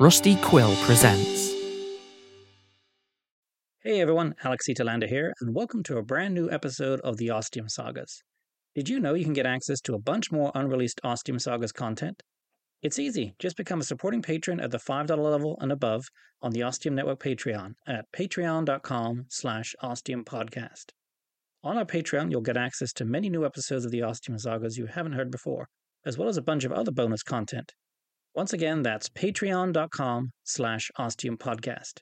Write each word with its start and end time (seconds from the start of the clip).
Rusty 0.00 0.36
Quill 0.36 0.76
presents. 0.82 1.52
Hey 3.82 4.00
everyone, 4.00 4.36
Alex 4.44 4.66
Telander 4.68 5.08
here, 5.08 5.34
and 5.40 5.56
welcome 5.56 5.82
to 5.82 5.96
a 5.96 6.04
brand 6.04 6.34
new 6.34 6.48
episode 6.48 7.00
of 7.00 7.16
the 7.16 7.30
Ostium 7.30 7.68
Sagas. 7.68 8.22
Did 8.76 8.88
you 8.88 9.00
know 9.00 9.14
you 9.14 9.24
can 9.24 9.32
get 9.32 9.44
access 9.44 9.80
to 9.80 9.94
a 9.94 9.98
bunch 9.98 10.30
more 10.30 10.52
unreleased 10.54 11.00
Ostium 11.02 11.40
Sagas 11.40 11.72
content? 11.72 12.22
It's 12.80 13.00
easy. 13.00 13.34
Just 13.40 13.56
become 13.56 13.80
a 13.80 13.84
supporting 13.84 14.22
patron 14.22 14.60
at 14.60 14.70
the 14.70 14.78
$5 14.78 15.18
level 15.18 15.58
and 15.60 15.72
above 15.72 16.04
on 16.42 16.52
the 16.52 16.62
Ostium 16.62 16.94
Network 16.94 17.20
Patreon 17.20 17.72
at 17.88 18.04
patreon.com 18.16 19.24
slash 19.30 19.74
ostiumpodcast. 19.82 20.92
On 21.64 21.76
our 21.76 21.84
Patreon, 21.84 22.30
you'll 22.30 22.40
get 22.40 22.56
access 22.56 22.92
to 22.92 23.04
many 23.04 23.28
new 23.28 23.44
episodes 23.44 23.84
of 23.84 23.90
the 23.90 24.02
Ostium 24.02 24.38
Sagas 24.38 24.78
you 24.78 24.86
haven't 24.86 25.14
heard 25.14 25.32
before, 25.32 25.66
as 26.06 26.16
well 26.16 26.28
as 26.28 26.36
a 26.36 26.42
bunch 26.42 26.62
of 26.62 26.70
other 26.70 26.92
bonus 26.92 27.24
content. 27.24 27.72
Once 28.34 28.52
again, 28.52 28.82
that's 28.82 29.08
patreon.com 29.08 30.30
slash 30.44 30.90
ostiumpodcast. 30.98 32.00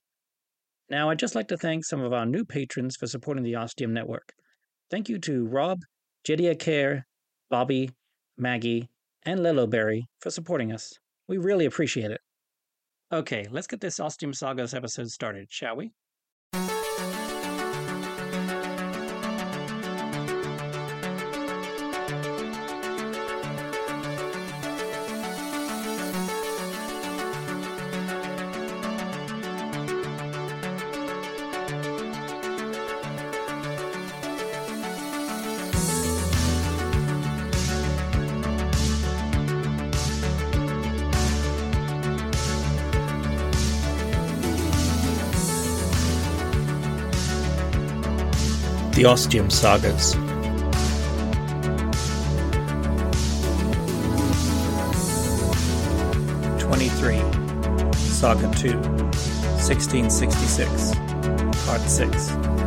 Now, 0.89 1.11
I'd 1.11 1.19
just 1.19 1.35
like 1.35 1.49
to 1.49 1.57
thank 1.57 1.85
some 1.85 2.01
of 2.03 2.13
our 2.13 2.27
new 2.27 2.45
patrons 2.45 2.97
for 2.97 3.07
supporting 3.07 3.43
the 3.43 3.57
Ostium 3.57 3.93
Network. 3.93 4.33
Thank 4.91 5.09
you 5.09 5.19
to 5.21 5.47
Rob, 5.47 5.81
Jedia 6.27 6.57
Care, 6.59 7.07
Bobby, 7.51 7.91
Maggie, 8.39 8.89
and 9.25 9.43
Lilo 9.43 9.67
Berry 9.67 10.07
for 10.21 10.31
supporting 10.31 10.73
us. 10.73 10.93
We 11.29 11.39
really 11.39 11.65
appreciate 11.65 12.11
it. 12.11 12.21
Okay, 13.13 13.47
let's 13.51 13.67
get 13.67 13.81
this 13.81 13.99
Ostium 13.99 14.33
Sagas 14.33 14.75
episode 14.75 15.11
started, 15.11 15.47
shall 15.51 15.77
we? 15.77 15.93
Ostium 49.07 49.49
Sagas. 49.51 50.15
Twenty-three, 56.59 57.21
Saga 57.95 58.51
Two, 58.57 58.77
1666, 59.63 60.95
Part 61.67 61.81
Six. 61.83 62.66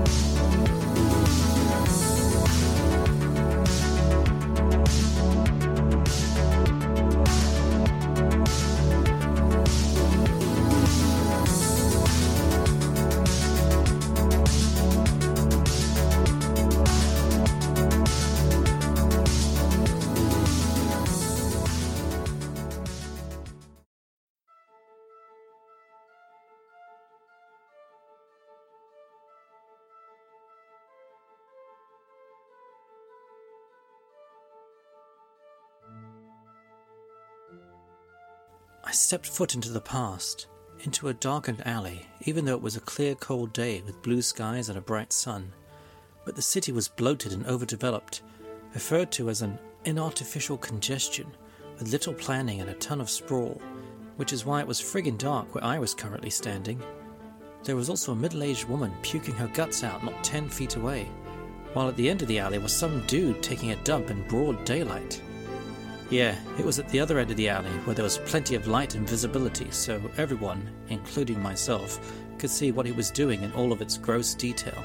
Stepped 39.09 39.25
foot 39.25 39.55
into 39.55 39.71
the 39.71 39.81
past, 39.81 40.45
into 40.81 41.07
a 41.07 41.13
darkened 41.15 41.65
alley, 41.65 42.05
even 42.25 42.45
though 42.45 42.53
it 42.53 42.61
was 42.61 42.75
a 42.75 42.81
clear, 42.81 43.15
cold 43.15 43.51
day 43.51 43.81
with 43.81 44.03
blue 44.03 44.21
skies 44.21 44.69
and 44.69 44.77
a 44.77 44.81
bright 44.81 45.11
sun. 45.11 45.51
But 46.25 46.35
the 46.35 46.43
city 46.43 46.71
was 46.71 46.87
bloated 46.87 47.33
and 47.33 47.43
overdeveloped, 47.47 48.21
referred 48.71 49.11
to 49.13 49.31
as 49.31 49.41
an 49.41 49.57
inartificial 49.83 50.61
congestion, 50.61 51.25
with 51.79 51.91
little 51.91 52.13
planning 52.13 52.61
and 52.61 52.69
a 52.69 52.75
ton 52.75 53.01
of 53.01 53.09
sprawl, 53.09 53.59
which 54.17 54.31
is 54.31 54.45
why 54.45 54.59
it 54.59 54.67
was 54.67 54.79
friggin' 54.79 55.17
dark 55.17 55.55
where 55.55 55.63
I 55.63 55.79
was 55.79 55.95
currently 55.95 56.29
standing. 56.29 56.79
There 57.63 57.75
was 57.75 57.89
also 57.89 58.11
a 58.11 58.15
middle 58.15 58.43
aged 58.43 58.65
woman 58.65 58.93
puking 59.01 59.33
her 59.33 59.47
guts 59.47 59.83
out 59.83 60.03
not 60.03 60.23
ten 60.23 60.47
feet 60.47 60.75
away, 60.75 61.05
while 61.73 61.87
at 61.89 61.95
the 61.95 62.11
end 62.11 62.21
of 62.21 62.27
the 62.27 62.37
alley 62.37 62.59
was 62.59 62.73
some 62.73 63.03
dude 63.07 63.41
taking 63.41 63.71
a 63.71 63.83
dump 63.83 64.11
in 64.11 64.27
broad 64.27 64.63
daylight. 64.65 65.19
Yeah, 66.09 66.35
it 66.57 66.65
was 66.65 66.79
at 66.79 66.89
the 66.89 66.99
other 66.99 67.19
end 67.19 67.29
of 67.29 67.37
the 67.37 67.49
alley 67.49 67.69
where 67.85 67.93
there 67.93 68.03
was 68.03 68.17
plenty 68.19 68.55
of 68.55 68.67
light 68.67 68.95
and 68.95 69.07
visibility, 69.07 69.69
so 69.69 70.01
everyone, 70.17 70.67
including 70.87 71.41
myself, 71.41 71.99
could 72.39 72.49
see 72.49 72.71
what 72.71 72.87
he 72.87 72.91
was 72.91 73.11
doing 73.11 73.43
in 73.43 73.51
all 73.53 73.71
of 73.71 73.81
its 73.81 73.97
gross 73.97 74.33
detail. 74.33 74.83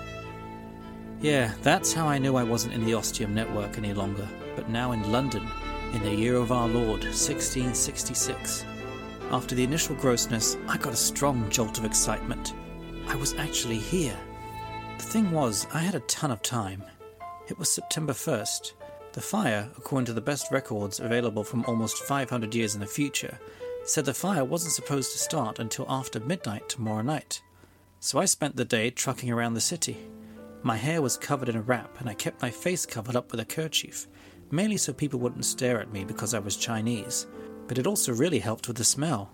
Yeah, 1.21 1.53
that's 1.63 1.95
how 1.95 2.07
I 2.07 2.19
knew 2.19 2.37
I 2.37 2.43
wasn't 2.43 2.75
in 2.75 2.85
the 2.85 2.93
Ostium 2.93 3.33
network 3.33 3.79
any 3.79 3.95
longer, 3.95 4.29
but 4.55 4.69
now 4.69 4.93
in 4.93 5.11
London, 5.11 5.49
in 5.95 6.03
the 6.03 6.15
year 6.15 6.37
of 6.37 6.53
our 6.53 6.69
Lord, 6.69 7.05
1666. 7.05 8.67
After 9.31 9.55
the 9.55 9.65
initial 9.65 9.97
grossness, 9.97 10.59
I 10.69 10.77
got 10.77 10.93
a 10.93 10.97
strong 10.97 11.49
jolt 11.49 11.79
of 11.79 11.87
excitement. 11.87 12.53
I 13.07 13.17
was 13.17 13.33
actually 13.35 13.79
here. 13.79 14.19
The 14.99 15.05
thing 15.05 15.31
was, 15.31 15.67
I 15.73 15.79
had 15.79 15.95
a 15.95 16.01
ton 16.01 16.31
of 16.31 16.43
time. 16.43 16.85
It 17.49 17.59
was 17.59 17.73
September 17.73 18.13
1st. 18.13 18.73
The 19.15 19.21
fire, 19.21 19.71
according 19.77 20.07
to 20.07 20.13
the 20.13 20.21
best 20.21 20.51
records 20.51 20.99
available 20.99 21.45
from 21.45 21.65
almost 21.67 22.03
500 22.03 22.53
years 22.53 22.75
in 22.75 22.81
the 22.81 22.87
future, 22.87 23.39
said 23.85 24.07
the 24.07 24.13
fire 24.13 24.45
wasn't 24.45 24.73
supposed 24.73 25.13
to 25.13 25.19
start 25.19 25.61
until 25.61 25.87
after 25.89 26.19
midnight 26.19 26.69
tomorrow 26.69 27.01
night. 27.01 27.41
So 28.01 28.19
I 28.19 28.25
spent 28.25 28.57
the 28.57 28.65
day 28.65 28.91
trucking 28.91 29.31
around 29.31 29.55
the 29.55 29.61
city. 29.61 29.99
My 30.65 30.77
hair 30.77 31.01
was 31.01 31.17
covered 31.17 31.49
in 31.49 31.55
a 31.55 31.63
wrap, 31.63 32.01
and 32.01 32.09
I 32.09 32.15
kept 32.15 32.43
my 32.43 32.51
face 32.51 32.85
covered 32.87 33.15
up 33.15 33.31
with 33.31 33.39
a 33.39 33.45
kerchief, 33.45 34.09
mainly 34.51 34.77
so 34.79 34.93
people 34.93 35.21
wouldn't 35.21 35.45
stare 35.45 35.81
at 35.81 35.93
me 35.93 36.05
because 36.05 36.35
I 36.35 36.41
was 36.41 36.57
Chinese, 36.57 37.29
but 37.69 37.79
it 37.79 37.87
also 37.87 38.13
really 38.13 38.41
helped 38.41 38.67
with 38.67 38.79
the 38.79 38.85
smell. 38.85 39.31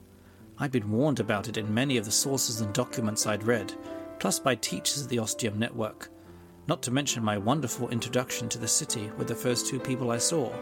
I'd 0.59 0.73
been 0.73 0.91
warned 0.91 1.21
about 1.21 1.49
it 1.49 1.57
in 1.57 1.73
many 1.73 1.97
of 1.97 2.05
the 2.05 2.11
sources 2.11 2.61
and 2.61 2.71
documents 2.75 3.27
I'd 3.27 3.45
read, 3.45 3.73
plus 4.19 4.39
by 4.39 4.57
teachers 4.57 5.05
at 5.05 5.09
the 5.09 5.21
Ostium 5.21 5.59
Network 5.59 6.11
not 6.67 6.83
to 6.83 6.91
mention 6.91 7.23
my 7.23 7.39
wonderful 7.39 7.89
introduction 7.89 8.49
to 8.49 8.59
the 8.59 8.69
city 8.69 9.11
with 9.17 9.29
the 9.29 9.35
first 9.35 9.67
two 9.67 9.81
people 9.81 10.11
I 10.11 10.19
saw. 10.19 10.53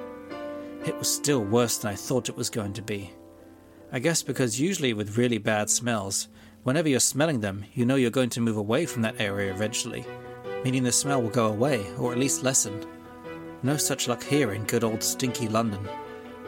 It 0.86 0.96
was 0.98 1.12
still 1.12 1.44
worse 1.44 1.78
than 1.78 1.90
I 1.92 1.96
thought 1.96 2.28
it 2.28 2.36
was 2.36 2.50
going 2.50 2.72
to 2.74 2.82
be. 2.82 3.10
I 3.92 3.98
guess 3.98 4.22
because 4.22 4.60
usually 4.60 4.92
with 4.92 5.16
really 5.16 5.38
bad 5.38 5.70
smells, 5.70 6.28
whenever 6.62 6.88
you're 6.88 7.00
smelling 7.00 7.40
them, 7.40 7.64
you 7.74 7.84
know 7.84 7.96
you're 7.96 8.10
going 8.10 8.30
to 8.30 8.40
move 8.40 8.56
away 8.56 8.86
from 8.86 9.02
that 9.02 9.20
area 9.20 9.52
eventually, 9.52 10.04
meaning 10.64 10.82
the 10.82 10.92
smell 10.92 11.22
will 11.22 11.30
go 11.30 11.46
away, 11.46 11.86
or 11.98 12.12
at 12.12 12.18
least 12.18 12.42
lessen. 12.42 12.84
No 13.62 13.76
such 13.76 14.08
luck 14.08 14.22
here 14.22 14.52
in 14.52 14.64
good 14.64 14.84
old 14.84 15.02
stinky 15.02 15.48
London. 15.48 15.88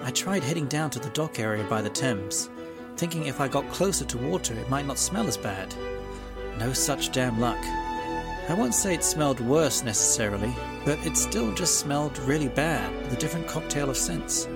I 0.02 0.10
tried 0.10 0.44
heading 0.44 0.66
down 0.66 0.90
to 0.90 0.98
the 0.98 1.10
dock 1.10 1.40
area 1.40 1.64
by 1.64 1.82
the 1.82 1.90
Thames, 1.90 2.50
thinking 2.96 3.26
if 3.26 3.40
I 3.40 3.48
got 3.48 3.68
closer 3.70 4.04
to 4.04 4.18
water 4.18 4.54
it 4.54 4.70
might 4.70 4.86
not 4.86 4.98
smell 4.98 5.26
as 5.26 5.36
bad. 5.36 5.74
No 6.58 6.72
such 6.72 7.12
damn 7.12 7.40
luck. 7.40 7.58
I 8.50 8.54
won't 8.54 8.74
say 8.74 8.94
it 8.94 9.04
smelled 9.04 9.38
worse 9.38 9.84
necessarily, 9.84 10.52
but 10.84 10.98
it 11.06 11.16
still 11.16 11.54
just 11.54 11.78
smelled 11.78 12.18
really 12.18 12.48
bad 12.48 12.92
with 13.00 13.12
a 13.12 13.16
different 13.16 13.46
cocktail 13.46 13.88
of 13.88 13.96
scents. 13.96 14.48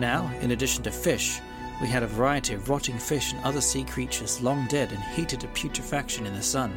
Now, 0.00 0.28
in 0.40 0.50
addition 0.50 0.82
to 0.82 0.90
fish, 0.90 1.38
we 1.80 1.86
had 1.86 2.02
a 2.02 2.08
variety 2.08 2.54
of 2.54 2.68
rotting 2.68 2.98
fish 2.98 3.32
and 3.32 3.44
other 3.44 3.60
sea 3.60 3.84
creatures 3.84 4.42
long 4.42 4.66
dead 4.66 4.90
and 4.90 5.00
heated 5.14 5.38
to 5.38 5.46
putrefaction 5.48 6.26
in 6.26 6.34
the 6.34 6.42
sun. 6.42 6.74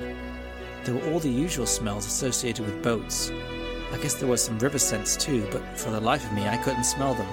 There 0.84 0.94
were 0.94 1.12
all 1.12 1.18
the 1.18 1.32
usual 1.32 1.66
smells 1.66 2.06
associated 2.06 2.64
with 2.64 2.84
boats. 2.84 3.32
I 3.92 3.98
guess 3.98 4.14
there 4.14 4.30
was 4.30 4.44
some 4.44 4.60
river 4.60 4.78
scents 4.78 5.18
too, 5.18 5.48
but 5.52 5.80
for 5.80 5.90
the 5.90 6.00
life 6.00 6.24
of 6.24 6.34
me 6.34 6.48
I 6.48 6.58
couldn't 6.58 6.84
smell 6.84 7.16
them. 7.16 7.28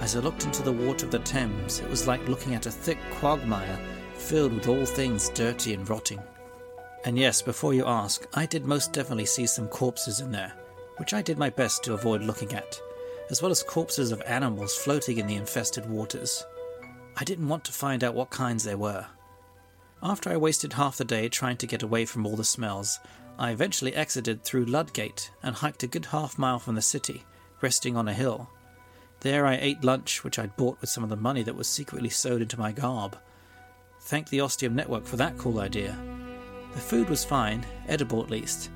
As 0.00 0.16
I 0.16 0.20
looked 0.20 0.46
into 0.46 0.62
the 0.62 0.72
water 0.72 1.04
of 1.04 1.12
the 1.12 1.18
Thames, 1.18 1.80
it 1.80 1.90
was 1.90 2.06
like 2.06 2.26
looking 2.26 2.54
at 2.54 2.64
a 2.64 2.70
thick 2.70 2.98
quagmire 3.10 3.78
filled 4.14 4.54
with 4.54 4.66
all 4.66 4.86
things 4.86 5.28
dirty 5.28 5.74
and 5.74 5.86
rotting. 5.90 6.22
And 7.04 7.18
yes, 7.18 7.40
before 7.40 7.72
you 7.72 7.86
ask, 7.86 8.26
I 8.34 8.46
did 8.46 8.66
most 8.66 8.92
definitely 8.92 9.26
see 9.26 9.46
some 9.46 9.68
corpses 9.68 10.20
in 10.20 10.32
there, 10.32 10.52
which 10.98 11.14
I 11.14 11.22
did 11.22 11.38
my 11.38 11.48
best 11.48 11.82
to 11.84 11.94
avoid 11.94 12.22
looking 12.22 12.52
at, 12.52 12.78
as 13.30 13.40
well 13.40 13.50
as 13.50 13.62
corpses 13.62 14.12
of 14.12 14.20
animals 14.22 14.76
floating 14.76 15.18
in 15.18 15.26
the 15.26 15.36
infested 15.36 15.88
waters. 15.88 16.44
I 17.16 17.24
didn't 17.24 17.48
want 17.48 17.64
to 17.64 17.72
find 17.72 18.04
out 18.04 18.14
what 18.14 18.30
kinds 18.30 18.64
they 18.64 18.74
were. 18.74 19.06
After 20.02 20.30
I 20.30 20.36
wasted 20.36 20.74
half 20.74 20.96
the 20.96 21.04
day 21.04 21.28
trying 21.28 21.56
to 21.58 21.66
get 21.66 21.82
away 21.82 22.04
from 22.04 22.26
all 22.26 22.36
the 22.36 22.44
smells, 22.44 23.00
I 23.38 23.50
eventually 23.50 23.94
exited 23.94 24.44
through 24.44 24.66
Ludgate 24.66 25.30
and 25.42 25.56
hiked 25.56 25.82
a 25.82 25.86
good 25.86 26.06
half 26.06 26.38
mile 26.38 26.58
from 26.58 26.74
the 26.74 26.82
city, 26.82 27.24
resting 27.62 27.96
on 27.96 28.08
a 28.08 28.14
hill. 28.14 28.50
There 29.20 29.46
I 29.46 29.56
ate 29.56 29.84
lunch, 29.84 30.24
which 30.24 30.38
I'd 30.38 30.56
bought 30.56 30.80
with 30.80 30.90
some 30.90 31.04
of 31.04 31.10
the 31.10 31.16
money 31.16 31.42
that 31.42 31.56
was 31.56 31.68
secretly 31.68 32.10
sewed 32.10 32.42
into 32.42 32.58
my 32.58 32.72
garb. 32.72 33.18
Thank 34.02 34.28
the 34.28 34.40
Ostium 34.40 34.74
Network 34.74 35.06
for 35.06 35.16
that 35.16 35.36
cool 35.36 35.60
idea. 35.60 35.98
The 36.74 36.80
food 36.80 37.08
was 37.08 37.24
fine, 37.24 37.64
edible 37.88 38.22
at 38.22 38.30
least, 38.30 38.70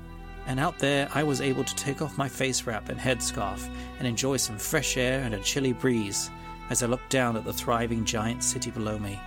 and 0.47 0.59
out 0.59 0.77
there 0.79 1.09
I 1.13 1.23
was 1.23 1.41
able 1.41 1.63
to 1.63 1.75
take 1.75 2.01
off 2.01 2.17
my 2.17 2.27
face 2.27 2.63
wrap 2.63 2.89
and 2.89 2.99
headscarf 2.99 3.67
and 3.99 4.07
enjoy 4.07 4.37
some 4.37 4.57
fresh 4.57 4.97
air 4.97 5.21
and 5.23 5.33
a 5.33 5.39
chilly 5.39 5.73
breeze 5.73 6.29
as 6.69 6.83
I 6.83 6.87
looked 6.87 7.09
down 7.09 7.37
at 7.37 7.45
the 7.45 7.53
thriving 7.53 8.05
giant 8.05 8.43
city 8.43 8.71
below 8.71 8.97
me. 8.99 9.19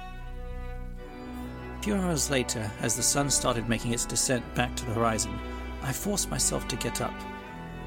A 1.78 1.82
few 1.82 1.94
hours 1.94 2.30
later, 2.30 2.70
as 2.80 2.96
the 2.96 3.02
sun 3.02 3.30
started 3.30 3.68
making 3.68 3.92
its 3.92 4.04
descent 4.04 4.44
back 4.54 4.74
to 4.76 4.84
the 4.84 4.94
horizon, 4.94 5.38
I 5.82 5.92
forced 5.92 6.30
myself 6.30 6.66
to 6.68 6.76
get 6.76 7.00
up. 7.00 7.14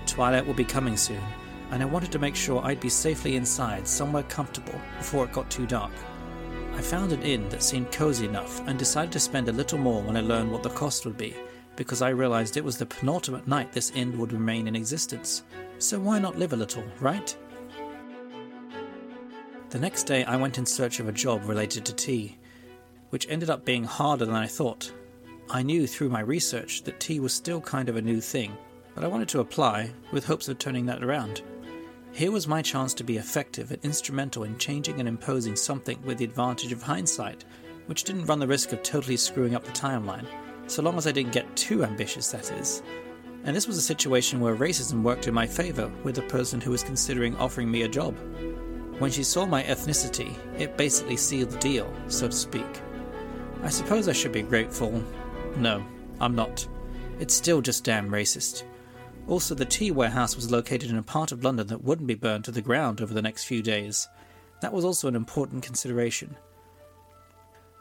Twilight 0.05 0.45
will 0.45 0.53
be 0.53 0.63
coming 0.63 0.97
soon, 0.97 1.21
and 1.71 1.83
I 1.83 1.85
wanted 1.85 2.11
to 2.13 2.19
make 2.19 2.35
sure 2.35 2.63
I'd 2.63 2.79
be 2.79 2.89
safely 2.89 3.35
inside, 3.35 3.87
somewhere 3.87 4.23
comfortable, 4.23 4.79
before 4.97 5.25
it 5.25 5.33
got 5.33 5.49
too 5.51 5.67
dark. 5.67 5.91
I 6.81 6.83
found 6.83 7.11
an 7.11 7.21
inn 7.21 7.47
that 7.49 7.61
seemed 7.61 7.91
cozy 7.91 8.25
enough 8.25 8.67
and 8.67 8.79
decided 8.79 9.11
to 9.11 9.19
spend 9.19 9.47
a 9.47 9.53
little 9.53 9.77
more 9.77 10.01
when 10.01 10.17
I 10.17 10.21
learned 10.21 10.51
what 10.51 10.63
the 10.63 10.71
cost 10.71 11.05
would 11.05 11.15
be, 11.15 11.35
because 11.75 12.01
I 12.01 12.09
realized 12.09 12.57
it 12.57 12.63
was 12.63 12.75
the 12.75 12.87
penultimate 12.87 13.47
night 13.47 13.71
this 13.71 13.91
inn 13.91 14.17
would 14.17 14.33
remain 14.33 14.67
in 14.67 14.75
existence. 14.75 15.43
So 15.77 15.99
why 15.99 16.17
not 16.17 16.39
live 16.39 16.53
a 16.53 16.55
little, 16.55 16.83
right? 16.99 17.37
The 19.69 19.77
next 19.77 20.05
day, 20.05 20.23
I 20.23 20.37
went 20.37 20.57
in 20.57 20.65
search 20.65 20.99
of 20.99 21.07
a 21.07 21.11
job 21.11 21.47
related 21.47 21.85
to 21.85 21.93
tea, 21.93 22.39
which 23.11 23.27
ended 23.29 23.51
up 23.51 23.63
being 23.63 23.83
harder 23.83 24.25
than 24.25 24.33
I 24.33 24.47
thought. 24.47 24.91
I 25.51 25.61
knew 25.61 25.85
through 25.85 26.09
my 26.09 26.21
research 26.21 26.81
that 26.85 26.99
tea 26.99 27.19
was 27.19 27.31
still 27.31 27.61
kind 27.61 27.89
of 27.89 27.95
a 27.95 28.01
new 28.01 28.19
thing, 28.19 28.57
but 28.95 29.03
I 29.03 29.07
wanted 29.07 29.29
to 29.29 29.41
apply 29.41 29.91
with 30.11 30.25
hopes 30.25 30.49
of 30.49 30.57
turning 30.57 30.87
that 30.87 31.03
around. 31.03 31.43
Here 32.13 32.31
was 32.31 32.47
my 32.47 32.61
chance 32.61 32.93
to 32.95 33.05
be 33.05 33.17
effective 33.17 33.71
and 33.71 33.83
instrumental 33.85 34.43
in 34.43 34.57
changing 34.57 34.99
and 34.99 35.07
imposing 35.07 35.55
something 35.55 35.97
with 36.03 36.17
the 36.17 36.25
advantage 36.25 36.73
of 36.73 36.83
hindsight, 36.83 37.45
which 37.85 38.03
didn't 38.03 38.25
run 38.25 38.39
the 38.39 38.47
risk 38.47 38.73
of 38.73 38.83
totally 38.83 39.15
screwing 39.15 39.55
up 39.55 39.63
the 39.63 39.71
timeline, 39.71 40.27
so 40.67 40.81
long 40.81 40.97
as 40.97 41.07
I 41.07 41.13
didn't 41.13 41.31
get 41.31 41.55
too 41.55 41.85
ambitious, 41.85 42.29
that 42.31 42.51
is. 42.51 42.83
And 43.45 43.55
this 43.55 43.65
was 43.65 43.77
a 43.77 43.81
situation 43.81 44.41
where 44.41 44.55
racism 44.55 45.03
worked 45.03 45.27
in 45.27 45.33
my 45.33 45.47
favour 45.47 45.87
with 46.03 46.15
the 46.15 46.21
person 46.23 46.59
who 46.59 46.71
was 46.71 46.83
considering 46.83 47.35
offering 47.37 47.71
me 47.71 47.83
a 47.83 47.87
job. 47.87 48.15
When 48.99 49.09
she 49.09 49.23
saw 49.23 49.45
my 49.45 49.63
ethnicity, 49.63 50.35
it 50.59 50.77
basically 50.77 51.17
sealed 51.17 51.51
the 51.51 51.59
deal, 51.59 51.91
so 52.07 52.27
to 52.27 52.35
speak. 52.35 52.81
I 53.63 53.69
suppose 53.69 54.07
I 54.07 54.13
should 54.13 54.33
be 54.33 54.41
grateful. 54.41 55.01
No, 55.55 55.83
I'm 56.19 56.35
not. 56.35 56.67
It's 57.19 57.33
still 57.33 57.61
just 57.61 57.83
damn 57.83 58.09
racist. 58.09 58.63
Also, 59.27 59.55
the 59.55 59.65
tea 59.65 59.91
warehouse 59.91 60.35
was 60.35 60.51
located 60.51 60.89
in 60.89 60.97
a 60.97 61.03
part 61.03 61.31
of 61.31 61.43
London 61.43 61.67
that 61.67 61.83
wouldn't 61.83 62.07
be 62.07 62.15
burned 62.15 62.43
to 62.45 62.51
the 62.51 62.61
ground 62.61 63.01
over 63.01 63.13
the 63.13 63.21
next 63.21 63.45
few 63.45 63.61
days. 63.61 64.07
That 64.61 64.73
was 64.73 64.83
also 64.83 65.07
an 65.07 65.15
important 65.15 65.63
consideration. 65.63 66.35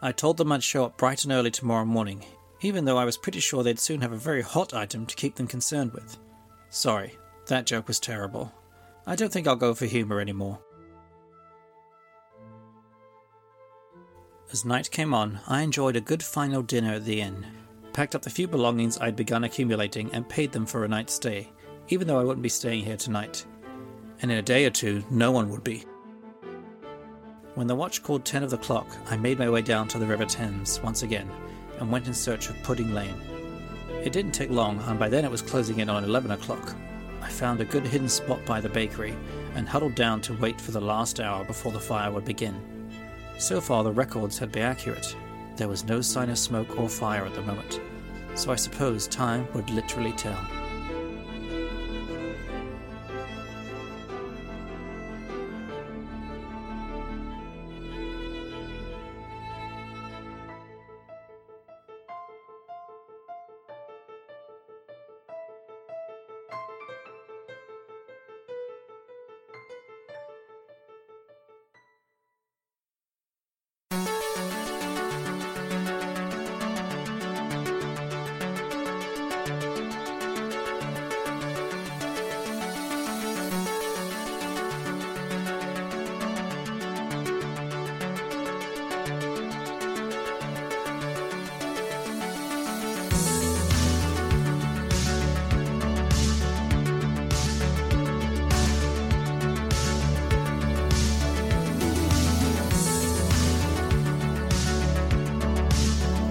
I 0.02 0.12
told 0.12 0.36
them 0.36 0.52
I'd 0.52 0.62
show 0.62 0.84
up 0.84 0.96
bright 0.96 1.24
and 1.24 1.32
early 1.32 1.50
tomorrow 1.50 1.84
morning, 1.84 2.24
even 2.62 2.84
though 2.84 2.98
I 2.98 3.04
was 3.04 3.16
pretty 3.16 3.40
sure 3.40 3.62
they'd 3.62 3.78
soon 3.78 4.00
have 4.00 4.12
a 4.12 4.16
very 4.16 4.42
hot 4.42 4.72
item 4.72 5.06
to 5.06 5.16
keep 5.16 5.34
them 5.34 5.46
concerned 5.46 5.92
with. 5.92 6.16
Sorry, 6.70 7.18
that 7.46 7.66
joke 7.66 7.88
was 7.88 8.00
terrible. 8.00 8.52
I 9.06 9.16
don't 9.16 9.32
think 9.32 9.46
I'll 9.46 9.56
go 9.56 9.74
for 9.74 9.86
humour 9.86 10.20
anymore. 10.20 10.60
As 14.52 14.64
night 14.64 14.90
came 14.90 15.14
on, 15.14 15.40
I 15.46 15.62
enjoyed 15.62 15.96
a 15.96 16.00
good 16.00 16.22
final 16.22 16.62
dinner 16.62 16.94
at 16.94 17.04
the 17.04 17.20
inn, 17.20 17.46
packed 17.92 18.14
up 18.14 18.22
the 18.22 18.30
few 18.30 18.48
belongings 18.48 18.98
I'd 18.98 19.16
begun 19.16 19.44
accumulating, 19.44 20.12
and 20.12 20.28
paid 20.28 20.52
them 20.52 20.66
for 20.66 20.84
a 20.84 20.88
night's 20.88 21.14
stay, 21.14 21.50
even 21.88 22.06
though 22.06 22.20
I 22.20 22.24
wouldn't 22.24 22.42
be 22.42 22.48
staying 22.48 22.84
here 22.84 22.96
tonight. 22.96 23.44
And 24.22 24.30
in 24.30 24.38
a 24.38 24.42
day 24.42 24.64
or 24.66 24.70
two, 24.70 25.04
no 25.10 25.32
one 25.32 25.48
would 25.50 25.64
be. 25.64 25.84
When 27.54 27.66
the 27.66 27.74
watch 27.74 28.02
called 28.02 28.24
10 28.24 28.42
of 28.44 28.50
the 28.50 28.58
clock, 28.58 28.86
I 29.08 29.16
made 29.16 29.38
my 29.38 29.50
way 29.50 29.62
down 29.62 29.88
to 29.88 29.98
the 29.98 30.06
River 30.06 30.24
Thames 30.24 30.80
once 30.82 31.02
again 31.02 31.28
and 31.78 31.90
went 31.90 32.06
in 32.06 32.14
search 32.14 32.48
of 32.48 32.62
Pudding 32.62 32.94
Lane. 32.94 33.20
It 34.04 34.12
didn't 34.12 34.32
take 34.32 34.50
long, 34.50 34.78
and 34.86 34.98
by 34.98 35.08
then 35.08 35.24
it 35.24 35.30
was 35.30 35.42
closing 35.42 35.80
in 35.80 35.90
on 35.90 36.04
11 36.04 36.30
o'clock. 36.30 36.74
I 37.20 37.28
found 37.28 37.60
a 37.60 37.64
good 37.64 37.86
hidden 37.86 38.08
spot 38.08 38.44
by 38.46 38.60
the 38.60 38.68
bakery 38.68 39.16
and 39.54 39.68
huddled 39.68 39.94
down 39.94 40.20
to 40.22 40.34
wait 40.34 40.60
for 40.60 40.70
the 40.70 40.80
last 40.80 41.20
hour 41.20 41.44
before 41.44 41.72
the 41.72 41.80
fire 41.80 42.10
would 42.10 42.24
begin. 42.24 42.54
So 43.38 43.60
far, 43.60 43.82
the 43.82 43.92
records 43.92 44.38
had 44.38 44.52
been 44.52 44.62
accurate. 44.62 45.14
There 45.56 45.68
was 45.68 45.84
no 45.84 46.00
sign 46.00 46.30
of 46.30 46.38
smoke 46.38 46.78
or 46.78 46.88
fire 46.88 47.26
at 47.26 47.34
the 47.34 47.42
moment, 47.42 47.80
so 48.34 48.50
I 48.50 48.56
suppose 48.56 49.06
time 49.06 49.46
would 49.54 49.70
literally 49.70 50.12
tell. 50.12 50.59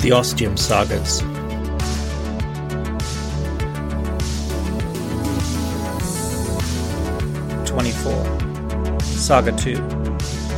The 0.10 0.16
Ostium 0.16 0.58
Sagas. 0.58 1.20
Twenty-four. 7.70 8.26
Saga 9.02 9.52
Two. 9.52 9.80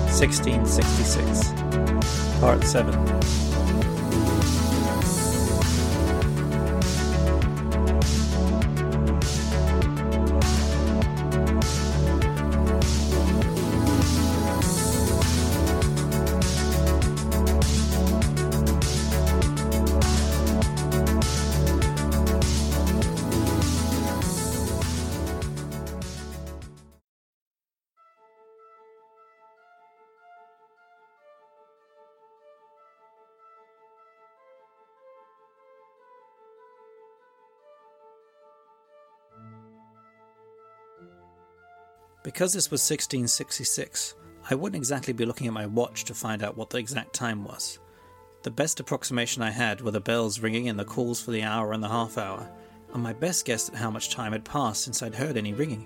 1666. 0.08 1.52
Part 2.40 2.64
7. 2.64 3.51
Because 42.42 42.54
this 42.54 42.72
was 42.72 42.82
1666, 42.82 44.16
I 44.50 44.56
wouldn't 44.56 44.76
exactly 44.76 45.14
be 45.14 45.28
looking 45.28 45.46
at 45.46 45.54
my 45.54 45.68
watch 45.68 46.06
to 46.06 46.16
find 46.16 46.42
out 46.42 46.58
what 46.58 46.72
the 46.72 46.80
exact 46.80 47.14
time 47.14 47.44
was. 47.44 47.78
The 48.42 48.50
best 48.50 48.80
approximation 48.80 49.44
I 49.44 49.52
had 49.52 49.82
were 49.82 49.92
the 49.92 50.00
bells 50.00 50.40
ringing 50.40 50.68
and 50.68 50.80
the 50.80 50.84
calls 50.84 51.22
for 51.22 51.30
the 51.30 51.44
hour 51.44 51.72
and 51.72 51.84
the 51.84 51.88
half 51.88 52.18
hour, 52.18 52.50
and 52.96 53.04
my 53.04 53.14
best 53.14 53.46
guess 53.46 53.70
at 53.70 53.76
how 53.76 53.92
much 53.92 54.10
time 54.10 54.32
had 54.32 54.44
passed 54.44 54.84
since 54.84 55.04
I'd 55.04 55.14
heard 55.14 55.38
any 55.38 55.54
ringing. 55.54 55.86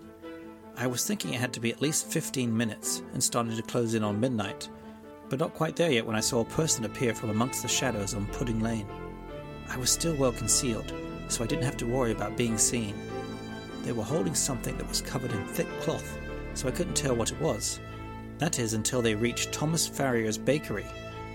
I 0.78 0.88
was 0.88 1.06
thinking 1.06 1.34
it 1.34 1.42
had 1.42 1.52
to 1.56 1.60
be 1.60 1.74
at 1.74 1.82
least 1.82 2.10
15 2.10 2.56
minutes 2.56 3.04
and 3.12 3.22
started 3.22 3.58
to 3.58 3.62
close 3.62 3.94
in 3.94 4.06
on 4.06 4.22
midnight, 4.22 4.70
but 5.28 5.40
not 5.40 5.56
quite 5.56 5.76
there 5.76 5.92
yet 5.92 6.06
when 6.06 6.16
I 6.16 6.22
saw 6.22 6.40
a 6.40 6.46
person 6.46 6.86
appear 6.86 7.14
from 7.14 7.32
amongst 7.32 7.64
the 7.64 7.68
shadows 7.68 8.14
on 8.14 8.28
Pudding 8.28 8.62
Lane. 8.62 8.88
I 9.68 9.76
was 9.76 9.92
still 9.92 10.16
well 10.16 10.32
concealed, 10.32 10.94
so 11.28 11.44
I 11.44 11.48
didn't 11.48 11.66
have 11.66 11.76
to 11.76 11.86
worry 11.86 12.14
about 12.14 12.38
being 12.38 12.58
seen. 12.58 12.96
They 13.82 13.92
were 13.92 14.04
holding 14.04 14.36
something 14.36 14.78
that 14.78 14.88
was 14.88 15.02
covered 15.02 15.34
in 15.34 15.46
thick 15.48 15.68
cloth, 15.82 16.18
so 16.56 16.68
I 16.68 16.72
couldn't 16.72 16.96
tell 16.96 17.16
what 17.16 17.32
it 17.32 17.40
was. 17.40 17.80
That 18.40 18.60
is, 18.60 18.74
until 18.74 19.02
they 19.02 19.16
reached 19.16 19.52
Thomas 19.52 19.88
Farriner's 19.88 20.38
bakery, 20.38 20.88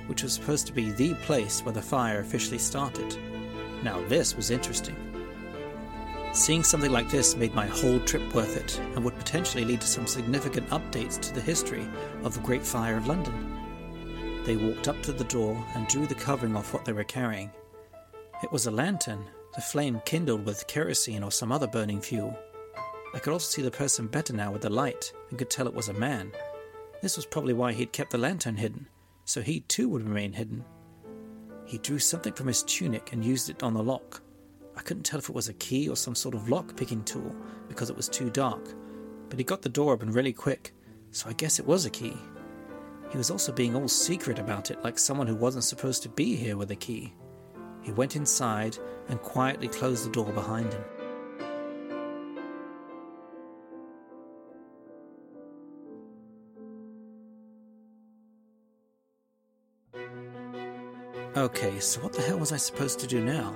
which 0.07 0.23
was 0.23 0.33
supposed 0.33 0.67
to 0.67 0.73
be 0.73 0.91
the 0.91 1.15
place 1.15 1.61
where 1.61 1.73
the 1.73 1.81
fire 1.81 2.21
officially 2.21 2.59
started. 2.59 3.17
Now, 3.83 4.03
this 4.09 4.37
was 4.37 4.51
interesting. 4.51 4.97
Seeing 6.33 6.63
something 6.63 6.93
like 6.93 7.11
this 7.11 7.37
made 7.37 7.55
my 7.55 7.67
whole 7.67 8.01
trip 8.01 8.35
worth 8.35 8.57
it 8.57 8.79
and 8.95 9.05
would 9.05 9.17
potentially 9.17 9.65
lead 9.65 9.81
to 9.81 9.87
some 9.87 10.07
significant 10.07 10.69
updates 10.71 11.21
to 11.21 11.35
the 11.35 11.41
history 11.41 11.89
of 12.23 12.35
the 12.35 12.41
Great 12.41 12.65
Fire 12.65 12.97
of 12.97 13.07
London. 13.07 14.43
They 14.45 14.57
walked 14.57 14.89
up 14.89 15.03
to 15.03 15.13
the 15.13 15.25
door 15.25 15.63
and 15.75 15.87
drew 15.89 16.07
the 16.07 16.15
covering 16.15 16.57
off 16.57 16.73
what 16.73 16.85
they 16.85 16.93
were 16.93 17.05
carrying. 17.05 17.51
It 18.43 18.53
was 18.53 18.67
a 18.67 18.71
lantern, 18.71 19.25
the 19.55 19.61
flame 19.61 20.01
kindled 20.05 20.47
with 20.47 20.67
kerosene 20.67 21.25
or 21.25 21.33
some 21.33 21.51
other 21.51 21.67
burning 21.67 22.01
fuel. 22.01 22.39
I 23.13 23.19
could 23.19 23.33
also 23.33 23.51
see 23.51 23.63
the 23.63 23.71
person 23.71 24.07
better 24.07 24.33
now 24.33 24.53
with 24.53 24.63
the 24.63 24.71
light 24.71 25.13
and 25.31 25.39
could 25.39 25.51
tell 25.51 25.67
it 25.67 25.75
was 25.75 25.89
a 25.89 25.95
man. 25.95 26.33
This 27.03 27.17
was 27.17 27.27
probably 27.27 27.55
why 27.55 27.73
he'd 27.73 27.93
kept 27.93 28.11
the 28.11 28.19
lantern 28.19 28.57
hidden, 28.57 28.87
so 29.25 29.43
he 29.43 29.61
too 29.61 29.89
would 29.89 30.07
remain 30.07 30.33
hidden. 30.33 30.65
He 31.65 31.79
drew 31.79 31.99
something 31.99 32.33
from 32.33 32.47
his 32.47 32.63
tunic 32.63 33.13
and 33.13 33.25
used 33.25 33.51
it 33.51 33.63
on 33.63 33.75
the 33.75 33.83
lock. 33.83 34.23
I 34.77 34.83
couldn't 34.83 35.03
tell 35.05 35.19
if 35.19 35.29
it 35.29 35.35
was 35.35 35.49
a 35.49 35.55
key 35.55 35.89
or 35.89 35.97
some 35.97 36.15
sort 36.15 36.35
of 36.35 36.49
lock 36.49 36.77
picking 36.77 37.03
tool 37.05 37.35
because 37.69 37.91
it 37.91 37.97
was 37.97 38.09
too 38.09 38.31
dark, 38.31 38.75
but 39.29 39.39
he 39.39 39.45
got 39.45 39.63
the 39.63 39.69
door 39.69 39.93
open 39.93 40.13
really 40.13 40.33
quick, 40.33 40.73
so 41.11 41.29
I 41.29 41.33
guess 41.33 41.59
it 41.59 41.67
was 41.67 41.87
a 41.87 41.91
key. 41.91 42.17
He 43.11 43.19
was 43.19 43.31
also 43.31 43.51
being 43.51 43.75
all 43.75 43.89
secret 43.89 44.39
about 44.39 44.71
it, 44.71 44.83
like 44.85 44.99
someone 44.99 45.27
who 45.27 45.35
wasn't 45.35 45.65
supposed 45.65 46.03
to 46.05 46.09
be 46.09 46.37
here 46.37 46.57
with 46.57 46.71
a 46.71 46.77
key. 46.77 47.13
He 47.83 47.93
went 47.93 48.15
inside 48.15 48.79
and 49.09 49.21
quietly 49.21 49.69
closed 49.69 50.07
the 50.07 50.11
door 50.11 50.33
behind 50.33 50.73
him. 50.73 50.85
Okay, 61.37 61.79
so 61.79 62.01
what 62.01 62.13
the 62.13 62.23
hell 62.23 62.39
was 62.39 62.51
I 62.51 62.57
supposed 62.57 62.99
to 62.99 63.07
do 63.07 63.25
now? 63.25 63.55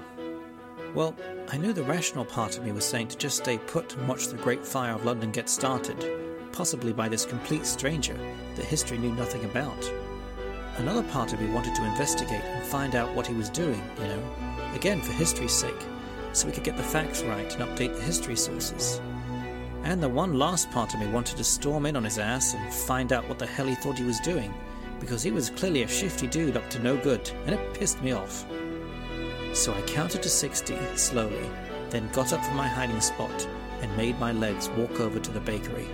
Well, 0.95 1.13
I 1.51 1.57
knew 1.57 1.73
the 1.73 1.83
rational 1.83 2.25
part 2.25 2.57
of 2.57 2.65
me 2.65 2.71
was 2.71 2.85
saying 2.85 3.09
to 3.09 3.17
just 3.17 3.39
stay 3.39 3.59
put 3.59 3.97
and 3.97 4.07
watch 4.07 4.29
the 4.29 4.37
Great 4.37 4.65
Fire 4.65 4.95
of 4.95 5.05
London 5.05 5.33
get 5.33 5.49
started, 5.49 6.49
possibly 6.53 6.93
by 6.93 7.09
this 7.09 7.27
complete 7.27 7.67
stranger 7.67 8.17
that 8.55 8.65
history 8.65 8.97
knew 8.97 9.13
nothing 9.13 9.45
about. 9.45 9.91
Another 10.77 11.03
part 11.03 11.33
of 11.33 11.41
me 11.41 11.51
wanted 11.51 11.75
to 11.75 11.85
investigate 11.85 12.45
and 12.45 12.65
find 12.65 12.95
out 12.95 13.13
what 13.13 13.27
he 13.27 13.35
was 13.35 13.51
doing, 13.51 13.83
you 13.99 14.05
know, 14.05 14.23
again 14.77 15.01
for 15.01 15.11
history's 15.11 15.53
sake, 15.53 15.85
so 16.33 16.47
we 16.47 16.53
could 16.53 16.63
get 16.63 16.77
the 16.77 16.83
facts 16.85 17.25
right 17.25 17.53
and 17.57 17.69
update 17.69 17.97
the 17.97 18.03
history 18.03 18.37
sources. 18.37 19.01
And 19.83 20.01
the 20.01 20.09
one 20.09 20.39
last 20.39 20.71
part 20.71 20.95
of 20.95 21.01
me 21.01 21.09
wanted 21.09 21.39
to 21.39 21.45
storm 21.45 21.87
in 21.87 21.97
on 21.97 22.05
his 22.05 22.21
ass 22.21 22.55
and 22.55 22.73
find 22.73 23.13
out 23.13 23.29
what 23.29 23.41
the 23.41 23.47
hell 23.47 23.67
he 23.67 23.75
thought 23.75 23.99
he 23.99 24.05
was 24.05 24.21
doing, 24.21 24.55
because 25.01 25.23
he 25.23 25.31
was 25.31 25.51
clearly 25.51 25.83
a 25.83 25.89
shifty 25.89 26.27
dude 26.27 26.57
up 26.57 26.69
to 26.71 26.79
no 26.79 26.97
good, 26.97 27.31
and 27.47 27.55
it 27.55 27.75
pissed 27.75 28.03
me 28.03 28.13
off. 28.13 28.45
So 29.53 29.73
I 29.73 29.81
counted 29.83 30.23
to 30.23 30.29
60 30.29 30.77
slowly, 30.97 31.49
then 31.91 32.11
got 32.13 32.33
up 32.33 32.45
from 32.45 32.57
my 32.57 32.67
hiding 32.67 33.01
spot 33.01 33.47
and 33.81 33.97
made 33.97 34.19
my 34.19 34.33
legs 34.33 34.69
walk 34.71 35.01
over 35.01 35.21
to 35.21 35.31
the 35.31 35.41
bakery. 35.41 35.87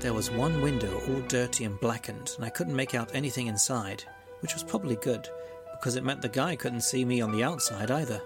There 0.00 0.14
was 0.14 0.30
one 0.30 0.62
window 0.62 1.00
all 1.08 1.20
dirty 1.22 1.64
and 1.64 1.78
blackened, 1.78 2.32
and 2.36 2.44
I 2.44 2.50
couldn't 2.50 2.74
make 2.74 2.94
out 2.94 3.14
anything 3.14 3.46
inside, 3.46 4.02
which 4.40 4.54
was 4.54 4.64
probably 4.64 4.96
good, 4.96 5.28
because 5.78 5.96
it 5.96 6.04
meant 6.04 6.22
the 6.22 6.28
guy 6.28 6.56
couldn't 6.56 6.80
see 6.80 7.04
me 7.04 7.20
on 7.20 7.30
the 7.30 7.44
outside 7.44 7.90
either. 7.90 8.20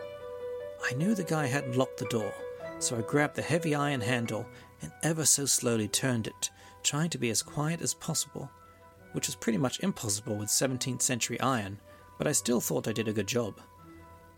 I 0.88 0.94
knew 0.94 1.14
the 1.14 1.24
guy 1.24 1.46
hadn't 1.46 1.76
locked 1.76 1.98
the 1.98 2.06
door, 2.06 2.32
so 2.78 2.96
I 2.96 3.02
grabbed 3.02 3.36
the 3.36 3.42
heavy 3.42 3.74
iron 3.74 4.00
handle 4.00 4.46
and 4.82 4.92
ever 5.02 5.24
so 5.24 5.46
slowly 5.46 5.88
turned 5.88 6.26
it, 6.26 6.50
trying 6.82 7.10
to 7.10 7.18
be 7.18 7.30
as 7.30 7.42
quiet 7.42 7.80
as 7.80 7.94
possible, 7.94 8.50
which 9.12 9.26
was 9.26 9.34
pretty 9.34 9.58
much 9.58 9.80
impossible 9.80 10.36
with 10.36 10.48
17th 10.48 11.02
century 11.02 11.40
iron, 11.40 11.78
but 12.18 12.26
I 12.26 12.32
still 12.32 12.60
thought 12.60 12.88
I 12.88 12.92
did 12.92 13.08
a 13.08 13.12
good 13.12 13.26
job. 13.26 13.60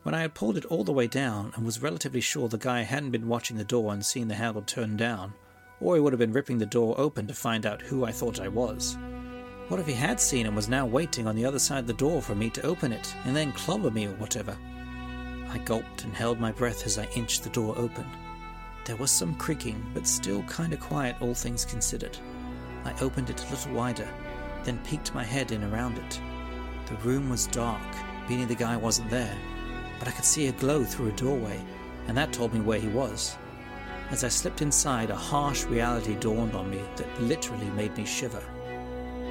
When 0.02 0.14
I 0.14 0.20
had 0.20 0.34
pulled 0.34 0.56
it 0.56 0.64
all 0.66 0.84
the 0.84 0.92
way 0.92 1.06
down 1.06 1.52
and 1.54 1.66
was 1.66 1.82
relatively 1.82 2.20
sure 2.20 2.48
the 2.48 2.58
guy 2.58 2.82
hadn't 2.82 3.10
been 3.10 3.28
watching 3.28 3.56
the 3.56 3.64
door 3.64 3.92
and 3.92 4.04
seen 4.04 4.28
the 4.28 4.34
handle 4.34 4.62
turned 4.62 4.98
down, 4.98 5.34
or 5.80 5.94
he 5.94 6.00
would 6.00 6.12
have 6.12 6.20
been 6.20 6.32
ripping 6.32 6.58
the 6.58 6.66
door 6.66 6.94
open 6.98 7.26
to 7.26 7.34
find 7.34 7.66
out 7.66 7.82
who 7.82 8.04
I 8.04 8.12
thought 8.12 8.40
I 8.40 8.48
was. 8.48 8.96
What 9.68 9.80
if 9.80 9.86
he 9.86 9.92
had 9.92 10.20
seen 10.20 10.46
and 10.46 10.56
was 10.56 10.68
now 10.68 10.86
waiting 10.86 11.26
on 11.26 11.36
the 11.36 11.44
other 11.44 11.58
side 11.58 11.80
of 11.80 11.86
the 11.86 11.92
door 11.92 12.22
for 12.22 12.34
me 12.34 12.48
to 12.50 12.62
open 12.62 12.92
it 12.92 13.14
and 13.24 13.36
then 13.36 13.52
clobber 13.52 13.90
me 13.90 14.06
or 14.06 14.14
whatever? 14.14 14.56
I 15.50 15.58
gulped 15.58 16.04
and 16.04 16.14
held 16.14 16.40
my 16.40 16.52
breath 16.52 16.86
as 16.86 16.98
I 16.98 17.08
inched 17.14 17.42
the 17.44 17.50
door 17.50 17.76
open. 17.76 18.06
There 18.88 18.96
was 18.96 19.10
some 19.10 19.34
creaking, 19.34 19.84
but 19.92 20.06
still 20.06 20.42
kinda 20.44 20.78
quiet, 20.78 21.16
all 21.20 21.34
things 21.34 21.66
considered. 21.66 22.16
I 22.86 22.98
opened 23.02 23.28
it 23.28 23.44
a 23.44 23.50
little 23.50 23.74
wider, 23.74 24.08
then 24.64 24.78
peeked 24.78 25.14
my 25.14 25.22
head 25.22 25.52
in 25.52 25.62
around 25.62 25.98
it. 25.98 26.18
The 26.86 26.96
room 27.06 27.28
was 27.28 27.48
dark, 27.48 27.82
meaning 28.30 28.48
the 28.48 28.54
guy 28.54 28.78
wasn't 28.78 29.10
there, 29.10 29.36
but 29.98 30.08
I 30.08 30.10
could 30.12 30.24
see 30.24 30.46
a 30.46 30.52
glow 30.52 30.84
through 30.84 31.08
a 31.08 31.16
doorway, 31.16 31.62
and 32.06 32.16
that 32.16 32.32
told 32.32 32.54
me 32.54 32.60
where 32.60 32.80
he 32.80 32.88
was. 32.88 33.36
As 34.10 34.24
I 34.24 34.28
slipped 34.28 34.62
inside, 34.62 35.10
a 35.10 35.16
harsh 35.16 35.64
reality 35.64 36.14
dawned 36.14 36.54
on 36.54 36.70
me 36.70 36.80
that 36.96 37.20
literally 37.20 37.68
made 37.72 37.94
me 37.94 38.06
shiver. 38.06 38.42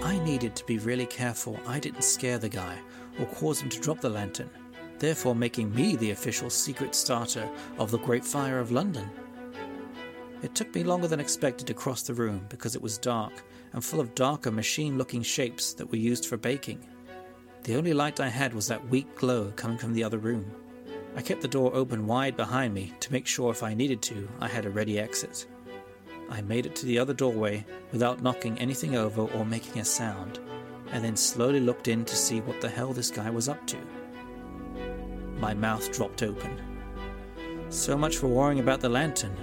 I 0.03 0.19
needed 0.19 0.55
to 0.55 0.65
be 0.67 0.77
really 0.77 1.07
careful 1.07 1.59
I 1.65 1.79
didn't 1.79 2.03
scare 2.03 2.37
the 2.37 2.47
guy 2.47 2.77
or 3.19 3.25
cause 3.25 3.59
him 3.59 3.69
to 3.69 3.79
drop 3.79 4.01
the 4.01 4.09
lantern, 4.09 4.51
therefore 4.99 5.33
making 5.33 5.73
me 5.73 5.95
the 5.95 6.11
official 6.11 6.51
secret 6.51 6.93
starter 6.93 7.49
of 7.79 7.89
the 7.89 7.97
Great 7.97 8.23
Fire 8.23 8.59
of 8.59 8.71
London. 8.71 9.09
It 10.43 10.53
took 10.53 10.73
me 10.75 10.83
longer 10.83 11.07
than 11.07 11.19
expected 11.19 11.65
to 11.67 11.73
cross 11.73 12.03
the 12.03 12.13
room 12.13 12.45
because 12.49 12.75
it 12.75 12.81
was 12.81 12.97
dark 12.97 13.43
and 13.73 13.83
full 13.83 13.99
of 13.99 14.13
darker 14.13 14.51
machine 14.51 14.97
looking 14.97 15.23
shapes 15.23 15.73
that 15.73 15.89
were 15.89 15.97
used 15.97 16.27
for 16.27 16.37
baking. 16.37 16.85
The 17.63 17.75
only 17.75 17.93
light 17.93 18.19
I 18.19 18.29
had 18.29 18.53
was 18.53 18.67
that 18.67 18.87
weak 18.87 19.15
glow 19.15 19.51
coming 19.55 19.77
from 19.77 19.93
the 19.93 20.03
other 20.03 20.19
room. 20.19 20.51
I 21.15 21.21
kept 21.23 21.41
the 21.41 21.47
door 21.47 21.73
open 21.73 22.05
wide 22.05 22.37
behind 22.37 22.73
me 22.73 22.93
to 22.99 23.11
make 23.11 23.25
sure 23.25 23.51
if 23.51 23.63
I 23.63 23.73
needed 23.73 24.03
to, 24.03 24.29
I 24.39 24.47
had 24.47 24.65
a 24.65 24.69
ready 24.69 24.99
exit. 24.99 25.47
I 26.29 26.41
made 26.41 26.67
it 26.67 26.75
to 26.75 26.85
the 26.85 26.99
other 26.99 27.13
doorway 27.13 27.65
without 27.91 28.21
knocking 28.21 28.59
anything 28.59 28.95
over 28.95 29.23
or 29.23 29.43
making 29.43 29.81
a 29.81 29.85
sound, 29.85 30.39
and 30.91 31.03
then 31.03 31.17
slowly 31.17 31.59
looked 31.59 31.87
in 31.87 32.05
to 32.05 32.15
see 32.15 32.41
what 32.41 32.61
the 32.61 32.69
hell 32.69 32.93
this 32.93 33.09
guy 33.09 33.29
was 33.31 33.49
up 33.49 33.65
to. 33.67 33.77
My 35.39 35.53
mouth 35.53 35.91
dropped 35.91 36.21
open. 36.21 36.61
So 37.69 37.97
much 37.97 38.17
for 38.17 38.27
worrying 38.27 38.59
about 38.59 38.81
the 38.81 38.89
lantern. 38.89 39.35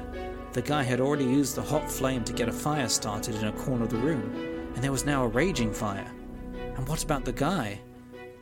The 0.54 0.62
guy 0.62 0.84
had 0.84 1.00
already 1.00 1.24
used 1.24 1.56
the 1.56 1.62
hot 1.62 1.90
flame 1.90 2.22
to 2.22 2.32
get 2.32 2.48
a 2.48 2.52
fire 2.52 2.88
started 2.88 3.34
in 3.34 3.48
a 3.48 3.52
corner 3.52 3.82
of 3.82 3.90
the 3.90 3.96
room, 3.96 4.70
and 4.74 4.84
there 4.84 4.92
was 4.92 5.04
now 5.04 5.24
a 5.24 5.28
raging 5.28 5.72
fire. 5.72 6.08
And 6.76 6.86
what 6.86 7.02
about 7.02 7.24
the 7.24 7.32
guy? 7.32 7.80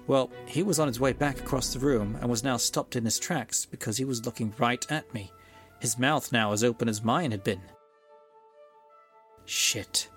Well, 0.07 0.31
he 0.45 0.63
was 0.63 0.79
on 0.79 0.89
his 0.89 1.01
way 1.01 1.15
back 1.15 1.41
across 1.41 1.73
the 1.73 1.79
room 1.79 2.19
and 2.21 2.29
was 2.29 2.45
now 2.45 2.59
stopped 2.59 2.97
in 2.97 3.07
his 3.07 3.19
tracks 3.19 3.65
because 3.65 3.97
he 3.97 4.05
was 4.05 4.27
looking 4.27 4.53
right 4.59 4.85
at 4.93 5.13
me, 5.15 5.33
his 5.81 5.99
mouth 5.99 6.31
now 6.33 6.53
as 6.53 6.63
open 6.63 6.87
as 6.87 7.03
mine 7.03 7.31
had 7.31 7.43
been. 7.43 7.63
Shit. 9.47 10.11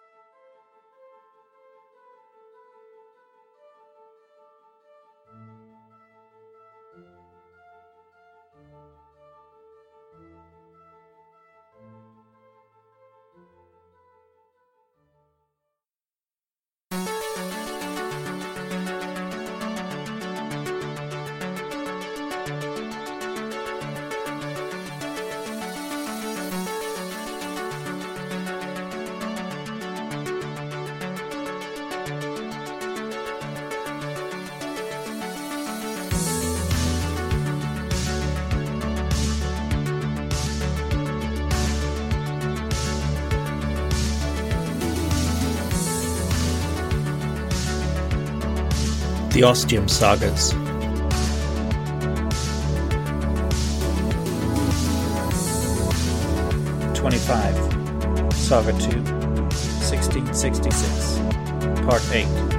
The 49.35 49.43
Ostium 49.43 49.87
Sagas. 49.89 50.51
Twenty-five. 56.97 58.33
Saga 58.33 58.71
Two. 58.79 59.01
1666. 59.03 61.19
Part 61.85 62.01
8. 62.13 62.54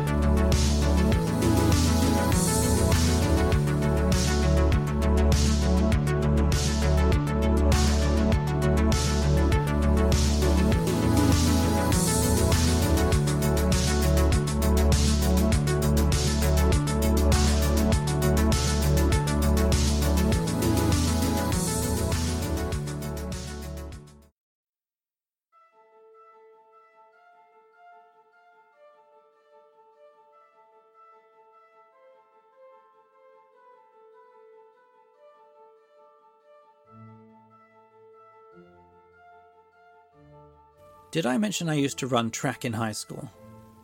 Did 41.27 41.33
I 41.33 41.39
mention 41.39 41.69
I 41.69 41.75
used 41.75 41.99
to 41.99 42.07
run 42.07 42.31
track 42.31 42.65
in 42.65 42.73
high 42.73 42.93
school? 42.93 43.29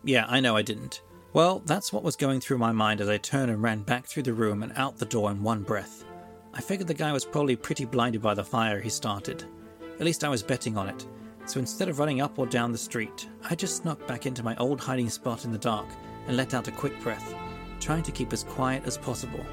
Yeah, 0.04 0.26
I 0.28 0.38
know 0.38 0.54
I 0.54 0.62
didn't. 0.62 1.02
Well, 1.32 1.58
that's 1.66 1.92
what 1.92 2.04
was 2.04 2.14
going 2.14 2.38
through 2.38 2.58
my 2.58 2.70
mind 2.70 3.00
as 3.00 3.08
I 3.08 3.18
turned 3.18 3.50
and 3.50 3.60
ran 3.60 3.82
back 3.82 4.06
through 4.06 4.22
the 4.22 4.32
room 4.32 4.62
and 4.62 4.72
out 4.76 4.96
the 4.96 5.06
door 5.06 5.28
in 5.28 5.42
one 5.42 5.64
breath. 5.64 6.04
I 6.54 6.60
figured 6.60 6.86
the 6.86 6.94
guy 6.94 7.12
was 7.12 7.24
probably 7.24 7.56
pretty 7.56 7.84
blinded 7.84 8.22
by 8.22 8.34
the 8.34 8.44
fire 8.44 8.80
he 8.80 8.88
started. 8.88 9.42
At 9.98 10.06
least 10.06 10.22
I 10.22 10.28
was 10.28 10.40
betting 10.40 10.76
on 10.76 10.88
it. 10.88 11.04
So 11.46 11.58
instead 11.58 11.88
of 11.88 11.98
running 11.98 12.20
up 12.20 12.38
or 12.38 12.46
down 12.46 12.70
the 12.70 12.78
street, 12.78 13.28
I 13.50 13.56
just 13.56 13.78
snuck 13.78 14.06
back 14.06 14.24
into 14.24 14.44
my 14.44 14.54
old 14.58 14.80
hiding 14.80 15.10
spot 15.10 15.44
in 15.44 15.50
the 15.50 15.58
dark 15.58 15.88
and 16.28 16.36
let 16.36 16.54
out 16.54 16.68
a 16.68 16.70
quick 16.70 17.00
breath, 17.00 17.34
trying 17.80 18.04
to 18.04 18.12
keep 18.12 18.32
as 18.32 18.44
quiet 18.44 18.84
as 18.86 18.96
possible. 18.96 19.44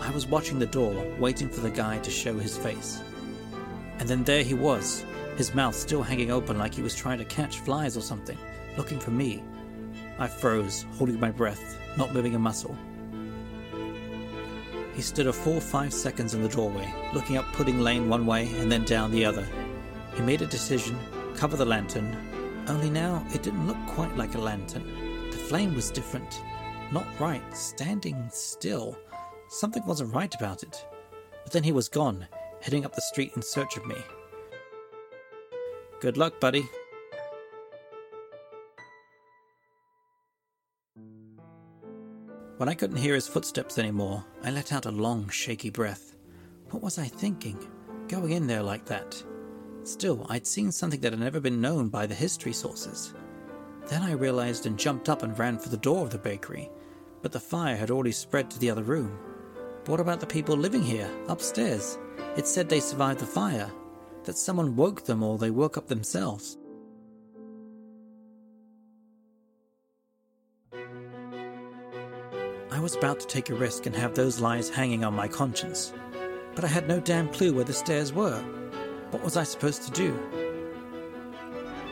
I 0.00 0.10
was 0.12 0.26
watching 0.26 0.58
the 0.58 0.64
door, 0.64 0.94
waiting 1.18 1.50
for 1.50 1.60
the 1.60 1.68
guy 1.68 1.98
to 1.98 2.10
show 2.10 2.38
his 2.38 2.56
face. 2.56 3.02
And 3.98 4.08
then 4.08 4.24
there 4.24 4.42
he 4.42 4.54
was, 4.54 5.04
his 5.38 5.54
mouth 5.54 5.74
still 5.74 6.02
hanging 6.02 6.32
open 6.32 6.58
like 6.58 6.74
he 6.74 6.82
was 6.82 6.96
trying 6.96 7.18
to 7.18 7.24
catch 7.24 7.60
flies 7.60 7.96
or 7.96 8.00
something, 8.00 8.36
looking 8.76 8.98
for 8.98 9.12
me. 9.12 9.40
I 10.18 10.26
froze, 10.26 10.84
holding 10.96 11.20
my 11.20 11.30
breath, 11.30 11.78
not 11.96 12.12
moving 12.12 12.34
a 12.34 12.38
muscle. 12.40 12.76
He 14.96 15.00
stood 15.00 15.28
a 15.28 15.32
full 15.32 15.60
five 15.60 15.92
seconds 15.92 16.34
in 16.34 16.42
the 16.42 16.48
doorway, 16.48 16.92
looking 17.14 17.36
up 17.36 17.44
Pudding 17.52 17.78
Lane 17.78 18.08
one 18.08 18.26
way 18.26 18.52
and 18.56 18.70
then 18.70 18.84
down 18.84 19.12
the 19.12 19.24
other. 19.24 19.46
He 20.16 20.22
made 20.22 20.42
a 20.42 20.46
decision, 20.46 20.98
cover 21.36 21.56
the 21.56 21.64
lantern, 21.64 22.16
only 22.66 22.90
now 22.90 23.24
it 23.32 23.44
didn't 23.44 23.68
look 23.68 23.78
quite 23.86 24.16
like 24.16 24.34
a 24.34 24.40
lantern. 24.40 25.30
The 25.30 25.36
flame 25.36 25.72
was 25.72 25.92
different, 25.92 26.42
not 26.90 27.06
right, 27.20 27.56
standing 27.56 28.28
still. 28.32 28.98
Something 29.50 29.86
wasn't 29.86 30.12
right 30.12 30.34
about 30.34 30.64
it. 30.64 30.84
But 31.44 31.52
then 31.52 31.62
he 31.62 31.70
was 31.70 31.88
gone, 31.88 32.26
heading 32.60 32.84
up 32.84 32.96
the 32.96 33.02
street 33.02 33.34
in 33.36 33.42
search 33.42 33.76
of 33.76 33.86
me. 33.86 33.94
Good 36.00 36.16
luck, 36.16 36.38
buddy. 36.38 36.68
When 42.58 42.68
I 42.68 42.74
couldn't 42.74 42.98
hear 42.98 43.14
his 43.14 43.26
footsteps 43.26 43.78
anymore, 43.78 44.24
I 44.44 44.50
let 44.50 44.72
out 44.72 44.86
a 44.86 44.92
long, 44.92 45.28
shaky 45.28 45.70
breath. 45.70 46.14
What 46.70 46.82
was 46.84 46.98
I 46.98 47.06
thinking? 47.06 47.58
Going 48.06 48.30
in 48.30 48.46
there 48.46 48.62
like 48.62 48.84
that? 48.86 49.20
Still, 49.82 50.24
I'd 50.28 50.46
seen 50.46 50.70
something 50.70 51.00
that 51.00 51.12
had 51.12 51.20
never 51.20 51.40
been 51.40 51.60
known 51.60 51.88
by 51.88 52.06
the 52.06 52.14
history 52.14 52.52
sources. 52.52 53.14
Then 53.88 54.02
I 54.02 54.12
realized 54.12 54.66
and 54.66 54.78
jumped 54.78 55.08
up 55.08 55.24
and 55.24 55.36
ran 55.36 55.58
for 55.58 55.68
the 55.68 55.76
door 55.76 56.04
of 56.04 56.10
the 56.10 56.18
bakery, 56.18 56.70
but 57.22 57.32
the 57.32 57.40
fire 57.40 57.76
had 57.76 57.90
already 57.90 58.12
spread 58.12 58.50
to 58.50 58.58
the 58.60 58.70
other 58.70 58.84
room. 58.84 59.18
But 59.84 59.90
what 59.90 60.00
about 60.00 60.20
the 60.20 60.26
people 60.26 60.56
living 60.56 60.82
here, 60.82 61.10
upstairs? 61.26 61.98
It 62.36 62.46
said 62.46 62.68
they 62.68 62.80
survived 62.80 63.20
the 63.20 63.26
fire, 63.26 63.70
that 64.28 64.36
someone 64.36 64.76
woke 64.76 65.06
them 65.06 65.22
or 65.22 65.38
they 65.38 65.50
woke 65.50 65.78
up 65.78 65.88
themselves. 65.88 66.58
I 72.70 72.78
was 72.78 72.94
about 72.94 73.20
to 73.20 73.26
take 73.26 73.48
a 73.48 73.54
risk 73.54 73.86
and 73.86 73.96
have 73.96 74.14
those 74.14 74.38
lies 74.38 74.68
hanging 74.68 75.02
on 75.02 75.14
my 75.14 75.28
conscience, 75.28 75.94
but 76.54 76.62
I 76.62 76.66
had 76.66 76.86
no 76.86 77.00
damn 77.00 77.30
clue 77.30 77.54
where 77.54 77.64
the 77.64 77.72
stairs 77.72 78.12
were. 78.12 78.38
What 79.12 79.24
was 79.24 79.38
I 79.38 79.44
supposed 79.44 79.84
to 79.84 79.90
do? 79.92 80.14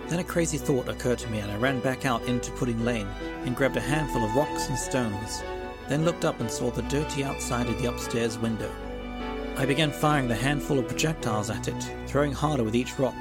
Then 0.09 0.19
a 0.19 0.25
crazy 0.25 0.59
thought 0.59 0.91
occurred 0.91 1.21
to 1.21 1.31
me, 1.31 1.39
and 1.39 1.51
I 1.51 1.57
ran 1.57 1.81
back 1.81 2.05
out 2.05 2.23
into 2.25 2.53
Pudding 2.53 2.85
Lane 2.85 3.09
and 3.47 3.57
grabbed 3.57 3.79
a 3.79 3.81
handful 3.81 4.23
of 4.23 4.37
rocks 4.37 4.69
and 4.69 4.79
stones, 4.79 5.43
then 5.89 6.05
looked 6.05 6.27
up 6.27 6.39
and 6.41 6.51
saw 6.51 6.71
the 6.71 6.83
dirty 6.83 7.25
outside 7.25 7.67
of 7.67 7.81
the 7.81 7.89
upstairs 7.89 8.37
window. 8.37 8.71
I 9.59 9.65
began 9.65 9.91
firing 9.91 10.29
the 10.29 10.35
handful 10.35 10.79
of 10.79 10.87
projectiles 10.87 11.49
at 11.49 11.67
it, 11.67 11.91
throwing 12.07 12.31
harder 12.31 12.63
with 12.63 12.77
each 12.77 12.99
rock, 12.99 13.17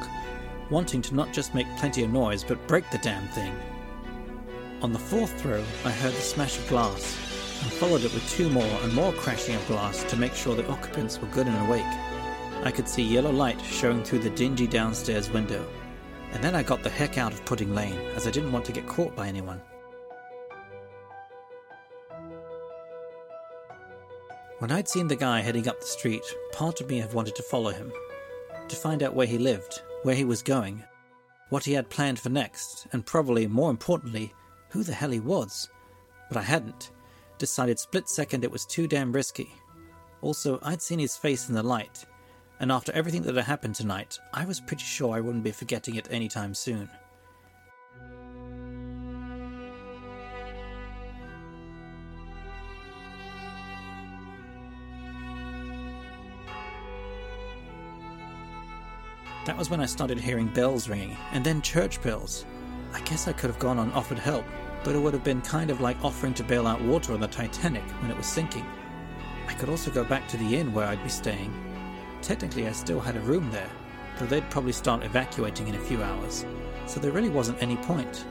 wanting 0.70 1.02
to 1.04 1.16
not 1.16 1.32
just 1.32 1.56
make 1.56 1.78
plenty 1.78 2.04
of 2.04 2.12
noise, 2.12 2.44
but 2.44 2.68
break 2.68 2.84
the 2.92 2.98
damn 2.98 3.26
thing. 3.30 3.56
On 4.82 4.92
the 4.92 5.00
fourth 5.00 5.40
throw, 5.40 5.64
I 5.86 5.92
heard 5.92 6.14
the 6.14 6.22
smash 6.22 6.58
of 6.58 6.68
glass, 6.68 7.18
and 7.64 7.72
followed 7.72 8.04
it 8.04 8.14
with 8.14 8.30
two 8.30 8.50
more 8.50 8.64
and 8.84 8.94
more 8.94 9.14
crashing 9.14 9.56
of 9.56 9.66
glass 9.68 10.04
to 10.04 10.18
make 10.18 10.36
sure 10.36 10.56
the 10.56 10.70
occupants 10.70 11.22
were 11.22 11.30
good 11.30 11.48
and 11.48 11.68
awake. 11.68 11.86
I 12.66 12.72
could 12.72 12.90
see 12.90 13.02
yellow 13.02 13.32
light 13.32 13.62
showing 13.62 14.04
through 14.04 14.20
the 14.20 14.30
dingy 14.32 14.68
downstairs 14.68 15.30
window. 15.30 15.66
And 16.34 16.44
then 16.44 16.54
I 16.54 16.64
got 16.64 16.84
the 16.84 16.90
heck 16.90 17.18
out 17.18 17.32
of 17.32 17.46
Pudding 17.46 17.74
Lane, 17.74 17.98
as 18.14 18.28
I 18.28 18.32
didn't 18.32 18.52
want 18.52 18.66
to 18.66 18.74
get 18.74 18.88
caught 18.88 19.16
by 19.16 19.30
anyone. 19.30 19.62
When 24.66 24.72
I'd 24.72 24.90
seen 24.90 25.08
the 25.08 25.16
guy 25.16 25.42
heading 25.42 25.68
up 25.68 25.80
the 25.80 25.86
street, 25.86 26.24
part 26.52 26.82
of 26.82 26.90
me 26.90 26.98
had 26.98 27.14
wanted 27.14 27.36
to 27.36 27.44
follow 27.44 27.70
him, 27.70 27.94
to 28.68 28.76
find 28.76 29.04
out 29.04 29.14
where 29.14 29.28
he 29.28 29.38
lived, 29.38 29.84
where 30.02 30.16
he 30.16 30.26
was 30.26 30.42
going, 30.42 30.84
what 31.50 31.64
he 31.64 31.74
had 31.74 31.92
planned 31.92 32.18
for 32.18 32.30
next, 32.30 32.88
and 32.92 33.06
probably, 33.06 33.46
more 33.46 33.70
importantly, 33.70 34.34
who 34.70 34.82
the 34.82 34.92
hell 34.92 35.12
he 35.12 35.20
was. 35.20 35.70
But 36.30 36.40
I 36.40 36.42
hadn't. 36.42 36.90
Decided 37.38 37.78
split 37.78 38.10
second 38.10 38.44
it 38.44 38.50
was 38.50 38.66
too 38.66 38.88
damn 38.88 39.12
risky. 39.12 39.52
Also, 40.24 40.58
I'd 40.64 40.82
seen 40.82 40.98
his 40.98 41.16
face 41.16 41.48
in 41.48 41.54
the 41.54 41.62
light, 41.62 42.04
and 42.60 42.72
after 42.72 42.92
everything 42.94 43.22
that 43.22 43.36
had 43.36 43.46
happened 43.46 43.76
tonight, 43.76 44.18
I 44.34 44.46
was 44.46 44.60
pretty 44.60 44.86
sure 44.86 45.14
I 45.14 45.22
wouldn't 45.22 45.44
be 45.44 45.52
forgetting 45.52 45.94
it 45.94 46.08
anytime 46.10 46.56
soon. 46.56 46.90
That 59.46 59.56
was 59.56 59.70
when 59.70 59.80
I 59.80 59.86
started 59.86 60.20
hearing 60.20 60.48
bells 60.48 60.90
ringing, 60.90 61.16
and 61.32 61.46
then 61.46 61.62
church 61.62 62.02
bells. 62.02 62.48
I 62.94 63.02
guess 63.02 63.28
I 63.28 63.34
could 63.34 63.52
have 63.52 63.60
gone 63.60 63.78
and 63.78 63.94
offered 63.94 64.18
help, 64.18 64.44
but 64.84 64.96
it 64.96 65.00
would 65.00 65.14
have 65.14 65.24
been 65.24 65.42
kind 65.42 65.70
of 65.70 65.82
like 65.82 66.04
offering 66.04 66.34
to 66.36 66.44
bail 66.44 66.66
out 66.66 66.82
water 66.82 67.14
on 67.14 67.20
the 67.20 67.28
Titanic 67.28 67.84
when 68.02 68.10
it 68.10 68.18
was 68.18 68.26
sinking. 68.26 68.66
I 69.48 69.54
could 69.54 69.70
also 69.70 69.92
go 69.92 70.04
back 70.04 70.28
to 70.30 70.38
the 70.38 70.56
inn 70.56 70.74
where 70.74 70.88
I'd 70.88 71.04
be 71.04 71.10
staying. 71.10 71.54
Technically, 72.24 72.68
I 72.68 72.72
still 72.72 73.00
had 73.00 73.18
a 73.18 73.20
room 73.20 73.52
there, 73.52 73.70
though 74.18 74.26
they'd 74.26 74.50
probably 74.50 74.72
start 74.72 75.04
evacuating 75.04 75.68
in 75.68 75.76
a 75.76 75.80
few 75.80 76.02
hours, 76.02 76.44
so 76.88 77.00
there 77.00 77.12
really 77.12 77.30
wasn't 77.30 77.62
any 77.62 77.78
point. 77.78 78.26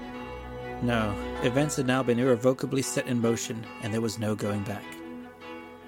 No, 0.83 1.15
events 1.45 1.77
had 1.77 1.87
now 1.87 2.03
been 2.03 2.19
irrevocably 2.19 2.83
set 2.83 3.07
in 3.07 3.21
motion, 3.21 3.65
and 3.83 3.95
there 3.95 4.01
was 4.01 4.19
no 4.19 4.35
going 4.35 4.65
back. 4.65 4.85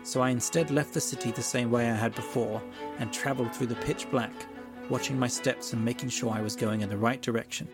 So 0.04 0.20
I 0.20 0.30
instead 0.30 0.70
left 0.70 0.94
the 0.94 1.00
city 1.00 1.32
the 1.32 1.42
same 1.42 1.72
way 1.72 1.90
I 1.90 1.96
had 1.96 2.14
before 2.14 2.62
and 3.00 3.12
travelled 3.12 3.52
through 3.52 3.66
the 3.66 3.74
pitch 3.74 4.08
black 4.08 4.32
watching 4.88 5.18
my 5.18 5.29
steps 5.29 5.72
and 5.72 5.85
making 5.85 6.09
sure 6.09 6.31
I 6.31 6.40
was 6.40 6.57
going 6.57 6.81
in 6.81 6.88
the 6.88 6.96
right 6.96 7.20
direction, 7.20 7.68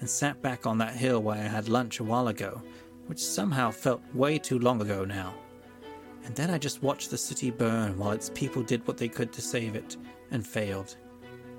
and 0.00 0.08
sat 0.08 0.40
back 0.42 0.66
on 0.66 0.78
that 0.78 0.94
hill 0.94 1.22
where 1.22 1.36
I 1.36 1.48
had 1.48 1.68
lunch 1.68 2.00
a 2.00 2.04
while 2.04 2.28
ago, 2.28 2.62
which 3.06 3.22
somehow 3.22 3.70
felt 3.70 4.02
way 4.14 4.38
too 4.38 4.58
long 4.58 4.80
ago 4.80 5.04
now. 5.04 5.34
And 6.24 6.34
then 6.36 6.50
I 6.50 6.58
just 6.58 6.82
watched 6.82 7.10
the 7.10 7.18
city 7.18 7.50
burn 7.50 7.98
while 7.98 8.12
its 8.12 8.30
people 8.30 8.62
did 8.62 8.86
what 8.86 8.96
they 8.96 9.08
could 9.08 9.32
to 9.32 9.42
save 9.42 9.74
it, 9.74 9.96
and 10.30 10.46
failed. 10.46 10.96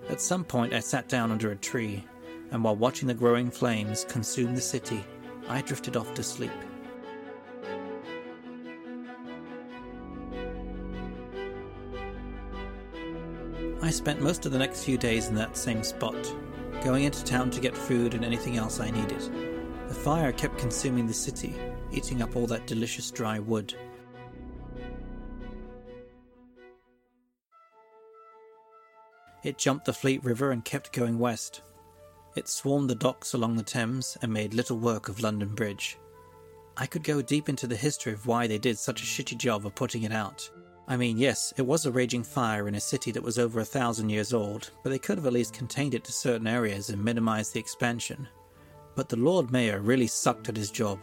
At 0.10 0.22
some 0.22 0.44
point, 0.44 0.74
I 0.74 0.80
sat 0.80 1.08
down 1.08 1.32
under 1.32 1.52
a 1.52 1.56
tree, 1.56 2.04
and 2.52 2.64
while 2.64 2.76
watching 2.76 3.08
the 3.08 3.14
growing 3.14 3.52
flames 3.52 4.06
consume 4.06 4.56
the 4.56 4.62
city, 4.62 5.04
I 5.48 5.62
drifted 5.62 5.98
off 5.98 6.14
to 6.14 6.24
sleep. 6.24 6.52
I 13.84 13.90
spent 13.90 14.22
most 14.22 14.46
of 14.46 14.54
the 14.54 14.60
next 14.60 14.86
few 14.86 14.98
days 14.98 15.28
in 15.28 15.36
that 15.36 15.58
same 15.58 15.84
spot, 15.84 16.16
going 16.86 17.04
into 17.04 17.22
town 17.22 17.52
to 17.52 17.60
get 17.60 17.76
food 17.76 18.14
and 18.14 18.24
anything 18.24 18.56
else 18.56 18.80
I 18.80 18.90
needed. 18.90 19.20
The 19.90 19.94
fire 19.94 20.32
kept 20.32 20.58
consuming 20.58 21.06
the 21.06 21.14
city, 21.14 21.54
eating 21.92 22.22
up 22.22 22.38
all 22.38 22.48
that 22.48 22.66
delicious 22.66 23.12
dry 23.12 23.40
wood. 23.40 23.74
It 29.44 29.58
jumped 29.58 29.84
the 29.84 29.92
Fleet 29.92 30.24
River 30.24 30.52
and 30.52 30.64
kept 30.64 30.94
going 30.94 31.20
west. 31.20 31.62
It 32.38 32.48
swarmed 32.48 32.90
the 32.90 32.96
docks 32.96 33.34
along 33.34 33.58
the 33.58 33.64
Thames 33.64 34.18
and 34.22 34.32
made 34.32 34.54
little 34.54 34.80
work 34.80 35.10
of 35.10 35.20
London 35.20 35.54
Bridge. 35.54 35.98
I 36.78 36.86
could 36.86 37.04
go 37.04 37.22
deep 37.22 37.50
into 37.50 37.68
the 37.68 37.76
history 37.76 38.14
of 38.14 38.28
why 38.28 38.48
they 38.48 38.58
did 38.58 38.78
such 38.80 39.02
a 39.02 39.06
shitty 39.06 39.38
job 39.38 39.66
of 39.66 39.76
putting 39.76 40.04
it 40.04 40.14
out. 40.14 40.50
I 40.86 40.98
mean, 40.98 41.18
yes, 41.18 41.54
it 41.58 41.62
was 41.62 41.86
a 41.86 41.92
raging 41.92 42.24
fire 42.24 42.68
in 42.68 42.76
a 42.76 42.82
city 42.82 43.12
that 43.12 43.24
was 43.24 43.40
over 43.40 43.62
a 43.62 43.66
thousand 43.66 44.10
years 44.10 44.34
old, 44.34 44.72
but 44.84 44.90
they 44.90 45.00
could 45.00 45.18
have 45.18 45.26
at 45.26 45.34
least 45.34 45.54
contained 45.54 45.94
it 45.94 46.04
to 46.04 46.12
certain 46.12 46.46
areas 46.46 46.90
and 46.90 47.02
minimized 47.02 47.54
the 47.54 47.60
expansion. 47.60 48.28
But 48.96 49.08
the 49.08 49.16
Lord 49.16 49.50
Mayor 49.50 49.80
really 49.80 50.08
sucked 50.08 50.50
at 50.50 50.58
his 50.58 50.72
job. 50.72 51.00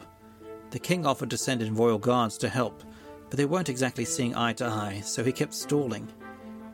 The 0.70 0.78
King 0.78 1.06
offered 1.06 1.30
to 1.30 1.38
send 1.38 1.62
in 1.62 1.74
royal 1.74 1.98
guards 1.98 2.36
to 2.38 2.48
help, 2.48 2.84
but 3.30 3.38
they 3.38 3.46
weren't 3.46 3.70
exactly 3.70 4.04
seeing 4.04 4.36
eye 4.36 4.52
to 4.54 4.66
eye, 4.66 5.00
so 5.02 5.24
he 5.24 5.32
kept 5.32 5.54
stalling. 5.54 6.08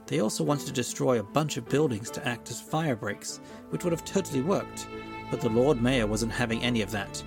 They 0.07 0.21
also 0.21 0.43
wanted 0.43 0.67
to 0.67 0.73
destroy 0.73 1.21
a 1.21 1.25
bunch 1.25 1.57
of 1.57 1.69
buildings 1.69 2.11
to 2.11 2.27
act 2.27 2.51
as 2.51 2.61
fire 2.61 2.97
breaks, 2.97 3.41
which 3.71 3.85
would 3.85 3.93
have 3.93 4.05
totally 4.05 4.43
worked, 4.43 4.89
but 5.31 5.41
the 5.41 5.49
Lord 5.49 5.81
Mayor 5.81 6.07
wasn't 6.07 6.33
having 6.33 6.63
any 6.63 6.83
of 6.83 6.91
that. 6.91 7.23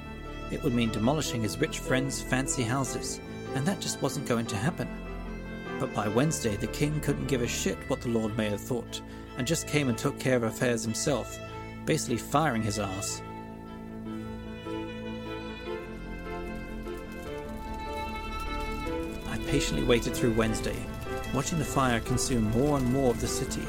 It 0.52 0.62
would 0.64 0.74
mean 0.74 0.90
demolishing 0.90 1.42
his 1.42 1.58
rich 1.58 1.80
friends' 1.80 2.22
fancy 2.22 2.64
houses, 2.64 3.22
and 3.56 3.66
that 3.66 3.80
just 3.80 4.02
wasn't 4.02 4.28
going 4.28 4.46
to 4.48 4.58
happen. 4.58 4.88
But 5.80 5.94
by 5.94 6.10
Wednesday, 6.10 6.58
the 6.58 6.68
king 6.68 7.00
couldn't 7.00 7.28
give 7.28 7.42
a 7.42 7.48
shit 7.48 7.78
what 7.88 8.02
the 8.02 8.10
Lord 8.10 8.36
Mayor 8.36 8.58
thought, 8.58 9.02
and 9.38 9.48
just 9.48 9.66
came 9.66 9.88
and 9.88 9.98
took 9.98 10.20
care 10.20 10.36
of 10.36 10.44
affairs 10.44 10.84
himself, 10.84 11.40
basically 11.86 12.18
firing 12.18 12.62
his 12.62 12.80
ass. 12.80 13.22
I 19.28 19.38
patiently 19.48 19.86
waited 19.86 20.14
through 20.14 20.34
Wednesday, 20.34 20.76
watching 21.34 21.60
the 21.60 21.66
fire 21.66 22.02
consume 22.02 22.52
more 22.52 22.78
and 22.78 22.92
more 22.92 23.12
of 23.12 23.22
the 23.22 23.28
city. 23.28 23.66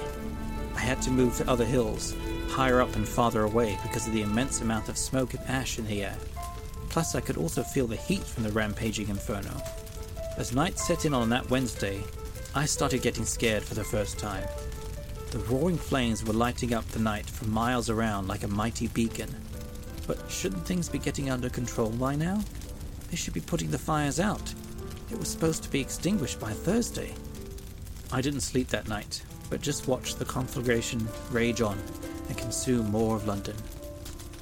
I 0.75 0.81
had 0.81 1.01
to 1.03 1.11
move 1.11 1.37
to 1.37 1.49
other 1.49 1.65
hills, 1.65 2.17
higher 2.49 2.81
up 2.81 2.97
and 2.97 3.07
farther 3.07 3.45
away 3.45 3.79
because 3.85 4.09
of 4.09 4.13
the 4.13 4.23
immense 4.23 4.63
amount 4.63 4.89
of 4.89 4.99
smoke 4.99 5.35
and 5.35 5.45
ash 5.49 5.79
in 5.79 5.87
the 5.87 6.03
air. 6.03 6.17
Plus, 6.89 7.15
I 7.15 7.21
could 7.21 7.37
also 7.37 7.63
feel 7.63 7.87
the 7.87 7.95
heat 7.95 8.25
from 8.25 8.43
the 8.43 8.51
rampaging 8.51 9.09
inferno. 9.09 9.63
As 10.37 10.55
night 10.55 10.79
set 10.79 11.05
in 11.05 11.13
on 11.13 11.29
that 11.31 11.51
Wednesday, 11.51 12.03
I 12.55 12.65
started 12.65 13.03
getting 13.03 13.25
scared 13.25 13.63
for 13.63 13.75
the 13.75 13.85
first 13.85 14.19
time. 14.19 14.47
The 15.33 15.39
roaring 15.41 15.77
flames 15.77 16.25
were 16.25 16.33
lighting 16.33 16.73
up 16.73 16.87
the 16.89 16.99
night 16.99 17.27
for 17.27 17.45
miles 17.47 17.91
around 17.91 18.29
like 18.29 18.43
a 18.43 18.49
mighty 18.49 18.89
beacon. 18.89 19.29
But 20.07 20.19
shouldn't 20.31 20.67
things 20.67 20.89
be 20.89 20.99
getting 20.99 21.31
under 21.31 21.49
control 21.49 21.91
by 21.91 22.17
now? 22.17 22.43
They 23.11 23.17
should 23.17 23.35
be 23.35 23.41
putting 23.41 23.71
the 23.71 23.79
fires 23.79 24.19
out. 24.19 24.55
It 25.11 25.19
was 25.19 25.29
supposed 25.29 25.63
to 25.65 25.71
be 25.71 25.81
extinguished 25.81 26.41
by 26.41 26.53
Thursday. 26.53 27.15
I 28.13 28.21
didn't 28.21 28.41
sleep 28.41 28.69
that 28.69 28.89
night, 28.89 29.23
but 29.51 29.61
just 29.61 29.89
watched 29.89 30.19
the 30.19 30.25
conflagration 30.25 31.07
rage 31.31 31.61
on 31.61 31.79
and 32.29 32.39
consume 32.39 32.91
more 32.91 33.17
of 33.17 33.27
London. 33.27 33.57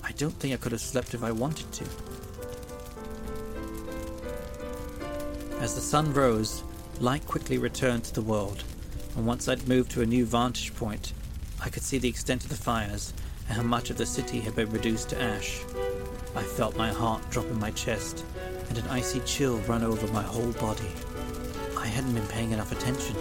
I 0.04 0.12
don't 0.12 0.34
think 0.34 0.54
I 0.54 0.58
could 0.58 0.72
have 0.72 0.80
slept 0.80 1.14
if 1.14 1.22
I 1.22 1.32
wanted 1.32 1.70
to. 1.72 1.84
As 5.60 5.74
the 5.74 5.80
sun 5.80 6.14
rose, 6.14 6.62
light 7.00 7.26
quickly 7.26 7.58
returned 7.58 8.04
to 8.04 8.14
the 8.14 8.22
world, 8.22 8.62
and 9.16 9.26
once 9.26 9.48
I'd 9.48 9.66
moved 9.66 9.90
to 9.90 10.02
a 10.02 10.06
new 10.06 10.24
vantage 10.24 10.72
point, 10.76 11.12
I 11.60 11.68
could 11.68 11.82
see 11.82 11.98
the 11.98 12.08
extent 12.08 12.44
of 12.44 12.50
the 12.50 12.56
fires 12.56 13.12
and 13.48 13.56
how 13.56 13.64
much 13.64 13.90
of 13.90 13.98
the 13.98 14.06
city 14.06 14.38
had 14.38 14.54
been 14.54 14.70
reduced 14.70 15.08
to 15.08 15.20
ash. 15.20 15.58
I 16.36 16.44
felt 16.44 16.76
my 16.76 16.92
heart 16.92 17.28
drop 17.30 17.46
in 17.46 17.58
my 17.58 17.72
chest 17.72 18.24
and 18.68 18.78
an 18.78 18.86
icy 18.86 19.18
chill 19.26 19.58
run 19.62 19.82
over 19.82 20.06
my 20.12 20.22
whole 20.22 20.52
body. 20.52 20.92
I 21.76 21.88
hadn't 21.88 22.14
been 22.14 22.28
paying 22.28 22.52
enough 22.52 22.70
attention. 22.70 23.16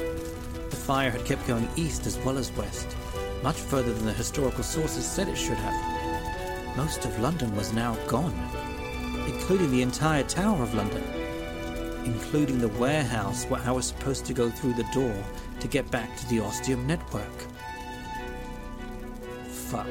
The 0.70 0.76
fire 0.76 1.10
had 1.10 1.26
kept 1.26 1.48
going 1.48 1.68
east 1.76 2.06
as 2.06 2.20
well 2.20 2.38
as 2.38 2.52
west, 2.52 2.96
much 3.42 3.58
further 3.58 3.92
than 3.92 4.06
the 4.06 4.14
historical 4.14 4.64
sources 4.64 5.10
said 5.10 5.28
it 5.28 5.38
should 5.38 5.58
have. 5.58 6.78
Most 6.78 7.04
of 7.04 7.20
London 7.20 7.56
was 7.56 7.74
now 7.74 7.96
gone, 8.06 8.36
including 9.26 9.72
the 9.72 9.82
entire 9.82 10.24
Tower 10.24 10.62
of 10.62 10.76
London 10.76 11.17
including 12.08 12.60
the 12.60 12.70
warehouse 12.70 13.44
where 13.46 13.62
I 13.62 13.72
was 13.72 13.88
supposed 13.88 14.26
to 14.28 14.34
go 14.34 14.50
through 14.50 14.76
the 14.76 14.88
door 14.94 15.16
to 15.60 15.68
get 15.68 15.92
back 15.92 16.16
to 16.18 16.30
the 16.30 16.40
Ostium 16.40 16.88
network. 16.88 17.38
Fuck. 19.50 19.88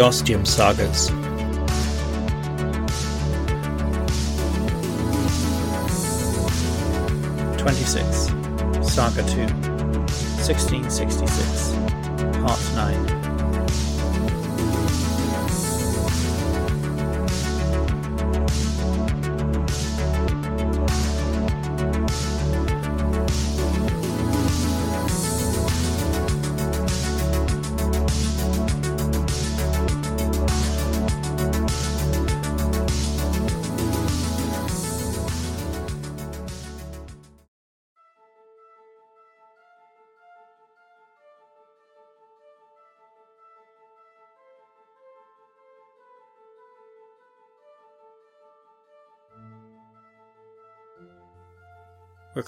Ostium 0.00 0.44
Sagas. 0.46 1.08
Twenty-six, 7.58 8.28
Saga 8.82 9.22
Two, 9.28 9.46
1666, 10.40 11.74
Part 12.40 12.60
Nine. 12.74 13.29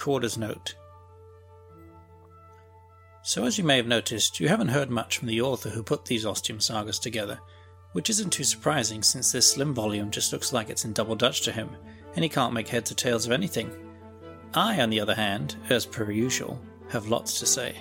Recorder's 0.03 0.37
Note. 0.37 0.75
So, 3.21 3.45
as 3.45 3.57
you 3.57 3.63
may 3.63 3.77
have 3.77 3.87
noticed, 3.87 4.37
you 4.37 4.49
haven't 4.49 4.67
heard 4.67 4.89
much 4.89 5.17
from 5.17 5.29
the 5.29 5.39
author 5.39 5.69
who 5.69 5.81
put 5.81 6.03
these 6.03 6.25
Ostium 6.25 6.59
sagas 6.59 6.99
together, 6.99 7.39
which 7.93 8.09
isn't 8.09 8.33
too 8.33 8.43
surprising 8.43 9.01
since 9.01 9.31
this 9.31 9.49
slim 9.49 9.73
volume 9.73 10.11
just 10.11 10.33
looks 10.33 10.51
like 10.51 10.69
it's 10.69 10.83
in 10.83 10.91
double 10.91 11.15
Dutch 11.15 11.39
to 11.43 11.53
him, 11.53 11.69
and 12.15 12.23
he 12.23 12.27
can't 12.27 12.51
make 12.51 12.67
heads 12.67 12.91
or 12.91 12.95
tails 12.95 13.25
of 13.25 13.31
anything. 13.31 13.71
I, 14.53 14.81
on 14.81 14.89
the 14.89 14.99
other 14.99 15.15
hand, 15.15 15.55
as 15.69 15.85
per 15.85 16.11
usual, 16.11 16.59
have 16.89 17.07
lots 17.07 17.39
to 17.39 17.45
say. 17.45 17.77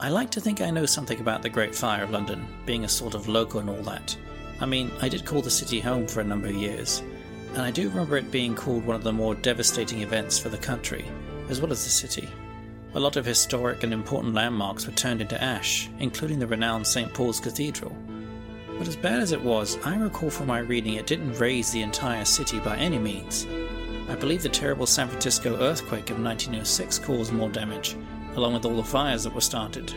I 0.00 0.08
like 0.08 0.30
to 0.30 0.40
think 0.40 0.62
I 0.62 0.70
know 0.70 0.86
something 0.86 1.20
about 1.20 1.42
the 1.42 1.50
Great 1.50 1.74
Fire 1.74 2.04
of 2.04 2.12
London, 2.12 2.46
being 2.64 2.84
a 2.86 2.88
sort 2.88 3.14
of 3.14 3.28
local 3.28 3.60
and 3.60 3.68
all 3.68 3.82
that, 3.82 4.16
I 4.60 4.66
mean, 4.66 4.90
I 5.02 5.08
did 5.08 5.26
call 5.26 5.42
the 5.42 5.50
city 5.50 5.80
home 5.80 6.06
for 6.06 6.20
a 6.20 6.24
number 6.24 6.46
of 6.46 6.54
years, 6.54 7.02
and 7.54 7.62
I 7.62 7.70
do 7.70 7.88
remember 7.88 8.16
it 8.16 8.32
being 8.32 8.56
called 8.56 8.84
one 8.84 8.96
of 8.96 9.04
the 9.04 9.12
more 9.12 9.36
devastating 9.36 10.00
events 10.00 10.38
for 10.38 10.48
the 10.48 10.58
country, 10.58 11.04
as 11.48 11.60
well 11.60 11.70
as 11.70 11.84
the 11.84 11.90
city. 11.90 12.28
A 12.94 13.00
lot 13.00 13.14
of 13.14 13.24
historic 13.24 13.84
and 13.84 13.92
important 13.92 14.34
landmarks 14.34 14.86
were 14.86 14.92
turned 14.92 15.20
into 15.20 15.40
ash, 15.40 15.88
including 16.00 16.40
the 16.40 16.48
renowned 16.48 16.84
St. 16.84 17.14
Paul's 17.14 17.38
Cathedral. 17.38 17.96
But 18.76 18.88
as 18.88 18.96
bad 18.96 19.20
as 19.20 19.30
it 19.30 19.40
was, 19.40 19.78
I 19.84 19.96
recall 19.96 20.30
from 20.30 20.48
my 20.48 20.58
reading 20.58 20.94
it 20.94 21.06
didn't 21.06 21.38
raze 21.38 21.70
the 21.70 21.82
entire 21.82 22.24
city 22.24 22.58
by 22.58 22.76
any 22.76 22.98
means. 22.98 23.46
I 24.08 24.16
believe 24.16 24.42
the 24.42 24.48
terrible 24.48 24.86
San 24.86 25.08
Francisco 25.08 25.56
earthquake 25.60 26.10
of 26.10 26.20
1906 26.20 26.98
caused 26.98 27.32
more 27.32 27.50
damage, 27.50 27.96
along 28.34 28.54
with 28.54 28.64
all 28.64 28.76
the 28.76 28.82
fires 28.82 29.22
that 29.22 29.34
were 29.34 29.40
started. 29.40 29.92